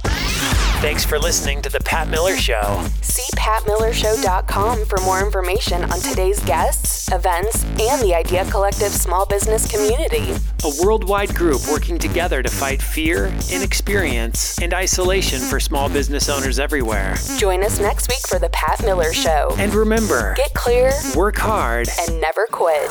Thanks 0.81 1.05
for 1.05 1.19
listening 1.19 1.61
to 1.61 1.69
The 1.69 1.81
Pat 1.81 2.09
Miller 2.09 2.39
Show. 2.39 2.83
See 3.03 3.29
patmillershow.com 3.37 4.87
for 4.87 4.97
more 5.03 5.23
information 5.23 5.85
on 5.85 6.01
today's 6.01 6.43
guests, 6.45 7.13
events, 7.13 7.65
and 7.65 8.01
the 8.01 8.15
Idea 8.15 8.47
Collective 8.47 8.89
small 8.91 9.27
business 9.27 9.71
community. 9.71 10.33
A 10.65 10.83
worldwide 10.83 11.35
group 11.35 11.61
working 11.71 11.99
together 11.99 12.43
to 12.43 12.49
fight 12.49 12.81
fear, 12.81 13.27
inexperience, 13.53 14.59
and 14.63 14.73
isolation 14.73 15.41
for 15.41 15.61
small 15.61 15.91
business 15.91 16.31
owners 16.31 16.59
everywhere. 16.59 17.15
Join 17.37 17.63
us 17.63 17.79
next 17.79 18.09
week 18.09 18.27
for 18.27 18.39
The 18.39 18.49
Pat 18.49 18.83
Miller 18.83 19.13
Show. 19.13 19.55
And 19.59 19.75
remember 19.75 20.33
Get 20.35 20.55
clear, 20.55 20.93
work 21.15 21.37
hard, 21.37 21.89
and 22.09 22.23
never 22.23 22.47
quit. 22.51 22.91